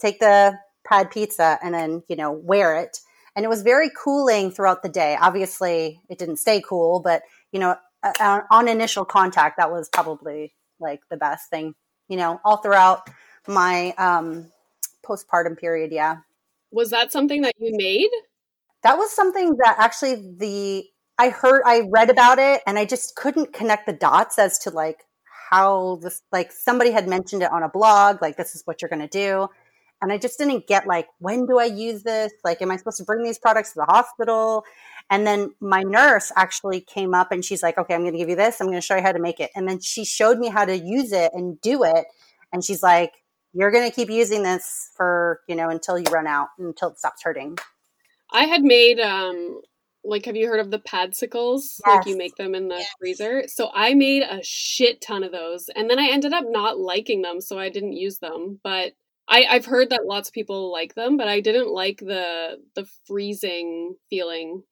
take 0.00 0.18
the 0.18 0.58
pad 0.84 1.10
pizza, 1.10 1.58
and 1.62 1.72
then, 1.72 2.02
you 2.08 2.16
know, 2.16 2.32
wear 2.32 2.76
it. 2.76 2.98
And 3.34 3.44
it 3.44 3.48
was 3.48 3.62
very 3.62 3.90
cooling 3.96 4.50
throughout 4.50 4.82
the 4.82 4.88
day. 4.88 5.16
Obviously, 5.20 6.00
it 6.10 6.18
didn't 6.18 6.38
stay 6.38 6.60
cool, 6.60 7.00
but, 7.00 7.22
you 7.52 7.60
know, 7.60 7.76
uh, 8.02 8.40
on 8.50 8.68
initial 8.68 9.04
contact, 9.04 9.56
that 9.58 9.70
was 9.70 9.88
probably 9.88 10.54
like 10.80 11.00
the 11.10 11.16
best 11.16 11.50
thing, 11.50 11.74
you 12.08 12.16
know, 12.16 12.40
all 12.44 12.58
throughout 12.58 13.08
my 13.46 13.92
um, 13.98 14.50
postpartum 15.04 15.58
period. 15.58 15.92
Yeah. 15.92 16.18
Was 16.70 16.90
that 16.90 17.12
something 17.12 17.42
that 17.42 17.54
you 17.58 17.76
made? 17.76 18.10
That 18.86 18.98
was 18.98 19.10
something 19.10 19.56
that 19.64 19.74
actually 19.80 20.14
the 20.38 20.84
I 21.18 21.30
heard 21.30 21.62
I 21.66 21.88
read 21.90 22.08
about 22.08 22.38
it 22.38 22.62
and 22.68 22.78
I 22.78 22.84
just 22.84 23.16
couldn't 23.16 23.52
connect 23.52 23.86
the 23.86 23.92
dots 23.92 24.38
as 24.38 24.60
to 24.60 24.70
like 24.70 25.02
how 25.50 25.98
this 26.02 26.22
like 26.30 26.52
somebody 26.52 26.92
had 26.92 27.08
mentioned 27.08 27.42
it 27.42 27.50
on 27.50 27.64
a 27.64 27.68
blog 27.68 28.22
like 28.22 28.36
this 28.36 28.54
is 28.54 28.62
what 28.64 28.80
you're 28.80 28.88
going 28.88 29.02
to 29.02 29.08
do. 29.08 29.48
And 30.00 30.12
I 30.12 30.18
just 30.18 30.38
didn't 30.38 30.68
get 30.68 30.86
like 30.86 31.08
when 31.18 31.46
do 31.46 31.58
I 31.58 31.64
use 31.64 32.04
this? 32.04 32.32
Like 32.44 32.62
am 32.62 32.70
I 32.70 32.76
supposed 32.76 32.98
to 32.98 33.04
bring 33.04 33.24
these 33.24 33.40
products 33.40 33.72
to 33.72 33.80
the 33.80 33.92
hospital? 33.92 34.62
And 35.10 35.26
then 35.26 35.52
my 35.60 35.82
nurse 35.82 36.30
actually 36.36 36.80
came 36.80 37.12
up 37.12 37.32
and 37.32 37.44
she's 37.44 37.64
like 37.64 37.78
okay 37.78 37.94
I'm 37.94 38.02
going 38.02 38.12
to 38.12 38.18
give 38.18 38.28
you 38.28 38.36
this. 38.36 38.60
I'm 38.60 38.68
going 38.68 38.78
to 38.78 38.86
show 38.86 38.94
you 38.94 39.02
how 39.02 39.10
to 39.10 39.18
make 39.18 39.40
it. 39.40 39.50
And 39.56 39.68
then 39.68 39.80
she 39.80 40.04
showed 40.04 40.38
me 40.38 40.48
how 40.48 40.64
to 40.64 40.78
use 40.78 41.10
it 41.10 41.32
and 41.34 41.60
do 41.60 41.82
it. 41.82 42.04
And 42.52 42.62
she's 42.62 42.84
like 42.84 43.14
you're 43.52 43.72
going 43.72 43.90
to 43.90 43.94
keep 43.94 44.10
using 44.10 44.44
this 44.44 44.92
for 44.96 45.40
you 45.48 45.56
know 45.56 45.70
until 45.70 45.98
you 45.98 46.06
run 46.12 46.28
out 46.28 46.50
until 46.60 46.90
it 46.90 47.00
stops 47.00 47.24
hurting 47.24 47.58
I 48.32 48.44
had 48.44 48.62
made 48.62 49.00
um 49.00 49.60
like 50.04 50.24
have 50.26 50.36
you 50.36 50.46
heard 50.46 50.60
of 50.60 50.70
the 50.70 50.78
padsicles? 50.78 51.80
Yes. 51.84 51.96
Like 51.96 52.06
you 52.06 52.16
make 52.16 52.36
them 52.36 52.54
in 52.54 52.68
the 52.68 52.76
yes. 52.76 52.90
freezer. 52.98 53.44
So 53.48 53.70
I 53.74 53.94
made 53.94 54.22
a 54.22 54.40
shit 54.42 55.00
ton 55.00 55.24
of 55.24 55.32
those. 55.32 55.68
And 55.74 55.90
then 55.90 55.98
I 55.98 56.08
ended 56.10 56.32
up 56.32 56.44
not 56.46 56.78
liking 56.78 57.22
them, 57.22 57.40
so 57.40 57.58
I 57.58 57.70
didn't 57.70 57.94
use 57.94 58.18
them. 58.18 58.60
But 58.62 58.92
I, 59.28 59.44
I've 59.50 59.66
heard 59.66 59.90
that 59.90 60.06
lots 60.06 60.28
of 60.28 60.34
people 60.34 60.72
like 60.72 60.94
them, 60.94 61.16
but 61.16 61.28
I 61.28 61.40
didn't 61.40 61.72
like 61.72 61.98
the 61.98 62.58
the 62.74 62.86
freezing 63.06 63.96
feeling. 64.08 64.62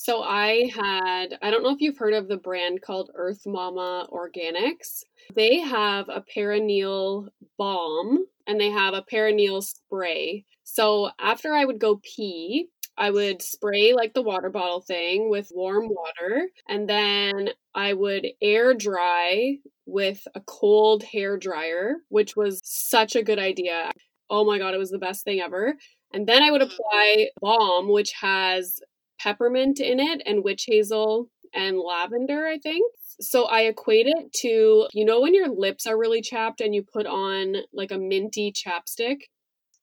So 0.00 0.22
I 0.22 0.70
had 0.72 1.36
I 1.42 1.50
don't 1.50 1.64
know 1.64 1.74
if 1.74 1.80
you've 1.80 1.98
heard 1.98 2.14
of 2.14 2.28
the 2.28 2.36
brand 2.36 2.82
called 2.82 3.10
Earth 3.16 3.42
Mama 3.44 4.06
Organics. 4.12 5.02
They 5.34 5.58
have 5.58 6.08
a 6.08 6.22
perineal 6.22 7.28
balm 7.58 8.24
and 8.46 8.60
they 8.60 8.70
have 8.70 8.94
a 8.94 9.02
perineal 9.02 9.60
spray. 9.60 10.44
So 10.62 11.10
after 11.18 11.52
I 11.52 11.64
would 11.64 11.80
go 11.80 12.00
pee, 12.02 12.68
I 12.96 13.10
would 13.10 13.42
spray 13.42 13.92
like 13.92 14.14
the 14.14 14.22
water 14.22 14.50
bottle 14.50 14.80
thing 14.80 15.30
with 15.30 15.50
warm 15.52 15.88
water, 15.88 16.48
and 16.68 16.88
then 16.88 17.50
I 17.74 17.92
would 17.92 18.26
air 18.40 18.74
dry 18.74 19.58
with 19.84 20.26
a 20.34 20.40
cold 20.40 21.02
hair 21.02 21.36
dryer, 21.36 21.96
which 22.08 22.36
was 22.36 22.60
such 22.62 23.16
a 23.16 23.22
good 23.24 23.40
idea. 23.40 23.90
Oh 24.30 24.44
my 24.44 24.58
god, 24.58 24.74
it 24.74 24.78
was 24.78 24.90
the 24.90 24.98
best 24.98 25.24
thing 25.24 25.40
ever. 25.40 25.74
And 26.12 26.26
then 26.26 26.42
I 26.42 26.50
would 26.52 26.62
mm. 26.62 26.70
apply 26.70 27.28
balm, 27.40 27.90
which 27.90 28.12
has 28.12 28.80
peppermint 29.20 29.80
in 29.80 30.00
it 30.00 30.22
and 30.26 30.44
witch 30.44 30.64
hazel 30.66 31.30
and 31.54 31.78
lavender, 31.78 32.46
I 32.46 32.58
think. 32.58 32.84
So 33.20 33.44
I 33.44 33.62
equate 33.62 34.06
it 34.06 34.32
to, 34.42 34.86
you 34.92 35.04
know, 35.04 35.20
when 35.20 35.34
your 35.34 35.48
lips 35.48 35.86
are 35.86 35.98
really 35.98 36.22
chapped 36.22 36.60
and 36.60 36.74
you 36.74 36.82
put 36.82 37.06
on 37.06 37.56
like 37.72 37.90
a 37.90 37.98
minty 37.98 38.52
chapstick 38.52 39.22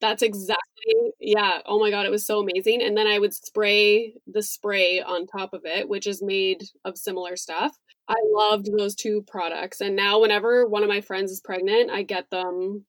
that's 0.01 0.21
exactly, 0.21 1.13
yeah. 1.19 1.59
Oh 1.65 1.79
my 1.79 1.89
God, 1.89 2.05
it 2.05 2.11
was 2.11 2.25
so 2.25 2.39
amazing. 2.39 2.81
And 2.81 2.97
then 2.97 3.07
I 3.07 3.19
would 3.19 3.33
spray 3.33 4.13
the 4.27 4.43
spray 4.43 5.01
on 5.01 5.25
top 5.25 5.53
of 5.53 5.61
it, 5.65 5.87
which 5.87 6.05
is 6.07 6.21
made 6.21 6.63
of 6.83 6.97
similar 6.97 7.35
stuff. 7.35 7.75
I 8.07 8.15
loved 8.33 8.69
those 8.77 8.93
two 8.93 9.23
products. 9.27 9.81
And 9.81 9.95
now, 9.95 10.19
whenever 10.21 10.67
one 10.67 10.83
of 10.83 10.89
my 10.89 11.01
friends 11.01 11.31
is 11.31 11.41
pregnant, 11.41 11.89
I 11.89 12.03
get 12.03 12.29
them 12.29 12.85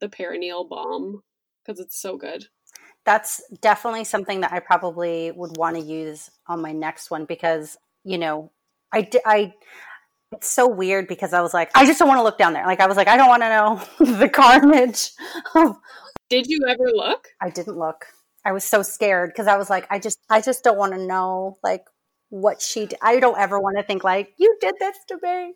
the 0.00 0.08
perineal 0.08 0.68
balm 0.68 1.22
because 1.64 1.80
it's 1.80 2.00
so 2.00 2.16
good. 2.16 2.46
That's 3.04 3.42
definitely 3.60 4.04
something 4.04 4.40
that 4.40 4.52
I 4.52 4.60
probably 4.60 5.30
would 5.30 5.56
want 5.56 5.76
to 5.76 5.82
use 5.82 6.30
on 6.46 6.60
my 6.60 6.72
next 6.72 7.10
one 7.10 7.24
because, 7.24 7.76
you 8.04 8.18
know, 8.18 8.52
I, 8.92 9.08
I, 9.24 9.54
it's 10.32 10.50
so 10.50 10.68
weird 10.68 11.08
because 11.08 11.32
I 11.32 11.40
was 11.40 11.54
like, 11.54 11.70
I 11.74 11.86
just 11.86 11.98
don't 11.98 12.08
want 12.08 12.18
to 12.18 12.22
look 12.22 12.38
down 12.38 12.52
there. 12.52 12.66
Like, 12.66 12.80
I 12.80 12.86
was 12.86 12.96
like, 12.96 13.08
I 13.08 13.16
don't 13.16 13.28
want 13.28 13.42
to 13.42 13.48
know 13.48 14.16
the 14.18 14.28
carnage. 14.28 15.10
Did 16.28 16.46
you 16.46 16.60
ever 16.68 16.90
look? 16.94 17.28
I 17.40 17.50
didn't 17.50 17.78
look. 17.78 18.06
I 18.44 18.52
was 18.52 18.64
so 18.64 18.82
scared 18.82 19.30
because 19.30 19.46
I 19.46 19.56
was 19.56 19.68
like, 19.68 19.86
I 19.90 19.98
just, 19.98 20.18
I 20.30 20.40
just 20.40 20.62
don't 20.62 20.78
want 20.78 20.92
to 20.92 21.04
know 21.04 21.58
like 21.62 21.84
what 22.28 22.62
she. 22.62 22.86
Did. 22.86 22.98
I 23.02 23.18
don't 23.18 23.38
ever 23.38 23.58
want 23.60 23.76
to 23.78 23.82
think 23.82 24.04
like 24.04 24.32
you 24.38 24.56
did 24.60 24.74
this 24.78 24.96
to 25.08 25.18
me. 25.22 25.54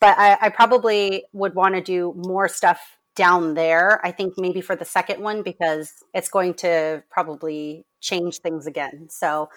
But 0.00 0.16
I, 0.18 0.38
I 0.40 0.48
probably 0.48 1.24
would 1.32 1.54
want 1.54 1.74
to 1.74 1.80
do 1.80 2.14
more 2.16 2.48
stuff 2.48 2.80
down 3.14 3.54
there. 3.54 4.04
I 4.04 4.12
think 4.12 4.34
maybe 4.36 4.60
for 4.60 4.76
the 4.76 4.84
second 4.84 5.22
one 5.22 5.42
because 5.42 5.92
it's 6.14 6.28
going 6.28 6.54
to 6.54 7.02
probably 7.10 7.84
change 8.00 8.38
things 8.38 8.66
again. 8.66 9.08
So, 9.10 9.48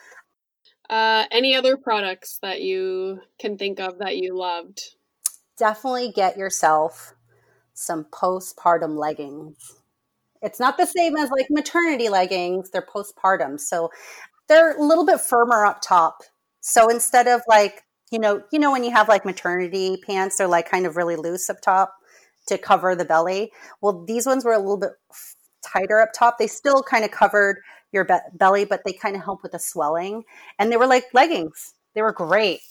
uh, 0.90 1.26
any 1.32 1.56
other 1.56 1.78
products 1.78 2.40
that 2.42 2.62
you 2.62 3.22
can 3.40 3.58
think 3.58 3.80
of 3.80 4.00
that 4.00 4.18
you 4.18 4.38
loved? 4.38 4.96
Definitely 5.58 6.12
get 6.12 6.38
yourself 6.38 7.14
some 7.74 8.06
postpartum 8.06 8.98
leggings. 8.98 9.56
It's 10.42 10.60
not 10.60 10.78
the 10.78 10.86
same 10.86 11.16
as 11.16 11.30
like 11.32 11.48
maternity 11.50 12.10
leggings, 12.10 12.70
they're 12.70 12.86
postpartum. 12.86 13.60
So 13.60 13.90
they're 14.50 14.78
a 14.78 14.84
little 14.84 15.06
bit 15.06 15.22
firmer 15.22 15.66
up 15.66 15.82
top. 15.82 16.22
So 16.60 16.90
instead 16.90 17.28
of 17.28 17.42
like, 17.48 17.84
you 18.12 18.20
know, 18.20 18.44
you 18.52 18.60
know 18.60 18.72
when 18.72 18.84
you 18.84 18.92
have 18.92 19.08
like 19.08 19.26
maternity 19.26 19.98
pants, 20.06 20.38
they're 20.38 20.48
like 20.48 20.70
kind 20.70 20.86
of 20.86 20.98
really 20.98 21.16
loose 21.16 21.50
up 21.50 21.62
top 21.62 21.96
to 22.48 22.58
cover 22.58 22.96
the 22.96 23.06
belly. 23.06 23.52
Well, 23.82 24.04
these 24.06 24.26
ones 24.26 24.46
were 24.46 24.54
a 24.54 24.60
little 24.60 24.78
bit 24.78 24.92
tighter 25.64 26.00
up 26.00 26.10
top. 26.14 26.38
They 26.38 26.48
still 26.48 26.84
kind 26.84 27.06
of 27.06 27.12
covered 27.12 27.58
your 27.92 28.06
be- 28.06 28.18
belly, 28.34 28.66
but 28.66 28.82
they 28.86 28.94
kind 28.94 29.16
of 29.16 29.24
help 29.24 29.44
with 29.44 29.54
the 29.54 29.60
swelling. 29.60 30.24
And 30.60 30.72
they 30.72 30.78
were 30.78 30.88
like 30.88 31.06
leggings. 31.14 31.74
They 31.96 32.02
were 32.02 32.12
great. 32.12 32.62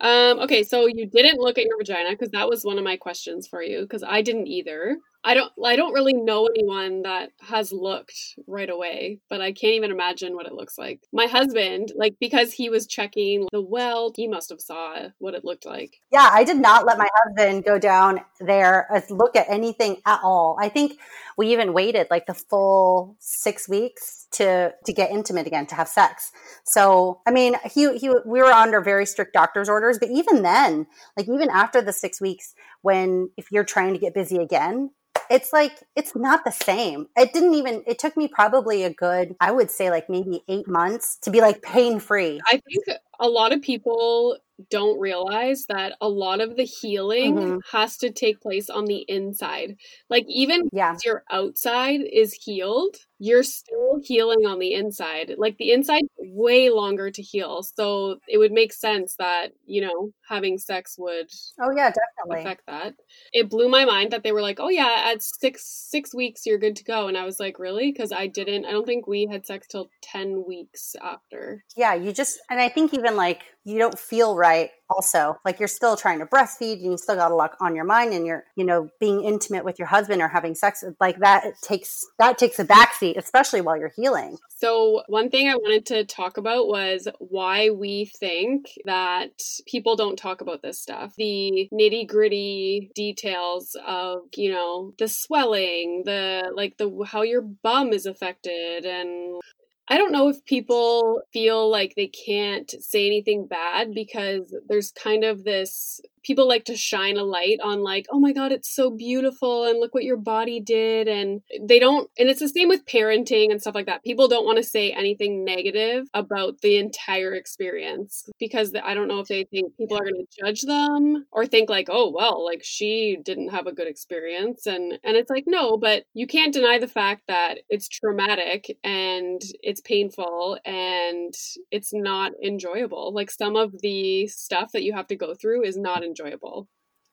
Um, 0.00 0.38
okay, 0.40 0.62
so 0.62 0.86
you 0.86 1.06
didn't 1.06 1.40
look 1.40 1.56
at 1.56 1.64
your 1.64 1.78
vagina 1.78 2.10
because 2.10 2.30
that 2.30 2.48
was 2.48 2.64
one 2.64 2.76
of 2.76 2.84
my 2.84 2.96
questions 2.96 3.48
for 3.48 3.62
you 3.62 3.80
because 3.82 4.02
I 4.02 4.20
didn't 4.20 4.46
either. 4.46 4.98
I 5.26 5.34
don't 5.34 5.52
I 5.62 5.74
don't 5.74 5.92
really 5.92 6.12
know 6.12 6.46
anyone 6.46 7.02
that 7.02 7.30
has 7.40 7.72
looked 7.72 8.36
right 8.46 8.70
away, 8.70 9.18
but 9.28 9.40
I 9.40 9.50
can't 9.50 9.74
even 9.74 9.90
imagine 9.90 10.36
what 10.36 10.46
it 10.46 10.52
looks 10.52 10.78
like. 10.78 11.00
My 11.12 11.26
husband, 11.26 11.90
like 11.96 12.14
because 12.20 12.52
he 12.52 12.70
was 12.70 12.86
checking 12.86 13.48
the 13.50 13.60
well, 13.60 14.12
he 14.14 14.28
must 14.28 14.50
have 14.50 14.60
saw 14.60 15.08
what 15.18 15.34
it 15.34 15.44
looked 15.44 15.66
like. 15.66 16.00
Yeah, 16.12 16.30
I 16.32 16.44
did 16.44 16.58
not 16.58 16.86
let 16.86 16.96
my 16.96 17.08
husband 17.12 17.64
go 17.64 17.76
down 17.76 18.20
there 18.38 18.86
as 18.94 19.10
look 19.10 19.34
at 19.34 19.46
anything 19.48 19.96
at 20.06 20.20
all. 20.22 20.56
I 20.60 20.68
think 20.68 21.00
we 21.36 21.52
even 21.52 21.72
waited 21.72 22.06
like 22.08 22.26
the 22.26 22.34
full 22.34 23.16
6 23.18 23.68
weeks 23.68 24.28
to 24.32 24.72
to 24.84 24.92
get 24.92 25.10
intimate 25.10 25.48
again 25.48 25.66
to 25.66 25.74
have 25.74 25.88
sex. 25.88 26.30
So, 26.64 27.20
I 27.26 27.32
mean, 27.32 27.56
he 27.64 27.98
he 27.98 28.10
we 28.24 28.40
were 28.40 28.44
under 28.52 28.80
very 28.80 29.06
strict 29.06 29.32
doctor's 29.32 29.68
orders, 29.68 29.98
but 29.98 30.08
even 30.08 30.42
then, 30.42 30.86
like 31.16 31.28
even 31.28 31.50
after 31.50 31.82
the 31.82 31.92
6 31.92 32.20
weeks 32.20 32.54
when 32.82 33.30
if 33.36 33.50
you're 33.50 33.64
trying 33.64 33.92
to 33.92 33.98
get 33.98 34.14
busy 34.14 34.36
again, 34.36 34.90
it's 35.30 35.52
like 35.52 35.82
it's 35.96 36.14
not 36.16 36.44
the 36.44 36.50
same. 36.52 37.06
It 37.16 37.32
didn't 37.32 37.54
even 37.54 37.82
it 37.86 37.98
took 37.98 38.16
me 38.16 38.28
probably 38.28 38.84
a 38.84 38.90
good 38.92 39.34
I 39.40 39.52
would 39.52 39.70
say 39.70 39.90
like 39.90 40.08
maybe 40.10 40.42
8 40.48 40.68
months 40.68 41.18
to 41.22 41.30
be 41.30 41.40
like 41.40 41.62
pain 41.62 41.98
free. 42.00 42.40
I 42.46 42.60
think 42.68 42.98
a 43.20 43.28
lot 43.28 43.52
of 43.52 43.62
people 43.62 44.38
don't 44.70 44.98
realize 44.98 45.66
that 45.68 45.94
a 46.00 46.08
lot 46.08 46.40
of 46.40 46.56
the 46.56 46.64
healing 46.64 47.36
mm-hmm. 47.36 47.58
has 47.72 47.98
to 47.98 48.10
take 48.10 48.40
place 48.40 48.70
on 48.70 48.86
the 48.86 49.04
inside. 49.08 49.76
Like 50.08 50.24
even 50.28 50.68
yeah. 50.72 50.96
your 51.04 51.24
outside 51.30 52.00
is 52.00 52.32
healed, 52.32 52.96
you're 53.18 53.42
still 53.42 54.00
healing 54.02 54.46
on 54.46 54.58
the 54.58 54.74
inside. 54.74 55.34
Like 55.36 55.56
the 55.58 55.72
inside 55.72 56.02
way 56.18 56.70
longer 56.70 57.10
to 57.10 57.22
heal. 57.22 57.62
So 57.62 58.16
it 58.28 58.38
would 58.38 58.52
make 58.52 58.72
sense 58.72 59.16
that, 59.18 59.52
you 59.64 59.82
know, 59.82 60.10
having 60.28 60.58
sex 60.58 60.96
would 60.98 61.28
Oh 61.60 61.72
yeah, 61.76 61.92
definitely. 61.92 62.40
affect 62.40 62.66
that. 62.66 62.94
It 63.32 63.50
blew 63.50 63.68
my 63.68 63.84
mind 63.84 64.12
that 64.12 64.22
they 64.22 64.32
were 64.32 64.42
like, 64.42 64.58
"Oh 64.60 64.68
yeah, 64.68 65.04
at 65.12 65.22
6 65.22 65.62
6 65.90 66.14
weeks 66.14 66.46
you're 66.46 66.58
good 66.58 66.76
to 66.76 66.84
go." 66.84 67.08
And 67.08 67.16
I 67.16 67.24
was 67.24 67.40
like, 67.40 67.58
"Really?" 67.58 67.92
Cuz 67.92 68.12
I 68.12 68.26
didn't 68.26 68.64
I 68.64 68.70
don't 68.70 68.86
think 68.86 69.06
we 69.06 69.26
had 69.26 69.46
sex 69.46 69.66
till 69.66 69.90
10 70.02 70.44
weeks 70.46 70.94
after. 71.02 71.64
Yeah, 71.76 71.94
you 71.94 72.12
just 72.12 72.38
and 72.50 72.60
I 72.60 72.68
think 72.68 72.94
even 72.94 73.05
like 73.14 73.42
you 73.66 73.78
don't 73.78 73.98
feel 73.98 74.36
right 74.36 74.70
also. 74.88 75.36
Like 75.44 75.58
you're 75.58 75.68
still 75.68 75.96
trying 75.96 76.20
to 76.20 76.26
breastfeed 76.26 76.74
and 76.74 76.92
you 76.92 76.96
still 76.96 77.16
got 77.16 77.32
a 77.32 77.34
lot 77.34 77.56
on 77.60 77.74
your 77.74 77.84
mind 77.84 78.12
and 78.12 78.24
you're 78.24 78.44
you 78.56 78.64
know 78.64 78.88
being 79.00 79.24
intimate 79.24 79.64
with 79.64 79.78
your 79.78 79.88
husband 79.88 80.22
or 80.22 80.28
having 80.28 80.54
sex 80.54 80.84
like 81.00 81.18
that 81.18 81.44
takes 81.62 82.04
that 82.18 82.38
takes 82.38 82.58
a 82.58 82.64
backseat 82.64 83.16
especially 83.16 83.60
while 83.60 83.76
you're 83.76 83.92
healing. 83.96 84.38
So 84.58 85.02
one 85.08 85.30
thing 85.30 85.48
i 85.48 85.56
wanted 85.56 85.84
to 85.86 86.04
talk 86.04 86.38
about 86.38 86.68
was 86.68 87.08
why 87.18 87.70
we 87.70 88.10
think 88.18 88.66
that 88.84 89.30
people 89.66 89.96
don't 89.96 90.16
talk 90.16 90.40
about 90.40 90.62
this 90.62 90.80
stuff. 90.80 91.14
The 91.16 91.68
nitty 91.72 92.06
gritty 92.06 92.90
details 92.94 93.76
of 93.86 94.20
you 94.36 94.50
know 94.50 94.94
the 94.98 95.08
swelling 95.08 96.02
the 96.04 96.52
like 96.54 96.76
the 96.78 97.04
how 97.06 97.22
your 97.22 97.42
bum 97.42 97.92
is 97.92 98.06
affected 98.06 98.84
and 98.84 99.40
I 99.88 99.98
don't 99.98 100.12
know 100.12 100.28
if 100.28 100.44
people 100.44 101.22
feel 101.32 101.70
like 101.70 101.94
they 101.94 102.08
can't 102.08 102.68
say 102.80 103.06
anything 103.06 103.46
bad 103.46 103.94
because 103.94 104.54
there's 104.68 104.90
kind 104.90 105.24
of 105.24 105.44
this 105.44 106.00
people 106.26 106.48
like 106.48 106.64
to 106.64 106.76
shine 106.76 107.16
a 107.16 107.22
light 107.22 107.58
on 107.62 107.82
like 107.82 108.06
oh 108.10 108.18
my 108.18 108.32
god 108.32 108.50
it's 108.50 108.74
so 108.74 108.90
beautiful 108.90 109.64
and 109.64 109.78
look 109.78 109.94
what 109.94 110.04
your 110.04 110.16
body 110.16 110.60
did 110.60 111.06
and 111.06 111.40
they 111.60 111.78
don't 111.78 112.10
and 112.18 112.28
it's 112.28 112.40
the 112.40 112.48
same 112.48 112.68
with 112.68 112.84
parenting 112.86 113.50
and 113.50 113.60
stuff 113.60 113.74
like 113.74 113.86
that. 113.86 114.02
People 114.02 114.28
don't 114.28 114.44
want 114.44 114.58
to 114.58 114.64
say 114.64 114.90
anything 114.92 115.44
negative 115.44 116.08
about 116.14 116.60
the 116.62 116.76
entire 116.76 117.34
experience 117.34 118.28
because 118.38 118.72
i 118.84 118.94
don't 118.94 119.08
know 119.08 119.20
if 119.20 119.28
they 119.28 119.44
think 119.44 119.76
people 119.76 119.96
are 119.96 120.04
going 120.04 120.14
to 120.14 120.44
judge 120.44 120.62
them 120.62 121.26
or 121.30 121.46
think 121.46 121.70
like 121.70 121.88
oh 121.90 122.10
well 122.10 122.44
like 122.44 122.62
she 122.64 123.18
didn't 123.24 123.48
have 123.48 123.66
a 123.66 123.72
good 123.72 123.86
experience 123.86 124.66
and 124.66 124.98
and 125.04 125.16
it's 125.16 125.30
like 125.30 125.44
no 125.46 125.76
but 125.76 126.04
you 126.14 126.26
can't 126.26 126.52
deny 126.52 126.78
the 126.78 126.88
fact 126.88 127.22
that 127.28 127.58
it's 127.68 127.88
traumatic 127.88 128.76
and 128.82 129.40
it's 129.62 129.80
painful 129.80 130.58
and 130.64 131.34
it's 131.70 131.92
not 131.92 132.32
enjoyable. 132.42 133.12
Like 133.12 133.30
some 133.30 133.56
of 133.56 133.80
the 133.80 134.26
stuff 134.28 134.72
that 134.72 134.82
you 134.82 134.92
have 134.92 135.06
to 135.08 135.16
go 135.16 135.34
through 135.34 135.64
is 135.64 135.76
not 135.76 136.02
enjoyable 136.02 136.15
enjoyable. 136.18 136.68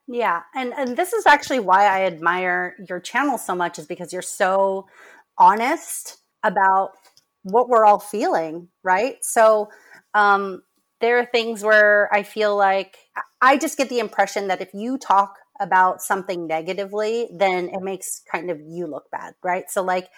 Yeah, 0.06 0.42
and 0.54 0.74
and 0.76 0.96
this 0.96 1.12
is 1.12 1.26
actually 1.26 1.60
why 1.60 1.86
I 1.86 2.04
admire 2.04 2.74
your 2.88 3.00
channel 3.00 3.38
so 3.38 3.54
much 3.54 3.78
is 3.78 3.86
because 3.86 4.12
you're 4.12 4.22
so 4.22 4.86
honest 5.38 6.18
about 6.42 6.90
what 7.42 7.68
we're 7.68 7.86
all 7.86 7.98
feeling, 7.98 8.68
right? 8.82 9.16
So 9.22 9.68
um 10.14 10.62
there 11.00 11.18
are 11.18 11.26
things 11.26 11.62
where 11.62 12.08
I 12.12 12.22
feel 12.22 12.56
like 12.56 12.96
I 13.40 13.56
just 13.58 13.76
get 13.78 13.88
the 13.88 13.98
impression 13.98 14.48
that 14.48 14.60
if 14.62 14.72
you 14.74 14.96
talk 14.98 15.36
about 15.60 16.02
something 16.02 16.46
negatively, 16.46 17.28
then 17.36 17.68
it 17.68 17.82
makes 17.82 18.22
kind 18.30 18.50
of 18.50 18.60
you 18.60 18.86
look 18.86 19.10
bad, 19.10 19.34
right? 19.42 19.64
So 19.70 19.82
like 19.82 20.08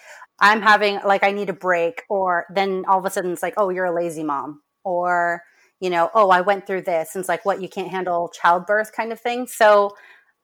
I'm 0.41 0.63
having 0.63 0.99
like 1.05 1.23
I 1.25 1.31
need 1.33 1.49
a 1.49 1.55
break 1.55 2.03
or 2.09 2.47
then 2.55 2.85
all 2.89 2.99
of 2.99 3.05
a 3.05 3.11
sudden 3.11 3.33
it's 3.33 3.43
like, 3.43 3.55
"Oh, 3.57 3.71
you're 3.71 3.87
a 3.87 3.95
lazy 3.95 4.23
mom." 4.25 4.63
Or 4.85 5.43
you 5.81 5.91
know, 5.91 6.11
oh, 6.15 6.31
I 6.31 6.41
went 6.41 6.67
through 6.67 6.83
this. 6.83 7.15
And 7.15 7.23
it's 7.23 7.29
like, 7.29 7.45
what, 7.45 7.61
you 7.61 7.69
can't 7.69 7.91
handle 7.91 8.31
childbirth 8.31 8.93
kind 8.93 9.13
of 9.13 9.21
thing. 9.21 9.47
So 9.47 9.97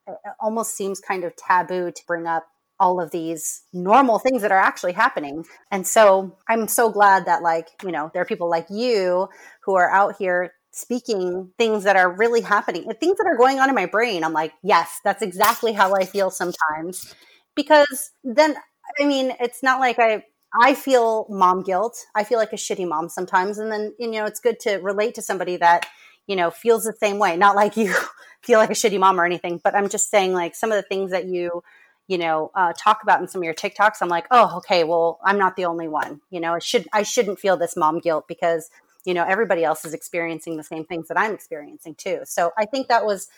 it 0.07 0.17
almost 0.41 0.77
seems 0.77 1.01
kind 1.01 1.25
of 1.25 1.35
taboo 1.37 1.91
to 1.91 2.03
bring 2.07 2.27
up 2.27 2.47
all 2.81 3.01
of 3.01 3.13
these 3.13 3.63
normal 3.73 4.19
things 4.19 4.43
that 4.43 4.51
are 4.51 4.59
actually 4.59 4.93
happening. 4.93 5.45
And 5.71 5.87
so 5.87 6.37
I'm 6.49 6.67
so 6.67 6.91
glad 6.91 7.27
that, 7.27 7.43
like, 7.43 7.69
you 7.85 7.93
know, 7.93 8.11
there 8.13 8.23
are 8.23 8.27
people 8.27 8.51
like 8.51 8.67
you 8.71 9.29
who 9.65 9.77
are 9.77 9.89
out 9.89 10.17
here 10.17 10.55
speaking 10.73 11.53
things 11.59 11.85
that 11.85 11.97
are 11.97 12.11
really 12.11 12.41
happening, 12.41 12.85
uh, 12.89 12.95
things 12.95 13.19
that 13.19 13.27
are 13.27 13.37
going 13.37 13.61
on 13.61 13.69
in 13.69 13.75
my 13.75 13.87
brain. 13.87 14.25
I'm 14.25 14.33
like, 14.33 14.53
yes, 14.63 15.01
that's 15.05 15.23
exactly 15.23 15.73
how 15.73 15.95
I 15.95 16.05
feel 16.05 16.31
sometimes. 16.31 17.15
Because 17.55 18.11
then, 18.25 18.57
I 18.99 19.05
mean, 19.05 19.33
it's 19.39 19.63
not 19.63 19.79
like 19.79 19.99
I 19.99 20.25
I 20.61 20.75
feel 20.75 21.27
mom 21.31 21.63
guilt. 21.63 22.07
I 22.15 22.25
feel 22.25 22.39
like 22.39 22.53
a 22.53 22.57
shitty 22.57 22.87
mom 22.87 23.09
sometimes. 23.09 23.59
And 23.59 23.73
then, 23.73 23.95
you 23.99 24.11
know, 24.11 24.27
it's 24.27 24.41
good 24.41 24.61
to 24.61 24.77
relate 24.77 25.15
to 25.15 25.23
somebody 25.23 25.57
that, 25.57 25.87
you 26.27 26.37
know, 26.37 26.51
feels 26.51 26.85
the 26.85 26.93
same 26.93 27.19
way. 27.19 27.37
Not 27.37 27.57
like 27.57 27.77
you 27.77 27.95
feel 28.43 28.59
like 28.59 28.71
a 28.71 28.75
shitty 28.75 28.99
mom 28.99 29.21
or 29.21 29.25
anything, 29.25 29.61
but 29.63 29.75
I'm 29.75 29.89
just 29.89 30.11
saying 30.11 30.33
like 30.33 30.55
some 30.55 30.71
of 30.71 30.77
the 30.77 30.83
things 30.83 31.11
that 31.11 31.27
you, 31.27 31.63
you 32.07 32.19
know, 32.19 32.51
uh, 32.55 32.73
talk 32.77 33.03
about 33.03 33.21
in 33.21 33.29
some 33.29 33.41
of 33.41 33.45
your 33.45 33.55
TikToks. 33.55 33.97
I'm 34.03 34.09
like, 34.09 34.27
oh, 34.31 34.59
okay, 34.59 34.85
well, 34.85 35.21
I'm 35.25 35.39
not 35.39 35.57
the 35.57 35.65
only 35.65 35.89
one. 35.89 36.21
You 36.31 36.41
know, 36.41 36.55
I 36.55 36.59
should 36.59 36.87
I 36.93 37.03
shouldn't 37.03 37.39
feel 37.39 37.57
this 37.57 37.77
mom 37.77 38.01
guilt 38.01 38.27
because 38.29 38.69
you 39.05 39.15
know 39.15 39.25
everybody 39.25 39.65
else 39.65 39.85
is 39.85 39.95
experiencing 39.95 40.57
the 40.57 40.65
same 40.65 40.85
things 40.85 41.09
that 41.09 41.19
I'm 41.19 41.33
experiencing 41.33 41.95
too. 41.95 42.21
So 42.25 42.51
I 42.59 42.67
think 42.67 42.89
that 42.89 43.07
was 43.07 43.29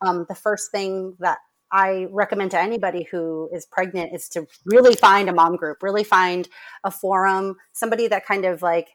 um, 0.00 0.26
the 0.28 0.34
first 0.34 0.70
thing 0.70 1.16
that 1.20 1.38
I 1.72 2.06
recommend 2.10 2.52
to 2.52 2.60
anybody 2.60 3.06
who 3.10 3.48
is 3.52 3.66
pregnant 3.66 4.14
is 4.14 4.28
to 4.30 4.46
really 4.64 4.94
find 4.94 5.28
a 5.28 5.34
mom 5.34 5.56
group, 5.56 5.82
really 5.82 6.04
find 6.04 6.48
a 6.84 6.90
forum, 6.90 7.56
somebody 7.72 8.08
that 8.08 8.26
kind 8.26 8.44
of 8.44 8.62
like, 8.62 8.88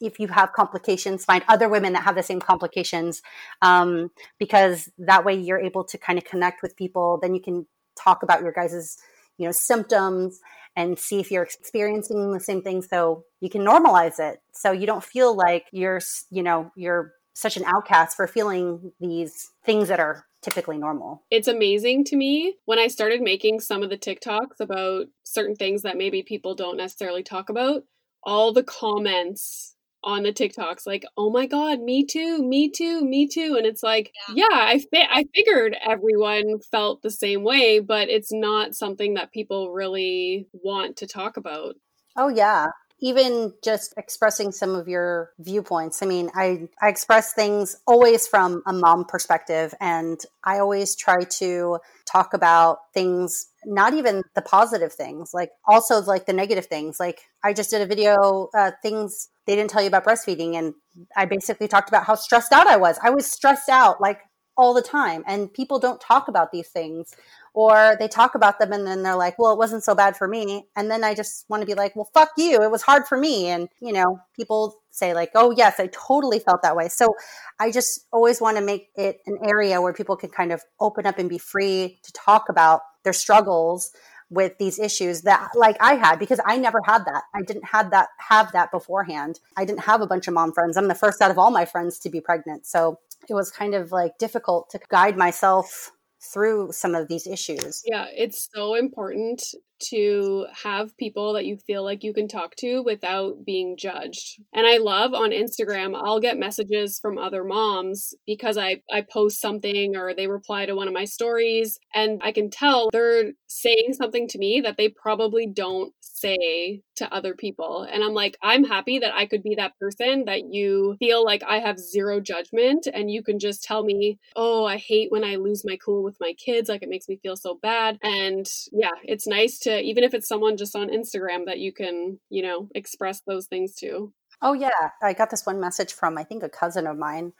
if 0.00 0.20
you 0.20 0.28
have 0.28 0.52
complications, 0.52 1.24
find 1.24 1.44
other 1.48 1.68
women 1.68 1.92
that 1.92 2.04
have 2.04 2.14
the 2.14 2.22
same 2.22 2.40
complications, 2.40 3.22
um, 3.62 4.10
because 4.38 4.90
that 4.98 5.24
way 5.24 5.34
you're 5.34 5.60
able 5.60 5.84
to 5.84 5.98
kind 5.98 6.18
of 6.18 6.24
connect 6.24 6.62
with 6.62 6.76
people. 6.76 7.18
Then 7.20 7.34
you 7.34 7.40
can 7.40 7.66
talk 7.96 8.22
about 8.22 8.42
your 8.42 8.52
guys's, 8.52 8.98
you 9.38 9.46
know, 9.46 9.52
symptoms 9.52 10.40
and 10.76 10.96
see 10.96 11.18
if 11.18 11.32
you're 11.32 11.42
experiencing 11.42 12.32
the 12.32 12.38
same 12.38 12.62
thing 12.62 12.82
so 12.82 13.24
you 13.40 13.50
can 13.50 13.62
normalize 13.62 14.20
it 14.20 14.40
so 14.52 14.70
you 14.70 14.86
don't 14.86 15.02
feel 15.02 15.34
like 15.36 15.64
you're 15.72 16.00
you 16.30 16.42
know 16.42 16.70
you're 16.76 17.14
such 17.34 17.56
an 17.56 17.64
outcast 17.66 18.16
for 18.16 18.26
feeling 18.26 18.92
these 19.00 19.50
things 19.64 19.88
that 19.88 19.98
are 19.98 20.24
typically 20.42 20.78
normal. 20.78 21.24
It's 21.30 21.48
amazing 21.48 22.04
to 22.04 22.16
me 22.16 22.56
when 22.64 22.78
I 22.78 22.88
started 22.88 23.20
making 23.20 23.60
some 23.60 23.82
of 23.82 23.90
the 23.90 23.98
TikToks 23.98 24.60
about 24.60 25.06
certain 25.24 25.56
things 25.56 25.82
that 25.82 25.96
maybe 25.96 26.22
people 26.22 26.54
don't 26.54 26.76
necessarily 26.76 27.22
talk 27.22 27.48
about, 27.48 27.82
all 28.22 28.52
the 28.52 28.62
comments 28.62 29.74
on 30.04 30.22
the 30.22 30.32
TikToks 30.32 30.86
like, 30.86 31.04
"Oh 31.16 31.30
my 31.30 31.46
god, 31.46 31.80
me 31.80 32.04
too, 32.04 32.42
me 32.42 32.70
too, 32.70 33.04
me 33.04 33.26
too." 33.26 33.56
And 33.56 33.66
it's 33.66 33.82
like, 33.82 34.12
yeah, 34.28 34.46
yeah 34.50 34.58
I 34.58 34.78
fi- 34.78 35.08
I 35.10 35.24
figured 35.34 35.76
everyone 35.84 36.60
felt 36.70 37.02
the 37.02 37.10
same 37.10 37.42
way, 37.42 37.80
but 37.80 38.08
it's 38.08 38.32
not 38.32 38.74
something 38.74 39.14
that 39.14 39.32
people 39.32 39.72
really 39.72 40.46
want 40.52 40.96
to 40.98 41.06
talk 41.06 41.36
about. 41.36 41.74
Oh 42.16 42.28
yeah 42.28 42.68
even 43.00 43.52
just 43.62 43.94
expressing 43.96 44.50
some 44.50 44.74
of 44.74 44.88
your 44.88 45.30
viewpoints. 45.38 46.02
I 46.02 46.06
mean, 46.06 46.30
I, 46.34 46.68
I 46.82 46.88
express 46.88 47.32
things 47.32 47.76
always 47.86 48.26
from 48.26 48.62
a 48.66 48.72
mom 48.72 49.04
perspective, 49.04 49.74
and 49.80 50.20
I 50.44 50.58
always 50.58 50.96
try 50.96 51.18
to 51.38 51.78
talk 52.06 52.34
about 52.34 52.78
things, 52.94 53.50
not 53.64 53.94
even 53.94 54.22
the 54.34 54.42
positive 54.42 54.92
things, 54.92 55.30
like 55.32 55.50
also 55.66 56.00
like 56.02 56.26
the 56.26 56.32
negative 56.32 56.66
things. 56.66 56.98
Like 56.98 57.20
I 57.44 57.52
just 57.52 57.70
did 57.70 57.82
a 57.82 57.86
video, 57.86 58.48
uh, 58.56 58.72
things 58.82 59.28
they 59.46 59.54
didn't 59.54 59.70
tell 59.70 59.82
you 59.82 59.88
about 59.88 60.04
breastfeeding, 60.04 60.54
and 60.56 60.74
I 61.16 61.24
basically 61.24 61.68
talked 61.68 61.88
about 61.88 62.04
how 62.04 62.16
stressed 62.16 62.52
out 62.52 62.66
I 62.66 62.76
was. 62.76 62.98
I 63.02 63.10
was 63.10 63.30
stressed 63.30 63.68
out 63.68 64.00
like 64.00 64.20
all 64.58 64.74
the 64.74 64.82
time, 64.82 65.24
and 65.26 65.52
people 65.52 65.78
don't 65.78 66.00
talk 66.00 66.28
about 66.28 66.52
these 66.52 66.68
things 66.68 67.16
or 67.58 67.96
they 67.98 68.06
talk 68.06 68.36
about 68.36 68.60
them 68.60 68.72
and 68.72 68.86
then 68.86 69.02
they're 69.02 69.16
like, 69.16 69.36
well, 69.36 69.52
it 69.52 69.58
wasn't 69.58 69.82
so 69.82 69.92
bad 69.92 70.16
for 70.16 70.28
me. 70.28 70.66
And 70.76 70.88
then 70.88 71.02
I 71.02 71.12
just 71.12 71.44
want 71.48 71.60
to 71.60 71.66
be 71.66 71.74
like, 71.74 71.96
well, 71.96 72.08
fuck 72.14 72.30
you. 72.36 72.62
It 72.62 72.70
was 72.70 72.82
hard 72.82 73.08
for 73.08 73.18
me. 73.18 73.48
And, 73.48 73.68
you 73.80 73.92
know, 73.92 74.20
people 74.36 74.76
say, 74.92 75.12
like, 75.12 75.30
oh, 75.34 75.50
yes, 75.50 75.80
I 75.80 75.88
totally 75.88 76.38
felt 76.38 76.62
that 76.62 76.76
way. 76.76 76.88
So 76.88 77.14
I 77.58 77.72
just 77.72 78.06
always 78.12 78.40
want 78.40 78.58
to 78.58 78.62
make 78.62 78.90
it 78.94 79.18
an 79.26 79.38
area 79.42 79.82
where 79.82 79.92
people 79.92 80.16
can 80.16 80.30
kind 80.30 80.52
of 80.52 80.62
open 80.78 81.04
up 81.04 81.18
and 81.18 81.28
be 81.28 81.38
free 81.38 81.98
to 82.04 82.12
talk 82.12 82.48
about 82.48 82.80
their 83.02 83.12
struggles 83.12 83.90
with 84.30 84.58
these 84.58 84.78
issues 84.78 85.22
that 85.22 85.50
like 85.54 85.76
I 85.80 85.94
had 85.94 86.18
because 86.18 86.38
I 86.44 86.58
never 86.58 86.80
had 86.84 87.06
that. 87.06 87.22
I 87.34 87.40
didn't 87.42 87.64
have 87.64 87.90
that 87.92 88.08
have 88.18 88.52
that 88.52 88.70
beforehand. 88.70 89.40
I 89.56 89.64
didn't 89.64 89.80
have 89.80 90.02
a 90.02 90.06
bunch 90.06 90.28
of 90.28 90.34
mom 90.34 90.52
friends. 90.52 90.76
I'm 90.76 90.88
the 90.88 90.94
first 90.94 91.22
out 91.22 91.30
of 91.30 91.38
all 91.38 91.50
my 91.50 91.64
friends 91.64 91.98
to 92.00 92.10
be 92.10 92.20
pregnant. 92.20 92.66
So 92.66 92.98
it 93.28 93.34
was 93.34 93.50
kind 93.50 93.74
of 93.74 93.92
like 93.92 94.18
difficult 94.18 94.70
to 94.70 94.80
guide 94.88 95.16
myself 95.16 95.92
through 96.20 96.72
some 96.72 96.94
of 96.94 97.08
these 97.08 97.26
issues. 97.26 97.82
Yeah, 97.86 98.06
it's 98.14 98.48
so 98.54 98.74
important 98.74 99.42
to 99.90 100.46
have 100.64 100.96
people 100.96 101.34
that 101.34 101.46
you 101.46 101.56
feel 101.56 101.84
like 101.84 102.02
you 102.02 102.12
can 102.12 102.26
talk 102.26 102.56
to 102.56 102.82
without 102.82 103.44
being 103.44 103.76
judged. 103.76 104.40
And 104.52 104.66
I 104.66 104.78
love 104.78 105.14
on 105.14 105.30
Instagram, 105.30 105.94
I'll 105.94 106.20
get 106.20 106.38
messages 106.38 106.98
from 107.00 107.18
other 107.18 107.44
moms 107.44 108.14
because 108.26 108.58
I, 108.58 108.82
I 108.90 109.02
post 109.02 109.40
something 109.40 109.96
or 109.96 110.14
they 110.14 110.26
reply 110.26 110.66
to 110.66 110.74
one 110.74 110.88
of 110.88 110.94
my 110.94 111.04
stories 111.04 111.78
and 111.94 112.20
I 112.24 112.32
can 112.32 112.50
tell 112.50 112.90
they're 112.92 113.32
saying 113.46 113.92
something 113.92 114.26
to 114.28 114.38
me 114.38 114.60
that 114.62 114.76
they 114.76 114.88
probably 114.88 115.46
don't 115.46 115.92
say 116.20 116.82
to 116.96 117.12
other 117.12 117.34
people. 117.34 117.86
And 117.90 118.02
I'm 118.02 118.14
like, 118.14 118.36
I'm 118.42 118.64
happy 118.64 118.98
that 119.00 119.14
I 119.14 119.26
could 119.26 119.42
be 119.42 119.54
that 119.56 119.78
person 119.78 120.24
that 120.26 120.52
you 120.52 120.96
feel 120.98 121.24
like 121.24 121.42
I 121.42 121.58
have 121.58 121.78
zero 121.78 122.20
judgment 122.20 122.86
and 122.92 123.10
you 123.10 123.22
can 123.22 123.38
just 123.38 123.62
tell 123.62 123.84
me, 123.84 124.18
oh, 124.36 124.64
I 124.64 124.76
hate 124.76 125.10
when 125.10 125.24
I 125.24 125.36
lose 125.36 125.64
my 125.64 125.76
cool 125.76 126.02
with 126.02 126.16
my 126.20 126.34
kids. 126.34 126.68
Like 126.68 126.82
it 126.82 126.88
makes 126.88 127.08
me 127.08 127.18
feel 127.22 127.36
so 127.36 127.58
bad. 127.60 127.98
And 128.02 128.48
yeah, 128.72 128.92
it's 129.04 129.26
nice 129.26 129.58
to, 129.60 129.80
even 129.80 130.04
if 130.04 130.14
it's 130.14 130.28
someone 130.28 130.56
just 130.56 130.76
on 130.76 130.88
Instagram 130.88 131.46
that 131.46 131.58
you 131.58 131.72
can, 131.72 132.18
you 132.30 132.42
know, 132.42 132.68
express 132.74 133.20
those 133.26 133.46
things 133.46 133.74
to. 133.76 134.12
Oh, 134.40 134.52
yeah. 134.52 134.90
I 135.02 135.14
got 135.14 135.30
this 135.30 135.46
one 135.46 135.60
message 135.60 135.92
from, 135.92 136.16
I 136.16 136.24
think, 136.24 136.42
a 136.42 136.48
cousin 136.48 136.86
of 136.86 136.96
mine 136.96 137.32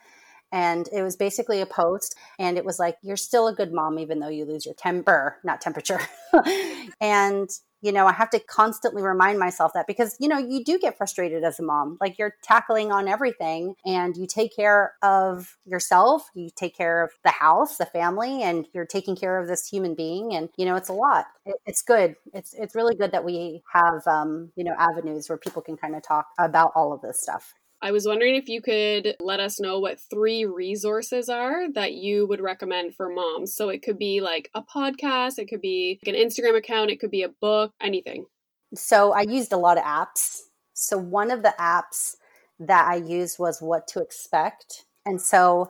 and 0.53 0.89
it 0.93 1.03
was 1.03 1.16
basically 1.16 1.61
a 1.61 1.66
post 1.66 2.16
and 2.39 2.57
it 2.57 2.64
was 2.64 2.79
like 2.79 2.97
you're 3.03 3.16
still 3.16 3.49
a 3.49 3.55
good 3.55 3.72
mom 3.72 3.99
even 3.99 4.18
though 4.18 4.29
you 4.29 4.45
lose 4.45 4.64
your 4.64 4.74
temper 4.74 5.37
not 5.45 5.61
temperature 5.61 6.01
and 7.01 7.51
you 7.83 7.93
know 7.93 8.07
i 8.07 8.12
have 8.12 8.31
to 8.31 8.41
constantly 8.41 9.03
remind 9.03 9.39
myself 9.39 9.72
that 9.74 9.87
because 9.87 10.16
you 10.20 10.29
know 10.29 10.39
you 10.39 10.64
do 10.64 10.79
get 10.79 10.97
frustrated 10.97 11.45
as 11.45 11.59
a 11.59 11.62
mom 11.62 11.97
like 12.01 12.18
you're 12.18 12.35
tackling 12.43 12.93
on 12.93 13.09
everything 13.09 13.74
and 13.85 14.16
you 14.16 14.26
take 14.26 14.55
care 14.55 14.95
of 15.03 15.57
yourself 15.64 16.29
you 16.35 16.49
take 16.55 16.76
care 16.76 17.05
of 17.05 17.11
the 17.24 17.31
house 17.31 17.76
the 17.76 17.87
family 17.87 18.43
and 18.43 18.66
you're 18.72 18.87
taking 18.87 19.16
care 19.16 19.39
of 19.39 19.49
this 19.49 19.66
human 19.66 19.95
being 19.95 20.35
and 20.35 20.49
you 20.57 20.64
know 20.64 20.76
it's 20.76 20.89
a 20.89 20.93
lot. 20.93 21.26
It, 21.45 21.57
it's 21.66 21.83
good. 21.83 22.16
It's 22.33 22.55
it's 22.55 22.74
really 22.74 22.95
good 22.95 23.12
that 23.12 23.24
we 23.24 23.62
have 23.72 24.07
um, 24.07 24.53
you 24.57 24.64
know 24.64 24.74
avenues 24.79 25.29
where 25.29 25.39
people 25.39 25.62
can 25.62 25.76
kind 25.76 25.95
of 25.95 26.03
talk 26.03 26.26
about 26.39 26.72
all 26.74 26.93
of 26.93 27.01
this 27.03 27.20
stuff 27.20 27.55
I 27.81 27.93
was 27.93 28.07
wondering 28.07 28.35
if 28.35 28.49
you 28.49 28.61
could 28.61 29.14
let 29.20 29.39
us 29.39 29.61
know 29.61 29.79
what 29.79 30.01
three 30.11 30.45
resources 30.45 31.29
are 31.29 31.70
that 31.72 31.95
you 31.95 32.26
would 32.26 32.41
recommend 32.41 32.97
for 32.97 33.09
moms. 33.09 33.55
So 33.55 33.68
it 33.68 33.83
could 33.83 33.99
be 33.99 34.20
like 34.20 34.51
a 34.55 34.62
podcast, 34.62 35.39
it 35.39 35.47
could 35.47 35.61
be 35.61 36.01
like 36.05 36.14
an 36.14 36.20
Instagram 36.20 36.57
account, 36.57 36.91
it 36.91 36.99
could 36.99 37.11
be 37.11 37.22
a 37.22 37.29
book, 37.29 37.72
anything. 37.81 38.26
So 38.74 39.12
I 39.12 39.22
used 39.22 39.53
a 39.53 39.57
lot 39.57 39.79
of 39.79 39.85
apps. 39.85 40.41
So 40.74 40.99
one 40.99 41.31
of 41.31 41.43
the 41.43 41.55
apps 41.59 42.16
that 42.59 42.89
I 42.89 42.97
used 42.97 43.39
was 43.39 43.62
What 43.62 43.87
to 43.89 44.03
Expect. 44.03 44.85
And 45.07 45.20
so 45.20 45.68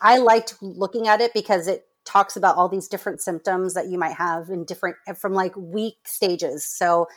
I 0.00 0.18
liked 0.18 0.56
looking 0.60 1.08
at 1.08 1.22
it 1.22 1.32
because 1.32 1.68
it 1.68 1.86
talks 2.04 2.36
about 2.36 2.56
all 2.56 2.68
these 2.68 2.86
different 2.86 3.20
symptoms 3.20 3.74
that 3.74 3.88
you 3.88 3.98
might 3.98 4.12
have 4.12 4.50
in 4.50 4.64
different 4.64 4.96
from 5.16 5.32
like 5.32 5.56
week 5.56 5.96
stages. 6.04 6.64
So 6.64 7.08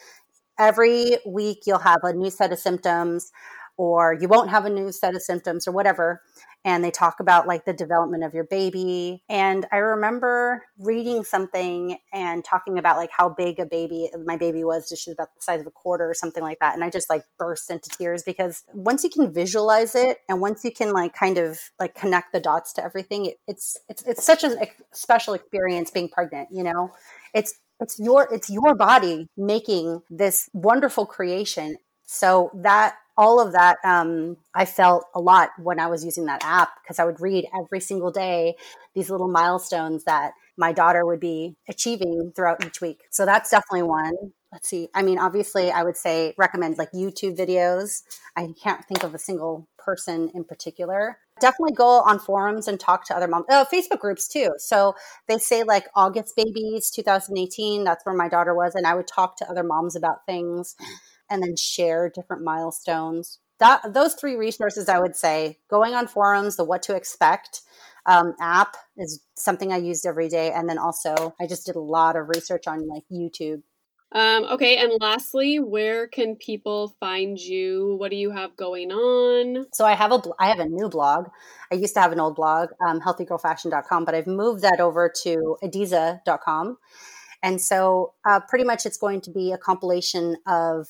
every 0.58 1.18
week 1.26 1.64
you'll 1.68 1.78
have 1.80 2.00
a 2.04 2.14
new 2.14 2.30
set 2.30 2.52
of 2.52 2.60
symptoms 2.60 3.32
or 3.80 4.14
you 4.14 4.28
won't 4.28 4.50
have 4.50 4.66
a 4.66 4.70
new 4.70 4.92
set 4.92 5.16
of 5.16 5.22
symptoms 5.22 5.66
or 5.66 5.72
whatever. 5.72 6.22
And 6.66 6.84
they 6.84 6.92
talk 6.92 7.22
about 7.22 7.48
like 7.48 7.64
the 7.64 7.72
development 7.72 8.26
of 8.26 8.34
your 8.34 8.44
baby. 8.44 9.24
And 9.30 9.66
i 9.72 9.78
remember 9.78 10.66
reading 10.78 11.24
something 11.24 11.98
and 12.12 12.44
talking 12.44 12.78
about 12.78 12.98
like 12.98 13.10
how 13.18 13.30
big 13.30 13.58
a 13.58 13.66
baby 13.66 14.10
my 14.26 14.36
baby 14.36 14.66
was 14.66 14.90
just 14.90 15.08
about 15.08 15.34
the 15.34 15.42
size 15.42 15.62
of 15.62 15.68
a 15.68 15.72
quarter 15.72 16.10
or 16.10 16.14
something 16.14 16.44
like 16.44 16.60
that. 16.60 16.76
And 16.76 16.84
i 16.84 16.90
just 16.90 17.10
like 17.10 17.24
burst 17.38 17.72
into 17.72 17.90
tears 17.90 18.22
because 18.22 18.66
once 18.74 19.06
you 19.06 19.10
can 19.10 19.34
visualize 19.34 19.96
it 19.96 20.18
and 20.28 20.42
once 20.42 20.66
you 20.66 20.74
can 20.74 20.92
like 20.92 21.14
kind 21.14 21.38
of 21.38 21.58
like 21.80 21.96
connect 21.96 22.34
the 22.34 22.42
dots 22.42 22.74
to 22.74 22.84
everything 22.84 23.28
it, 23.28 23.38
it's 23.48 23.78
it's 23.88 24.04
it's 24.04 24.26
such 24.26 24.44
a 24.44 24.58
special 24.92 25.34
experience 25.34 25.90
being 25.90 26.10
pregnant 26.10 26.50
you 26.52 26.64
know? 26.64 26.92
It's 27.34 27.54
it's 27.80 27.98
your 27.98 28.28
it's 28.30 28.50
your 28.50 28.76
body 28.76 29.28
making 29.38 30.02
this 30.10 30.50
wonderful 30.54 31.06
creation 31.06 31.78
so 32.12 32.49
that 32.55 32.95
all 33.18 33.39
of 33.39 33.51
that 33.53 33.78
um, 33.84 34.38
i 34.55 34.66
felt 34.66 35.05
a 35.14 35.20
lot 35.20 35.49
when 35.57 35.80
i 35.80 35.88
was 35.88 36.03
using 36.03 36.26
that 36.26 36.43
app 36.43 36.70
because 36.82 36.99
i 36.99 37.05
would 37.05 37.20
read 37.20 37.45
every 37.60 37.80
single 37.80 38.12
day 38.12 38.55
these 38.95 39.10
little 39.10 39.28
milestones 39.28 40.03
that 40.05 40.32
my 40.60 40.74
daughter 40.74 41.05
would 41.05 41.22
be 41.22 41.55
achieving 41.70 42.34
throughout 42.36 42.64
each 42.66 42.82
week. 42.82 43.05
So 43.10 43.26
that's 43.26 43.49
definitely 43.49 43.84
one. 43.84 44.14
Let's 44.51 44.68
see 44.68 44.89
i 44.95 45.03
mean 45.03 45.20
obviously 45.20 45.70
i 45.70 45.84
would 45.84 45.95
say 45.95 46.34
recommend 46.36 46.80
like 46.80 46.91
youtube 46.91 47.38
videos. 47.38 48.01
I 48.36 48.47
can't 48.62 48.84
think 48.86 49.03
of 49.03 49.14
a 49.14 49.20
single 49.20 49.68
person 49.78 50.32
in 50.34 50.43
particular. 50.43 51.20
Definitely 51.39 51.76
go 51.76 52.01
on 52.01 52.18
forums 52.18 52.68
and 52.68 52.80
talk 52.80 53.05
to 53.05 53.16
other 53.16 53.28
moms 53.28 53.45
oh, 53.51 53.68
facebook 53.72 53.99
groups 53.99 54.28
too. 54.28 54.49
So 54.57 54.95
they 55.28 55.38
say 55.38 55.62
like 55.62 55.86
august 55.95 56.36
babies 56.36 56.89
2018 56.89 57.84
that's 57.84 58.03
where 58.07 58.16
my 58.16 58.28
daughter 58.28 58.55
was 58.55 58.74
and 58.74 58.88
i 58.88 58.95
would 58.95 59.07
talk 59.07 59.38
to 59.38 59.49
other 59.51 59.64
moms 59.64 59.95
about 59.95 60.26
things 60.26 60.76
and 61.30 61.42
then 61.42 61.56
share 61.56 62.10
different 62.10 62.44
milestones. 62.44 63.40
That 63.60 63.94
those 63.94 64.14
three 64.14 64.36
resources, 64.36 64.88
I 64.88 65.00
would 65.00 65.16
say, 65.16 65.60
going 65.70 65.94
on 65.94 66.08
forums, 66.08 66.56
the 66.56 66.64
what 66.64 66.82
to 66.84 66.96
expect 66.96 67.62
um, 68.06 68.34
app 68.40 68.78
is 68.98 69.22
something 69.36 69.72
I 69.72 69.78
used 69.78 70.06
every 70.06 70.30
day, 70.30 70.52
and 70.52 70.70
then 70.70 70.78
also 70.78 71.36
I 71.40 71.48
just 71.48 71.66
did 71.66 71.76
a 71.76 71.82
lot 71.82 72.16
of 72.16 72.30
research 72.30 72.68
on 72.68 72.88
like 72.88 73.04
YouTube. 73.12 73.62
Um, 74.12 74.46
okay, 74.46 74.78
and 74.78 74.94
lastly, 75.00 75.60
where 75.60 76.08
can 76.08 76.36
people 76.36 76.96
find 77.00 77.38
you? 77.38 77.96
What 78.00 78.10
do 78.10 78.18
you 78.18 78.32
have 78.32 78.58
going 78.58 78.92
on? 78.92 79.68
So 79.72 79.86
I 79.86 79.94
have 79.94 80.12
a 80.12 80.22
I 80.40 80.48
have 80.48 80.60
a 80.60 80.66
new 80.66 80.90
blog. 80.90 81.28
I 81.72 81.76
used 81.76 81.94
to 81.94 82.00
have 82.00 82.12
an 82.12 82.20
old 82.20 82.36
blog, 82.36 82.70
um, 82.86 83.00
healthygirlfashion.com, 83.02 84.06
but 84.06 84.16
I've 84.16 84.26
moved 84.26 84.64
that 84.64 84.80
over 84.80 85.12
to 85.24 85.58
ediza.com. 85.64 86.78
And 87.44 87.62
so 87.62 88.14
uh, 88.28 88.40
pretty 88.50 88.66
much 88.66 88.86
it's 88.86 88.98
going 88.98 89.22
to 89.22 89.32
be 89.32 89.52
a 89.52 89.58
compilation 89.58 90.38
of 90.48 90.88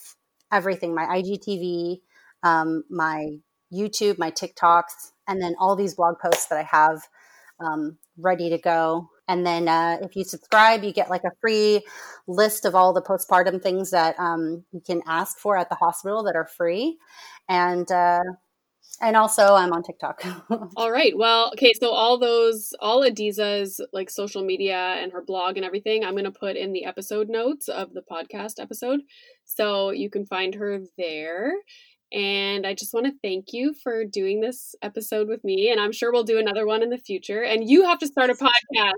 everything 0.51 0.95
my 0.95 1.05
IGTV, 1.05 2.01
um, 2.43 2.83
my 2.89 3.37
YouTube, 3.73 4.17
my 4.17 4.31
TikToks, 4.31 5.11
and 5.27 5.41
then 5.41 5.55
all 5.59 5.75
these 5.75 5.95
blog 5.95 6.15
posts 6.19 6.47
that 6.47 6.57
I 6.59 6.63
have 6.63 7.01
um, 7.59 7.97
ready 8.17 8.49
to 8.49 8.57
go. 8.57 9.09
And 9.27 9.45
then 9.45 9.67
uh, 9.67 9.97
if 10.01 10.15
you 10.15 10.23
subscribe, 10.23 10.83
you 10.83 10.91
get 10.91 11.09
like 11.09 11.23
a 11.23 11.31
free 11.39 11.81
list 12.27 12.65
of 12.65 12.73
all 12.73 12.93
the 12.93 13.01
postpartum 13.01 13.61
things 13.61 13.91
that 13.91 14.19
um, 14.19 14.65
you 14.71 14.81
can 14.85 15.01
ask 15.07 15.37
for 15.37 15.57
at 15.57 15.69
the 15.69 15.75
hospital 15.75 16.23
that 16.23 16.35
are 16.35 16.47
free. 16.57 16.97
And 17.47 17.89
uh, 17.91 18.21
And 19.01 19.15
also, 19.15 19.55
I'm 19.55 19.71
on 19.71 19.83
TikTok. 19.83 20.23
all 20.75 20.91
right. 20.91 21.13
Well, 21.15 21.51
okay. 21.53 21.73
So 21.79 21.91
all 21.91 22.17
those, 22.17 22.73
all 22.79 23.01
Ediza's 23.01 23.79
like 23.93 24.09
social 24.09 24.43
media 24.43 24.77
and 24.99 25.11
her 25.13 25.23
blog 25.23 25.55
and 25.55 25.65
everything, 25.65 26.03
I'm 26.03 26.13
going 26.13 26.25
to 26.25 26.31
put 26.31 26.57
in 26.57 26.73
the 26.73 26.85
episode 26.85 27.29
notes 27.29 27.69
of 27.69 27.93
the 27.93 28.01
podcast 28.01 28.59
episode, 28.59 29.01
so 29.49 29.91
you 29.91 30.09
can 30.09 30.25
find 30.25 30.55
her 30.55 30.79
there. 30.97 31.53
And 32.11 32.65
I 32.65 32.73
just 32.73 32.93
want 32.93 33.05
to 33.05 33.13
thank 33.23 33.53
you 33.53 33.73
for 33.83 34.03
doing 34.03 34.41
this 34.41 34.73
episode 34.81 35.27
with 35.27 35.43
me. 35.43 35.71
And 35.71 35.79
I'm 35.79 35.91
sure 35.91 36.11
we'll 36.11 36.23
do 36.23 36.39
another 36.39 36.65
one 36.65 36.81
in 36.81 36.89
the 36.89 36.97
future. 36.97 37.43
And 37.43 37.69
you 37.69 37.83
have 37.85 37.99
to 37.99 38.07
start 38.07 38.29
a 38.29 38.33
podcast. 38.33 38.93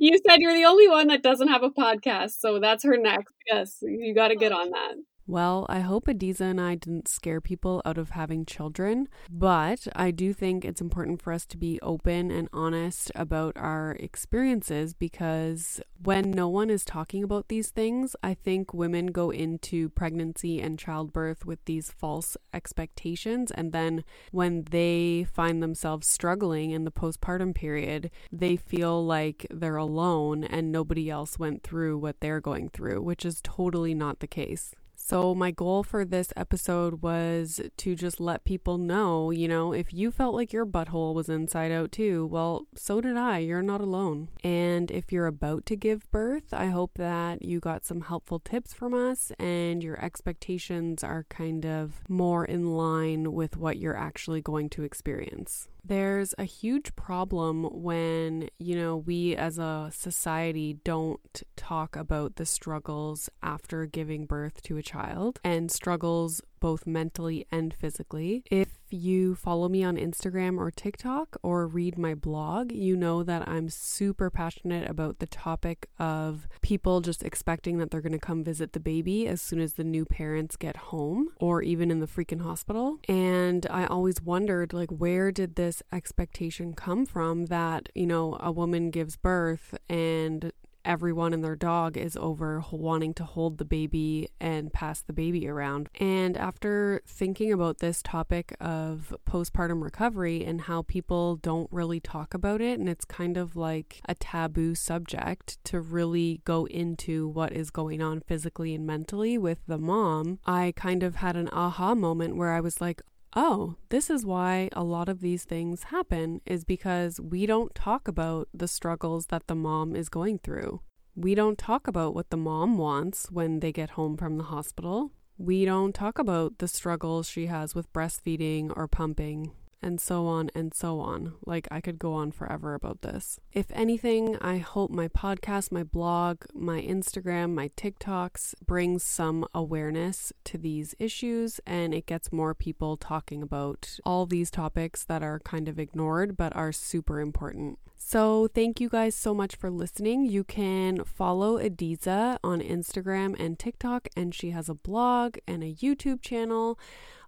You 0.00 0.18
said 0.26 0.40
you're 0.40 0.54
the 0.54 0.64
only 0.64 0.88
one 0.88 1.06
that 1.08 1.22
doesn't 1.22 1.46
have 1.46 1.62
a 1.62 1.70
podcast. 1.70 2.40
So 2.40 2.58
that's 2.58 2.82
her 2.84 2.96
next. 2.96 3.32
Yes, 3.46 3.78
you 3.82 4.14
got 4.14 4.28
to 4.28 4.36
get 4.36 4.52
oh. 4.52 4.56
on 4.56 4.70
that. 4.70 4.94
Well, 5.26 5.64
I 5.68 5.80
hope 5.80 6.06
Ediza 6.06 6.40
and 6.40 6.60
I 6.60 6.74
didn't 6.74 7.06
scare 7.06 7.40
people 7.40 7.82
out 7.84 7.98
of 7.98 8.10
having 8.10 8.44
children, 8.44 9.08
but 9.30 9.86
I 9.94 10.10
do 10.10 10.32
think 10.32 10.64
it's 10.64 10.80
important 10.80 11.22
for 11.22 11.32
us 11.32 11.46
to 11.46 11.56
be 11.56 11.78
open 11.82 12.32
and 12.32 12.48
honest 12.52 13.12
about 13.14 13.56
our 13.56 13.96
experiences 14.00 14.92
because 14.92 15.80
when 16.02 16.32
no 16.32 16.48
one 16.48 16.68
is 16.68 16.84
talking 16.84 17.22
about 17.22 17.46
these 17.48 17.68
things, 17.70 18.16
I 18.24 18.34
think 18.34 18.74
women 18.74 19.08
go 19.08 19.30
into 19.30 19.90
pregnancy 19.90 20.60
and 20.60 20.78
childbirth 20.78 21.46
with 21.46 21.64
these 21.64 21.92
false 21.92 22.36
expectations. 22.52 23.52
And 23.52 23.72
then 23.72 24.02
when 24.32 24.64
they 24.70 25.26
find 25.32 25.62
themselves 25.62 26.08
struggling 26.08 26.72
in 26.72 26.84
the 26.84 26.90
postpartum 26.90 27.54
period, 27.54 28.10
they 28.32 28.56
feel 28.56 29.04
like 29.04 29.46
they're 29.50 29.76
alone 29.76 30.42
and 30.42 30.72
nobody 30.72 31.08
else 31.08 31.38
went 31.38 31.62
through 31.62 31.98
what 31.98 32.20
they're 32.20 32.40
going 32.40 32.70
through, 32.70 33.02
which 33.02 33.24
is 33.24 33.40
totally 33.44 33.94
not 33.94 34.18
the 34.18 34.26
case. 34.26 34.74
So, 35.10 35.34
my 35.34 35.50
goal 35.50 35.82
for 35.82 36.04
this 36.04 36.32
episode 36.36 37.02
was 37.02 37.60
to 37.78 37.96
just 37.96 38.20
let 38.20 38.44
people 38.44 38.78
know, 38.78 39.32
you 39.32 39.48
know, 39.48 39.72
if 39.72 39.92
you 39.92 40.12
felt 40.12 40.36
like 40.36 40.52
your 40.52 40.64
butthole 40.64 41.14
was 41.14 41.28
inside 41.28 41.72
out 41.72 41.90
too, 41.90 42.26
well, 42.26 42.68
so 42.76 43.00
did 43.00 43.16
I. 43.16 43.38
You're 43.38 43.60
not 43.60 43.80
alone. 43.80 44.28
And 44.44 44.88
if 44.92 45.10
you're 45.10 45.26
about 45.26 45.66
to 45.66 45.74
give 45.74 46.08
birth, 46.12 46.54
I 46.54 46.66
hope 46.66 46.92
that 46.94 47.42
you 47.44 47.58
got 47.58 47.84
some 47.84 48.02
helpful 48.02 48.38
tips 48.38 48.72
from 48.72 48.94
us 48.94 49.32
and 49.36 49.82
your 49.82 50.00
expectations 50.00 51.02
are 51.02 51.26
kind 51.28 51.66
of 51.66 52.08
more 52.08 52.44
in 52.44 52.76
line 52.76 53.32
with 53.32 53.56
what 53.56 53.78
you're 53.78 53.96
actually 53.96 54.40
going 54.40 54.68
to 54.70 54.84
experience. 54.84 55.66
There's 55.84 56.34
a 56.38 56.44
huge 56.44 56.94
problem 56.94 57.64
when, 57.64 58.50
you 58.58 58.76
know, 58.76 58.96
we 58.98 59.34
as 59.34 59.58
a 59.58 59.90
society 59.92 60.74
don't 60.84 61.42
talk 61.56 61.96
about 61.96 62.36
the 62.36 62.46
struggles 62.46 63.30
after 63.42 63.86
giving 63.86 64.26
birth 64.26 64.62
to 64.64 64.76
a 64.76 64.82
child 65.00 65.40
and 65.44 65.70
struggles 65.70 66.40
both 66.60 66.86
mentally 66.86 67.46
and 67.50 67.72
physically. 67.72 68.42
If 68.50 68.68
you 68.90 69.34
follow 69.34 69.68
me 69.68 69.82
on 69.82 69.96
Instagram 69.96 70.58
or 70.58 70.70
TikTok 70.70 71.38
or 71.42 71.66
read 71.66 71.96
my 71.96 72.14
blog, 72.14 72.70
you 72.70 72.96
know 72.96 73.22
that 73.22 73.48
I'm 73.48 73.70
super 73.70 74.28
passionate 74.30 74.90
about 74.90 75.20
the 75.20 75.26
topic 75.26 75.88
of 75.98 76.46
people 76.60 77.00
just 77.00 77.22
expecting 77.22 77.78
that 77.78 77.90
they're 77.90 78.02
going 78.02 78.12
to 78.12 78.18
come 78.18 78.44
visit 78.44 78.72
the 78.74 78.80
baby 78.80 79.26
as 79.26 79.40
soon 79.40 79.60
as 79.60 79.74
the 79.74 79.84
new 79.84 80.04
parents 80.04 80.56
get 80.56 80.76
home 80.76 81.28
or 81.36 81.62
even 81.62 81.90
in 81.90 82.00
the 82.00 82.06
freaking 82.06 82.42
hospital. 82.42 82.98
And 83.08 83.66
I 83.70 83.86
always 83.86 84.20
wondered, 84.20 84.74
like, 84.74 84.90
where 84.90 85.32
did 85.32 85.54
this 85.54 85.82
expectation 85.92 86.74
come 86.74 87.06
from 87.06 87.46
that, 87.46 87.88
you 87.94 88.06
know, 88.06 88.36
a 88.40 88.52
woman 88.52 88.90
gives 88.90 89.16
birth 89.16 89.74
and 89.88 90.52
everyone 90.84 91.32
and 91.32 91.44
their 91.44 91.56
dog 91.56 91.96
is 91.96 92.16
over 92.16 92.64
wanting 92.70 93.14
to 93.14 93.24
hold 93.24 93.58
the 93.58 93.64
baby 93.64 94.28
and 94.40 94.72
pass 94.72 95.02
the 95.02 95.12
baby 95.12 95.48
around. 95.48 95.88
And 95.98 96.36
after 96.36 97.02
thinking 97.06 97.52
about 97.52 97.78
this 97.78 98.02
topic 98.02 98.54
of 98.60 99.14
postpartum 99.28 99.82
recovery 99.82 100.44
and 100.44 100.62
how 100.62 100.82
people 100.82 101.36
don't 101.36 101.70
really 101.70 102.00
talk 102.00 102.34
about 102.34 102.60
it, 102.60 102.78
and 102.78 102.88
it's 102.88 103.04
kind 103.04 103.36
of 103.36 103.56
like 103.56 104.00
a 104.08 104.14
taboo 104.14 104.74
subject 104.74 105.62
to 105.64 105.80
really 105.80 106.40
go 106.44 106.66
into 106.66 107.28
what 107.28 107.52
is 107.52 107.70
going 107.70 108.02
on 108.02 108.20
physically 108.20 108.74
and 108.74 108.86
mentally 108.86 109.38
with 109.38 109.58
the 109.66 109.78
mom, 109.78 110.38
I 110.46 110.72
kind 110.76 111.02
of 111.02 111.16
had 111.16 111.36
an 111.36 111.48
aha 111.52 111.94
moment 111.94 112.36
where 112.36 112.52
I 112.52 112.60
was 112.60 112.80
like, 112.80 113.02
oh, 113.34 113.76
this 113.88 114.10
is 114.10 114.26
why 114.26 114.68
a 114.72 114.82
lot 114.82 115.08
of 115.08 115.20
these 115.20 115.44
things 115.44 115.84
happen, 115.84 116.40
is 116.44 116.64
because 116.64 117.20
we 117.20 117.46
don't 117.46 117.74
talk 117.74 118.08
about 118.08 118.48
the 118.52 118.68
struggles 118.68 119.26
that 119.26 119.46
the 119.46 119.54
mom 119.54 119.94
is 119.94 120.08
going 120.08 120.38
through. 120.38 120.80
We 121.14 121.34
don't 121.34 121.58
talk 121.58 121.86
about 121.86 122.14
what 122.14 122.30
the 122.30 122.36
mom 122.36 122.78
wants 122.78 123.30
when 123.30 123.60
they 123.60 123.72
get 123.72 123.90
home 123.90 124.16
from 124.16 124.36
the 124.36 124.44
hospital. 124.44 125.12
We 125.38 125.64
don't 125.64 125.94
talk 125.94 126.18
about 126.18 126.58
the 126.58 126.68
struggles 126.68 127.28
she 127.28 127.46
has 127.46 127.74
with 127.74 127.92
breastfeeding 127.92 128.72
or 128.76 128.86
pumping 128.88 129.52
and 129.82 130.00
so 130.00 130.26
on 130.26 130.50
and 130.54 130.74
so 130.74 131.00
on. 131.00 131.34
Like, 131.44 131.68
I 131.70 131.80
could 131.80 131.98
go 131.98 132.14
on 132.14 132.32
forever 132.32 132.74
about 132.74 133.02
this. 133.02 133.38
If 133.52 133.66
anything, 133.72 134.36
I 134.40 134.58
hope 134.58 134.90
my 134.90 135.08
podcast, 135.08 135.72
my 135.72 135.84
blog, 135.84 136.44
my 136.54 136.80
Instagram, 136.80 137.54
my 137.54 137.68
TikToks 137.76 138.54
brings 138.64 139.02
some 139.02 139.46
awareness 139.54 140.32
to 140.44 140.58
these 140.58 140.94
issues 140.98 141.60
and 141.66 141.94
it 141.94 142.06
gets 142.06 142.32
more 142.32 142.54
people 142.54 142.96
talking 142.96 143.42
about 143.42 143.98
all 144.04 144.26
these 144.26 144.50
topics 144.50 145.04
that 145.04 145.22
are 145.22 145.40
kind 145.40 145.68
of 145.68 145.78
ignored 145.78 146.36
but 146.36 146.54
are 146.54 146.72
super 146.72 147.20
important. 147.20 147.78
So, 148.02 148.48
thank 148.48 148.80
you 148.80 148.88
guys 148.88 149.14
so 149.14 149.34
much 149.34 149.54
for 149.54 149.70
listening. 149.70 150.24
You 150.24 150.42
can 150.42 151.04
follow 151.04 151.58
Ediza 151.58 152.38
on 152.42 152.60
Instagram 152.60 153.38
and 153.38 153.58
TikTok, 153.58 154.08
and 154.16 154.34
she 154.34 154.50
has 154.50 154.68
a 154.68 154.74
blog 154.74 155.36
and 155.46 155.62
a 155.62 155.72
YouTube 155.72 156.22
channel. 156.22 156.78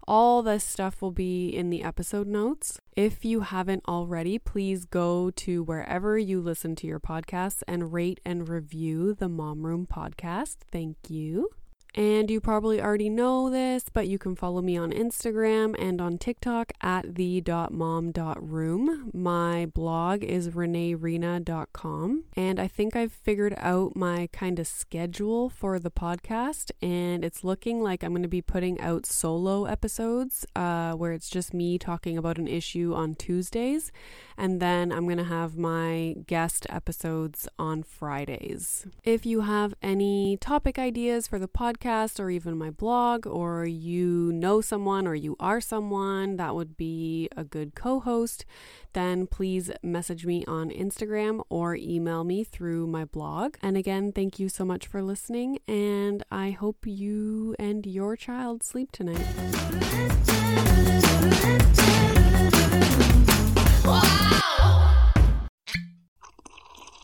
All 0.08 0.42
this 0.42 0.64
stuff 0.64 1.00
will 1.00 1.12
be 1.12 1.48
in 1.48 1.70
the 1.70 1.82
episode 1.82 2.26
notes. 2.26 2.80
If 2.96 3.24
you 3.24 3.40
haven't 3.40 3.84
already, 3.86 4.38
please 4.38 4.84
go 4.84 5.30
to 5.30 5.62
wherever 5.62 6.18
you 6.18 6.40
listen 6.40 6.74
to 6.76 6.86
your 6.86 7.00
podcasts 7.00 7.62
and 7.68 7.92
rate 7.92 8.20
and 8.24 8.48
review 8.48 9.14
the 9.14 9.28
Mom 9.28 9.64
Room 9.64 9.86
podcast. 9.86 10.56
Thank 10.70 10.96
you. 11.08 11.50
And 11.94 12.30
you 12.30 12.40
probably 12.40 12.80
already 12.80 13.10
know 13.10 13.50
this, 13.50 13.84
but 13.92 14.08
you 14.08 14.18
can 14.18 14.34
follow 14.34 14.62
me 14.62 14.78
on 14.78 14.92
Instagram 14.92 15.76
and 15.78 16.00
on 16.00 16.16
TikTok 16.16 16.72
at 16.80 17.16
the.mom.room. 17.16 19.10
My 19.12 19.66
blog 19.66 20.24
is 20.24 20.48
reneereina.com. 20.48 22.24
And 22.34 22.58
I 22.58 22.66
think 22.66 22.96
I've 22.96 23.12
figured 23.12 23.54
out 23.58 23.94
my 23.94 24.30
kind 24.32 24.58
of 24.58 24.66
schedule 24.66 25.50
for 25.50 25.78
the 25.78 25.90
podcast. 25.90 26.70
And 26.80 27.26
it's 27.26 27.44
looking 27.44 27.82
like 27.82 28.02
I'm 28.02 28.12
going 28.12 28.22
to 28.22 28.28
be 28.28 28.40
putting 28.40 28.80
out 28.80 29.04
solo 29.04 29.66
episodes 29.66 30.46
uh, 30.56 30.92
where 30.92 31.12
it's 31.12 31.28
just 31.28 31.52
me 31.52 31.78
talking 31.78 32.16
about 32.16 32.38
an 32.38 32.48
issue 32.48 32.94
on 32.94 33.16
Tuesdays. 33.16 33.92
And 34.36 34.60
then 34.60 34.92
I'm 34.92 35.04
going 35.04 35.18
to 35.18 35.24
have 35.24 35.56
my 35.56 36.16
guest 36.26 36.66
episodes 36.70 37.48
on 37.58 37.82
Fridays. 37.82 38.86
If 39.04 39.26
you 39.26 39.42
have 39.42 39.74
any 39.82 40.36
topic 40.36 40.78
ideas 40.78 41.26
for 41.26 41.38
the 41.38 41.48
podcast 41.48 42.18
or 42.18 42.30
even 42.30 42.56
my 42.56 42.70
blog, 42.70 43.26
or 43.26 43.64
you 43.64 44.32
know 44.32 44.60
someone 44.60 45.06
or 45.06 45.14
you 45.14 45.36
are 45.38 45.60
someone 45.60 46.36
that 46.36 46.54
would 46.54 46.76
be 46.76 47.28
a 47.36 47.44
good 47.44 47.74
co 47.74 48.00
host, 48.00 48.44
then 48.92 49.26
please 49.26 49.70
message 49.82 50.26
me 50.26 50.44
on 50.46 50.70
Instagram 50.70 51.42
or 51.48 51.74
email 51.76 52.24
me 52.24 52.44
through 52.44 52.86
my 52.86 53.04
blog. 53.04 53.56
And 53.62 53.76
again, 53.76 54.12
thank 54.12 54.38
you 54.38 54.48
so 54.48 54.64
much 54.64 54.86
for 54.86 55.02
listening, 55.02 55.58
and 55.66 56.22
I 56.30 56.50
hope 56.50 56.86
you 56.86 57.54
and 57.58 57.86
your 57.86 58.16
child 58.16 58.62
sleep 58.62 58.92
tonight. 58.92 59.26